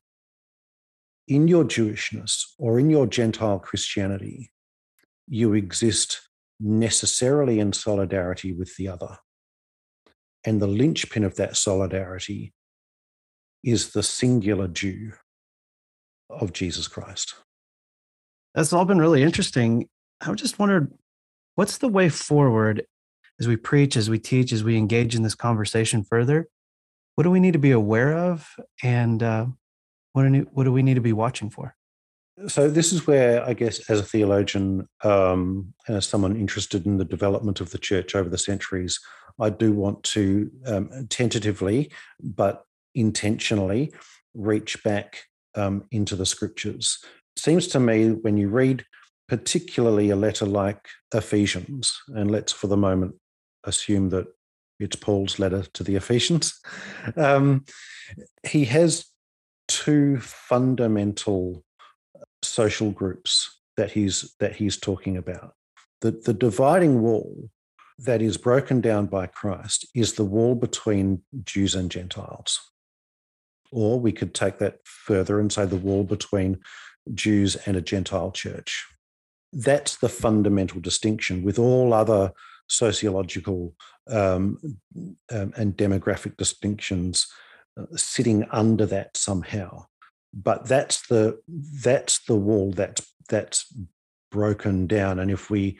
in 1.28 1.48
your 1.48 1.64
Jewishness 1.64 2.42
or 2.58 2.78
in 2.78 2.90
your 2.90 3.06
Gentile 3.06 3.58
Christianity, 3.58 4.50
you 5.28 5.54
exist 5.54 6.28
necessarily 6.60 7.60
in 7.60 7.72
solidarity 7.72 8.52
with 8.52 8.74
the 8.76 8.88
other. 8.88 9.18
And 10.44 10.60
the 10.60 10.66
linchpin 10.66 11.24
of 11.24 11.36
that 11.36 11.56
solidarity 11.56 12.52
is 13.64 13.92
the 13.92 14.02
singular 14.02 14.68
Jew 14.68 15.12
of 16.30 16.52
Jesus 16.52 16.86
Christ. 16.86 17.34
That's 18.54 18.72
all 18.72 18.84
been 18.84 18.98
really 18.98 19.22
interesting. 19.22 19.88
I 20.20 20.32
just 20.34 20.58
wondered 20.58 20.92
what's 21.56 21.78
the 21.78 21.88
way 21.88 22.08
forward 22.08 22.86
as 23.40 23.48
we 23.48 23.56
preach, 23.56 23.96
as 23.96 24.08
we 24.08 24.18
teach, 24.18 24.52
as 24.52 24.64
we 24.64 24.76
engage 24.76 25.14
in 25.14 25.22
this 25.22 25.34
conversation 25.34 26.04
further? 26.04 26.48
What 27.16 27.24
do 27.24 27.30
we 27.30 27.40
need 27.40 27.54
to 27.54 27.58
be 27.58 27.72
aware 27.72 28.14
of? 28.14 28.48
And 28.82 29.22
uh, 29.22 29.46
what, 30.12 30.30
do, 30.30 30.46
what 30.52 30.64
do 30.64 30.72
we 30.72 30.82
need 30.82 30.94
to 30.94 31.00
be 31.00 31.12
watching 31.12 31.50
for? 31.50 31.74
So, 32.48 32.68
this 32.68 32.92
is 32.92 33.06
where 33.06 33.42
I 33.42 33.54
guess, 33.54 33.88
as 33.88 33.98
a 33.98 34.04
theologian 34.04 34.86
um, 35.02 35.72
and 35.88 35.96
as 35.96 36.06
someone 36.06 36.36
interested 36.36 36.84
in 36.84 36.98
the 36.98 37.04
development 37.04 37.62
of 37.62 37.70
the 37.70 37.78
church 37.78 38.14
over 38.14 38.28
the 38.28 38.36
centuries, 38.36 39.00
I 39.40 39.48
do 39.48 39.72
want 39.72 40.02
to 40.04 40.50
um, 40.66 41.06
tentatively 41.08 41.90
but 42.22 42.64
intentionally 42.94 43.94
reach 44.34 44.82
back 44.84 45.24
um, 45.54 45.84
into 45.90 46.14
the 46.14 46.26
scriptures. 46.26 46.98
Seems 47.38 47.68
to 47.68 47.80
me 47.80 48.10
when 48.10 48.36
you 48.36 48.50
read 48.50 48.84
particularly 49.28 50.10
a 50.10 50.16
letter 50.16 50.46
like 50.46 50.88
Ephesians, 51.14 51.98
and 52.08 52.30
let's 52.30 52.52
for 52.52 52.66
the 52.66 52.76
moment 52.76 53.14
assume 53.64 54.10
that 54.10 54.26
it's 54.78 54.96
Paul's 54.96 55.38
letter 55.38 55.62
to 55.74 55.82
the 55.82 55.96
Ephesians, 55.96 56.60
um, 57.16 57.64
he 58.46 58.64
has 58.66 59.06
two 59.68 60.18
fundamental 60.20 61.64
social 62.42 62.90
groups 62.90 63.60
that 63.76 63.92
he's 63.92 64.34
that 64.40 64.56
he's 64.56 64.76
talking 64.76 65.16
about. 65.16 65.54
The, 66.00 66.10
the 66.12 66.34
dividing 66.34 67.00
wall 67.00 67.50
that 67.98 68.20
is 68.20 68.36
broken 68.36 68.80
down 68.80 69.06
by 69.06 69.26
Christ 69.26 69.86
is 69.94 70.14
the 70.14 70.24
wall 70.24 70.54
between 70.54 71.22
Jews 71.44 71.74
and 71.74 71.90
Gentiles. 71.90 72.60
Or 73.72 73.98
we 73.98 74.12
could 74.12 74.34
take 74.34 74.58
that 74.58 74.78
further 74.84 75.40
and 75.40 75.52
say 75.52 75.64
the 75.64 75.76
wall 75.76 76.04
between 76.04 76.60
Jews 77.14 77.56
and 77.66 77.76
a 77.76 77.80
Gentile 77.80 78.30
church. 78.30 78.86
That's 79.52 79.96
the 79.96 80.08
fundamental 80.08 80.80
distinction 80.80 81.42
with 81.42 81.58
all 81.58 81.94
other 81.94 82.32
sociological 82.68 83.74
um, 84.08 84.58
um, 85.30 85.52
and 85.56 85.76
demographic 85.76 86.36
distinctions 86.36 87.26
uh, 87.78 87.84
sitting 87.96 88.46
under 88.50 88.86
that 88.86 89.16
somehow. 89.16 89.86
But 90.32 90.66
that's 90.66 91.06
the 91.06 91.40
that's 91.82 92.24
the 92.26 92.34
wall 92.34 92.72
that's 92.72 93.06
that's 93.28 93.72
broken 94.30 94.86
down. 94.86 95.18
And 95.18 95.30
if 95.30 95.50
we 95.50 95.78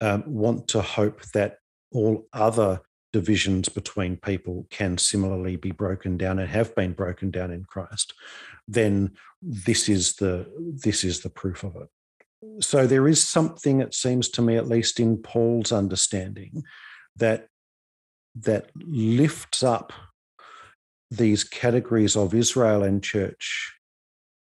um, 0.00 0.24
want 0.26 0.68
to 0.68 0.82
hope 0.82 1.22
that 1.32 1.58
all 1.92 2.26
other 2.32 2.80
divisions 3.12 3.68
between 3.68 4.16
people 4.16 4.66
can 4.70 4.98
similarly 4.98 5.56
be 5.56 5.70
broken 5.70 6.16
down 6.16 6.38
and 6.38 6.48
have 6.48 6.74
been 6.74 6.92
broken 6.92 7.30
down 7.30 7.52
in 7.52 7.64
Christ, 7.64 8.12
then 8.66 9.12
this 9.40 9.88
is 9.88 10.16
the 10.16 10.46
this 10.58 11.04
is 11.04 11.20
the 11.20 11.30
proof 11.30 11.62
of 11.62 11.76
it. 11.76 11.88
So 12.60 12.86
there 12.86 13.08
is 13.08 13.22
something, 13.22 13.80
it 13.80 13.94
seems 13.94 14.28
to 14.30 14.42
me, 14.42 14.56
at 14.56 14.68
least 14.68 15.00
in 15.00 15.18
Paul's 15.18 15.72
understanding, 15.72 16.64
that 17.16 17.48
that 18.36 18.70
lifts 18.74 19.62
up 19.62 19.92
these 21.10 21.44
categories 21.44 22.16
of 22.16 22.34
Israel 22.34 22.82
and 22.82 23.02
church 23.02 23.74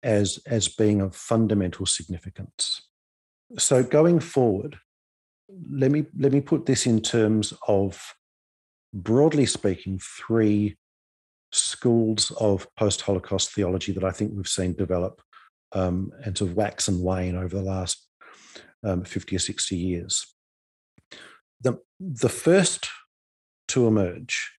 as, 0.03 0.39
as 0.47 0.69
being 0.69 1.01
of 1.01 1.15
fundamental 1.15 1.85
significance. 1.85 2.81
So 3.59 3.83
going 3.83 4.21
forward, 4.21 4.79
let 5.71 5.91
me 5.91 6.07
let 6.19 6.33
me 6.33 6.41
put 6.41 6.67
this 6.67 6.87
in 6.87 7.01
terms 7.01 7.53
of 7.69 8.15
broadly 8.93 9.47
speaking, 9.47 10.01
three 10.01 10.77
schools 11.53 12.33
of 12.41 12.67
post-Holocaust 12.77 13.53
theology 13.53 13.93
that 13.93 14.05
I 14.05 14.11
think 14.11 14.33
we've 14.35 14.49
seen 14.49 14.73
develop 14.73 15.23
um, 15.73 16.13
and 16.25 16.37
to 16.37 16.47
wax 16.47 16.89
and 16.89 17.03
wane 17.03 17.37
over 17.37 17.57
the 17.57 17.63
last 17.63 18.07
um, 18.85 19.05
50 19.05 19.37
or 19.37 19.39
60 19.39 19.77
years. 19.77 20.27
The, 21.61 21.79
the 21.99 22.29
first 22.29 22.89
to 23.69 23.87
emerge 23.87 24.53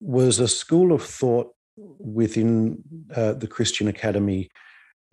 was 0.00 0.38
a 0.38 0.48
school 0.48 0.92
of 0.92 1.02
thought 1.02 1.52
within 1.76 2.82
uh, 3.14 3.32
the 3.32 3.46
Christian 3.46 3.88
Academy 3.88 4.50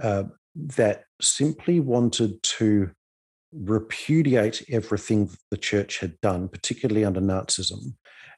uh, 0.02 0.24
that 0.56 1.06
simply 1.22 1.80
wanted 1.80 2.42
to 2.44 2.92
repudiate 3.54 4.64
everything 4.70 5.30
the 5.50 5.58
church 5.58 6.00
had 6.00 6.20
done, 6.22 6.48
particularly 6.48 7.04
under 7.04 7.22
Nazism, 7.22 7.96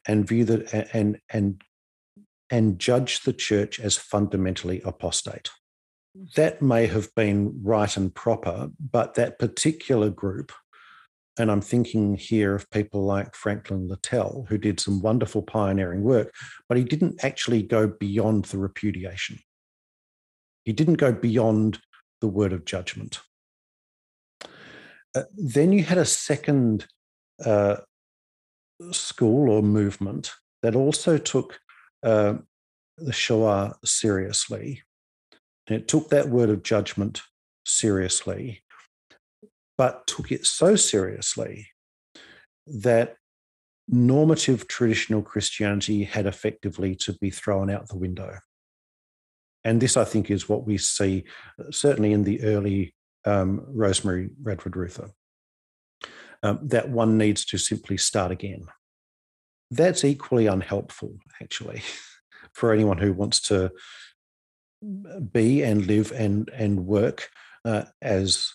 and 0.07 0.27
view 0.27 0.45
that 0.45 0.93
and 0.93 1.19
and 1.29 1.61
and 2.49 2.79
judge 2.79 3.21
the 3.21 3.33
church 3.33 3.79
as 3.79 3.97
fundamentally 3.97 4.81
apostate 4.85 5.49
that 6.35 6.61
may 6.61 6.87
have 6.87 7.13
been 7.15 7.59
right 7.63 7.95
and 7.97 8.13
proper, 8.13 8.69
but 8.79 9.15
that 9.15 9.39
particular 9.39 10.09
group, 10.09 10.51
and 11.37 11.49
I'm 11.49 11.61
thinking 11.61 12.15
here 12.15 12.53
of 12.53 12.69
people 12.69 13.03
like 13.03 13.35
Franklin 13.35 13.87
Littell, 13.87 14.45
who 14.47 14.57
did 14.57 14.79
some 14.79 15.01
wonderful 15.01 15.41
pioneering 15.41 16.03
work, 16.03 16.33
but 16.69 16.77
he 16.77 16.83
didn't 16.83 17.23
actually 17.23 17.63
go 17.63 17.87
beyond 17.87 18.45
the 18.45 18.59
repudiation. 18.59 19.39
He 20.63 20.73
didn't 20.73 20.95
go 20.95 21.11
beyond 21.11 21.79
the 22.21 22.27
word 22.27 22.53
of 22.53 22.65
judgment. 22.65 23.19
Uh, 25.15 25.23
then 25.35 25.73
you 25.73 25.83
had 25.83 25.97
a 25.97 26.05
second 26.05 26.87
uh, 27.43 27.77
school 28.91 29.49
or 29.49 29.61
movement 29.61 30.31
that 30.61 30.75
also 30.75 31.17
took 31.17 31.59
uh, 32.03 32.35
the 32.97 33.13
Shoah 33.13 33.75
seriously 33.83 34.83
it 35.67 35.87
took 35.87 36.09
that 36.09 36.29
word 36.29 36.49
of 36.49 36.63
judgment 36.63 37.21
seriously, 37.65 38.63
but 39.77 40.05
took 40.07 40.31
it 40.31 40.45
so 40.45 40.75
seriously 40.75 41.67
that 42.67 43.15
normative 43.87 44.67
traditional 44.67 45.21
Christianity 45.21 46.03
had 46.03 46.25
effectively 46.25 46.95
to 46.95 47.13
be 47.13 47.29
thrown 47.29 47.69
out 47.69 47.87
the 47.87 47.97
window. 47.97 48.37
And 49.63 49.81
this, 49.81 49.95
I 49.95 50.03
think, 50.03 50.29
is 50.29 50.49
what 50.49 50.65
we 50.65 50.77
see 50.77 51.23
certainly 51.71 52.11
in 52.11 52.23
the 52.23 52.43
early 52.43 52.93
um, 53.25 53.65
Rosemary 53.67 54.29
Radford 54.41 54.73
Ruether, 54.73 55.11
um, 56.41 56.59
that 56.63 56.89
one 56.89 57.17
needs 57.17 57.45
to 57.45 57.57
simply 57.57 57.97
start 57.97 58.31
again. 58.31 58.65
That's 59.71 60.03
equally 60.03 60.47
unhelpful, 60.47 61.17
actually, 61.41 61.81
for 62.53 62.73
anyone 62.73 62.97
who 62.97 63.13
wants 63.13 63.39
to 63.43 63.71
be 65.31 65.63
and 65.63 65.85
live 65.85 66.11
and, 66.11 66.49
and 66.53 66.85
work 66.85 67.29
uh, 67.65 67.83
as 68.01 68.51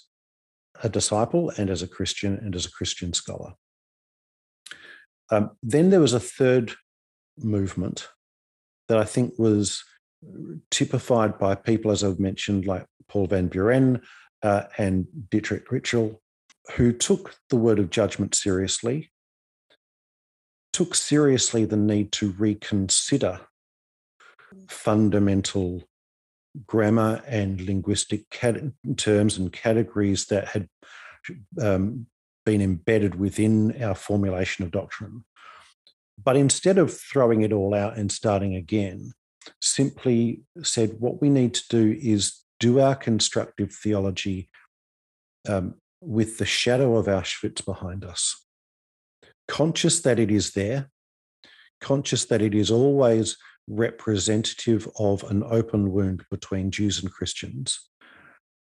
a 0.83 0.89
disciple 0.89 1.51
and 1.57 1.70
as 1.70 1.83
a 1.83 1.89
Christian 1.89 2.39
and 2.39 2.55
as 2.55 2.66
a 2.66 2.70
Christian 2.70 3.12
scholar. 3.12 3.55
Um, 5.31 5.51
then 5.62 5.91
there 5.91 6.01
was 6.01 6.14
a 6.14 6.20
third 6.20 6.74
movement 7.39 8.09
that 8.89 8.99
I 8.99 9.05
think 9.05 9.35
was 9.39 9.83
typified 10.70 11.39
by 11.39 11.55
people, 11.55 11.91
as 11.91 12.03
I've 12.03 12.20
mentioned, 12.20 12.66
like 12.66 12.87
Paul 13.09 13.26
Van 13.26 13.49
Buren 13.49 14.01
uh, 14.43 14.64
and 14.76 15.07
Dietrich 15.31 15.68
Ritschl, 15.68 16.16
who 16.76 16.93
took 16.93 17.37
the 17.51 17.57
word 17.57 17.79
of 17.79 17.91
judgment 17.91 18.35
seriously, 18.35 19.11
took 20.72 20.95
seriously 20.95 21.64
the 21.64 21.76
need 21.76 22.12
to 22.12 22.33
reconsider 22.33 23.41
fundamental 24.68 25.88
grammar 26.67 27.23
and 27.27 27.61
linguistic 27.61 28.29
cat- 28.31 28.63
terms 28.97 29.39
and 29.39 29.53
categories 29.53 30.27
that 30.27 30.49
had 30.49 30.69
um, 31.61 32.07
been 32.45 32.61
embedded 32.61 33.15
within 33.15 33.83
our 33.83 33.95
formulation 33.95 34.65
of 34.65 34.71
doctrine. 34.71 35.25
But 36.23 36.37
instead 36.37 36.79
of 36.79 36.99
throwing 36.99 37.43
it 37.43 37.53
all 37.53 37.75
out 37.75 37.97
and 37.97 38.11
starting 38.11 38.55
again, 38.55 39.13
simply 39.61 40.43
said 40.63 40.97
what 40.99 41.21
we 41.21 41.31
need 41.31 41.55
to 41.55 41.69
do 41.69 41.99
is 42.01 42.43
do 42.59 42.81
our 42.81 42.97
constructive 42.97 43.73
theology 43.73 44.51
um, 45.49 45.75
with 46.01 46.39
the 46.39 46.47
shadow 46.47 46.97
of 46.97 47.07
Auschwitz 47.07 47.65
behind 47.65 48.05
us, 48.05 48.45
conscious 49.47 50.01
that 50.01 50.19
it 50.19 50.31
is 50.31 50.53
there, 50.53 50.91
conscious 51.81 52.25
that 52.27 52.43
it 52.43 52.55
is 52.55 52.71
always 52.71 53.37
representative 53.69 54.89
of 54.99 55.23
an 55.25 55.43
open 55.45 55.93
wound 55.93 56.25
between 56.31 56.71
Jews 56.71 57.03
and 57.03 57.12
Christians, 57.12 57.89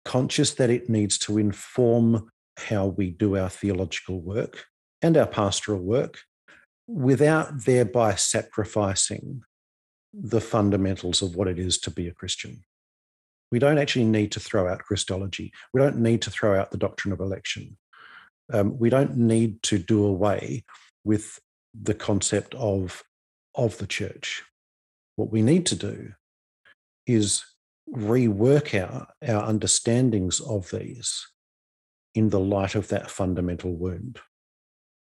conscious 0.04 0.54
that 0.54 0.70
it 0.70 0.88
needs 0.88 1.18
to 1.18 1.38
inform 1.38 2.30
how 2.56 2.86
we 2.86 3.10
do 3.10 3.36
our 3.36 3.48
theological 3.48 4.20
work 4.20 4.66
and 5.02 5.16
our 5.16 5.26
pastoral 5.26 5.80
work 5.80 6.20
without 6.86 7.64
thereby 7.64 8.14
sacrificing 8.14 9.42
the 10.12 10.40
fundamentals 10.40 11.22
of 11.22 11.34
what 11.34 11.48
it 11.48 11.58
is 11.58 11.78
to 11.78 11.90
be 11.90 12.06
a 12.06 12.12
Christian. 12.12 12.62
We 13.50 13.58
don't 13.58 13.78
actually 13.78 14.04
need 14.04 14.32
to 14.32 14.40
throw 14.40 14.68
out 14.68 14.80
Christology. 14.80 15.52
We 15.72 15.80
don't 15.80 15.98
need 15.98 16.22
to 16.22 16.30
throw 16.30 16.58
out 16.58 16.70
the 16.70 16.78
doctrine 16.78 17.12
of 17.12 17.20
election. 17.20 17.76
Um, 18.52 18.78
we 18.78 18.90
don't 18.90 19.16
need 19.16 19.62
to 19.64 19.78
do 19.78 20.04
away 20.04 20.64
with 21.04 21.40
the 21.72 21.94
concept 21.94 22.54
of, 22.54 23.02
of 23.54 23.78
the 23.78 23.86
church. 23.86 24.42
What 25.16 25.30
we 25.30 25.42
need 25.42 25.66
to 25.66 25.76
do 25.76 26.12
is 27.06 27.44
rework 27.92 28.74
our, 28.74 29.06
our 29.26 29.44
understandings 29.44 30.40
of 30.40 30.70
these 30.70 31.26
in 32.14 32.30
the 32.30 32.40
light 32.40 32.74
of 32.74 32.88
that 32.88 33.10
fundamental 33.10 33.74
wound. 33.74 34.18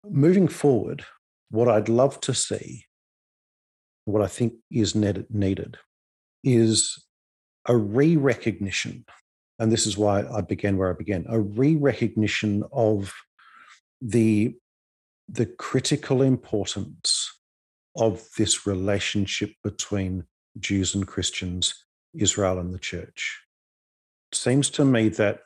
Moving 0.09 0.49
forward, 0.49 1.05
what 1.51 1.69
I'd 1.69 1.89
love 1.89 2.21
to 2.23 2.35
see, 2.35 2.87
what 4.05 4.23
I 4.23 4.27
think 4.27 4.55
is 4.71 4.95
needed, 4.95 5.79
is 6.43 7.05
a 7.67 7.77
re 7.77 8.17
recognition. 8.17 9.05
And 9.59 9.71
this 9.71 9.87
is 9.87 9.99
why 9.99 10.25
I 10.27 10.41
began 10.41 10.79
where 10.79 10.91
I 10.91 10.97
began 10.97 11.27
a 11.29 11.39
re 11.39 11.77
recognition 11.77 12.65
of 12.73 13.13
the, 14.01 14.55
the 15.29 15.47
critical 15.47 16.23
importance 16.23 17.40
of 17.97 18.27
this 18.37 18.67
relationship 18.67 19.53
between 19.63 20.25
Jews 20.59 20.95
and 20.95 21.07
Christians, 21.07 21.85
Israel 22.15 22.59
and 22.59 22.73
the 22.73 22.79
church. 22.79 23.41
It 24.33 24.37
seems 24.37 24.71
to 24.71 24.85
me 24.85 25.09
that 25.11 25.41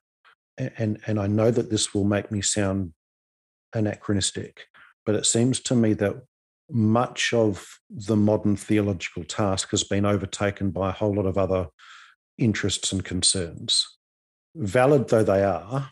and 0.56 1.00
and 1.06 1.18
I 1.18 1.26
know 1.26 1.50
that 1.50 1.70
this 1.70 1.94
will 1.94 2.04
make 2.04 2.30
me 2.30 2.40
sound 2.40 2.92
anachronistic, 3.74 4.66
but 5.04 5.14
it 5.14 5.26
seems 5.26 5.60
to 5.60 5.74
me 5.74 5.94
that 5.94 6.14
much 6.70 7.32
of 7.32 7.66
the 7.90 8.16
modern 8.16 8.56
theological 8.56 9.24
task 9.24 9.70
has 9.70 9.84
been 9.84 10.06
overtaken 10.06 10.70
by 10.70 10.88
a 10.88 10.92
whole 10.92 11.14
lot 11.14 11.26
of 11.26 11.36
other 11.36 11.68
interests 12.38 12.92
and 12.92 13.04
concerns. 13.04 13.86
Valid 14.54 15.08
though 15.08 15.24
they 15.24 15.42
are, 15.42 15.90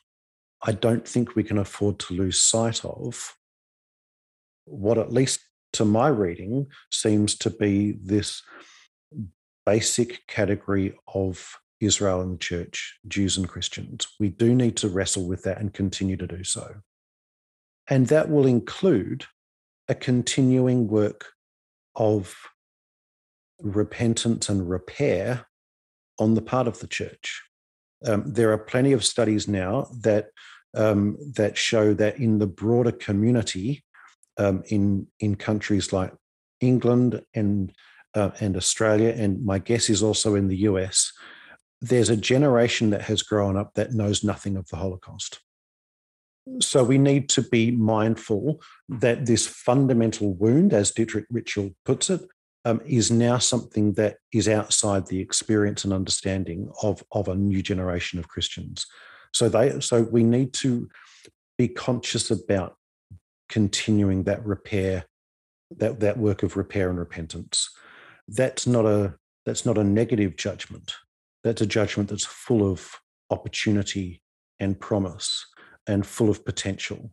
I 0.63 0.73
don't 0.73 1.07
think 1.07 1.35
we 1.35 1.43
can 1.43 1.59
afford 1.59 1.99
to 2.01 2.15
lose 2.15 2.41
sight 2.41 2.85
of 2.85 3.37
what, 4.65 4.97
at 4.97 5.13
least 5.13 5.41
to 5.73 5.85
my 5.85 6.09
reading, 6.09 6.67
seems 6.91 7.35
to 7.37 7.51
be 7.51 7.93
this 7.93 8.43
basic 9.65 10.27
category 10.27 10.95
of 11.15 11.57
Israel 11.81 12.21
and 12.21 12.35
the 12.35 12.39
church, 12.39 12.99
Jews 13.09 13.37
and 13.37 13.49
Christians. 13.49 14.07
We 14.21 14.29
do 14.29 14.55
need 14.55 14.77
to 14.79 14.89
wrestle 14.89 15.27
with 15.27 15.43
that 15.45 15.59
and 15.59 15.73
continue 15.73 16.17
to 16.17 16.27
do 16.27 16.45
so. 16.45 16.77
And 17.89 18.07
that 18.09 18.31
will 18.31 18.47
include 18.47 19.27
a 19.89 19.95
continuing 19.95 20.89
work 20.89 21.27
of 21.97 22.35
repentance 23.61 24.49
and 24.49 24.69
repair 24.69 25.47
on 26.19 26.35
the 26.35 26.43
part 26.43 26.69
of 26.69 26.79
the 26.79 26.87
church. 26.87 27.43
Um, 28.07 28.25
there 28.27 28.53
are 28.53 28.59
plenty 28.59 28.93
of 28.93 29.05
studies 29.05 29.49
now 29.49 29.89
that 30.01 30.27
um, 30.75 31.19
that 31.37 31.59
show 31.59 31.93
that 31.95 32.19
in 32.19 32.39
the 32.39 32.47
broader 32.47 32.93
community, 32.93 33.85
um, 34.39 34.63
in 34.67 35.07
in 35.21 35.35
countries 35.35 35.93
like 35.93 36.13
England 36.61 37.23
and 37.35 37.73
uh, 38.15 38.31
and 38.41 38.57
Australia, 38.57 39.15
and 39.17 39.45
my 39.45 39.59
guess 39.59 39.89
is 39.89 40.03
also 40.03 40.35
in 40.35 40.49
the 40.49 40.59
US, 40.59 41.13
there's 41.81 42.11
a 42.11 42.17
generation 42.17 42.91
that 42.91 43.03
has 43.03 43.23
grown 43.23 43.57
up 43.57 43.75
that 43.75 43.93
knows 43.93 44.23
nothing 44.23 44.57
of 44.57 44.69
the 44.69 44.77
Holocaust. 44.77 45.41
So 46.61 46.83
we 46.83 46.99
need 46.99 47.29
to 47.31 47.43
be 47.43 47.71
mindful 47.71 48.61
that 48.89 49.27
this 49.27 49.47
fundamental 49.47 50.35
wound, 50.35 50.73
as 50.73 50.91
Dietrich 50.91 51.27
Ritschl 51.33 51.75
puts 51.85 52.11
it, 52.11 52.21
um, 52.65 52.81
is 52.85 53.11
now 53.11 53.39
something 53.39 53.93
that 53.95 54.17
is 54.33 54.49
outside 54.49 55.07
the 55.07 55.21
experience 55.21 55.85
and 55.85 55.93
understanding 55.93 56.71
of, 56.83 57.03
of 57.13 57.29
a 57.29 57.35
new 57.35 57.63
generation 57.63 58.19
of 58.19 58.29
Christians. 58.29 58.87
So 59.33 59.49
they 59.49 59.81
so 59.81 60.03
we 60.03 60.23
need 60.23 60.53
to 60.55 60.89
be 61.59 61.69
conscious 61.69 62.31
about 62.31 62.77
continuing 63.53 64.25
that 64.25 64.45
repair, 64.45 65.05
that, 65.77 66.01
that 66.01 66.19
work 66.19 66.43
of 66.43 66.57
repair 66.57 66.91
and 66.91 66.99
repentance. 66.99 67.69
That's 68.27 68.67
not 68.67 68.87
a 68.87 69.15
that's 69.45 69.67
not 69.67 69.77
a 69.77 69.85
negative 69.85 70.37
judgment 70.37 70.95
that's 71.43 71.61
a 71.61 71.67
judgment 71.67 72.09
that's 72.09 72.25
full 72.25 72.71
of 72.71 72.89
opportunity 73.31 74.23
and 74.61 74.79
promise 74.79 75.45
and 75.87 76.07
full 76.07 76.31
of 76.31 76.45
potential. 76.45 77.11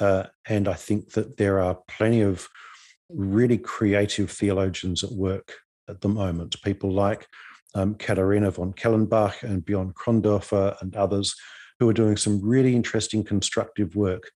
Uh, 0.00 0.24
and 0.48 0.68
I 0.68 0.74
think 0.74 1.12
that 1.12 1.36
there 1.36 1.60
are 1.60 1.78
plenty 1.88 2.22
of 2.22 2.48
really 3.08 3.58
creative 3.58 4.30
theologians 4.30 5.04
at 5.04 5.12
work 5.12 5.54
at 5.88 6.00
the 6.00 6.08
moment, 6.08 6.60
people 6.62 6.90
like 6.90 7.26
um, 7.74 7.94
von 7.94 8.72
Kellenbach 8.72 9.42
and 9.42 9.64
Bjorn 9.64 9.92
Krondorfer 9.92 10.80
and 10.80 10.96
others 10.96 11.34
who 11.78 11.88
are 11.88 11.94
doing 11.94 12.16
some 12.16 12.40
really 12.42 12.74
interesting 12.74 13.22
constructive 13.22 13.94
work 13.94 14.30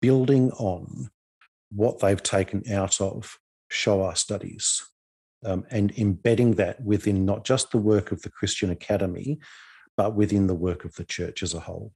building 0.00 0.50
on 0.52 1.10
what 1.70 2.00
they've 2.00 2.22
taken 2.22 2.62
out 2.72 3.00
of 3.00 3.38
Shoah 3.68 4.16
studies 4.16 4.82
um, 5.44 5.64
and 5.70 5.96
embedding 5.98 6.52
that 6.52 6.82
within 6.82 7.24
not 7.24 7.44
just 7.44 7.70
the 7.70 7.78
work 7.78 8.12
of 8.12 8.22
the 8.22 8.30
Christian 8.30 8.70
Academy, 8.70 9.38
but 9.96 10.14
within 10.14 10.46
the 10.46 10.54
work 10.54 10.84
of 10.84 10.94
the 10.94 11.04
church 11.04 11.42
as 11.42 11.54
a 11.54 11.60
whole. 11.60 11.92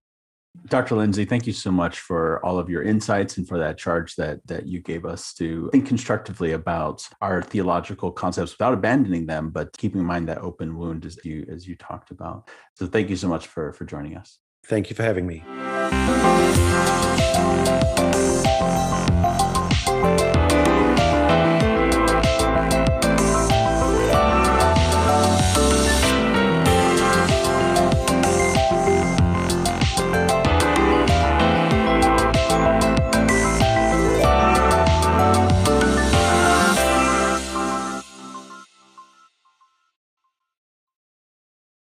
Dr. 0.66 0.96
Lindsay, 0.96 1.24
thank 1.24 1.46
you 1.46 1.52
so 1.52 1.70
much 1.70 2.00
for 2.00 2.44
all 2.44 2.58
of 2.58 2.68
your 2.68 2.82
insights 2.82 3.36
and 3.36 3.46
for 3.46 3.58
that 3.58 3.78
charge 3.78 4.16
that 4.16 4.44
that 4.46 4.66
you 4.66 4.80
gave 4.80 5.04
us 5.04 5.32
to 5.34 5.68
think 5.70 5.86
constructively 5.86 6.52
about 6.52 7.06
our 7.20 7.42
theological 7.42 8.10
concepts 8.10 8.52
without 8.52 8.74
abandoning 8.74 9.26
them, 9.26 9.50
but 9.50 9.76
keeping 9.76 10.00
in 10.00 10.06
mind 10.06 10.28
that 10.28 10.38
open 10.38 10.76
wound 10.76 11.04
as 11.04 11.18
you 11.24 11.46
as 11.48 11.68
you 11.68 11.76
talked 11.76 12.10
about. 12.10 12.48
So 12.74 12.86
thank 12.86 13.08
you 13.08 13.16
so 13.16 13.28
much 13.28 13.46
for 13.46 13.72
for 13.72 13.84
joining 13.84 14.16
us. 14.16 14.38
Thank 14.64 14.90
you 14.90 14.96
for 14.96 15.04
having 15.04 15.26
me. 15.26 15.44
Thank 19.98 20.27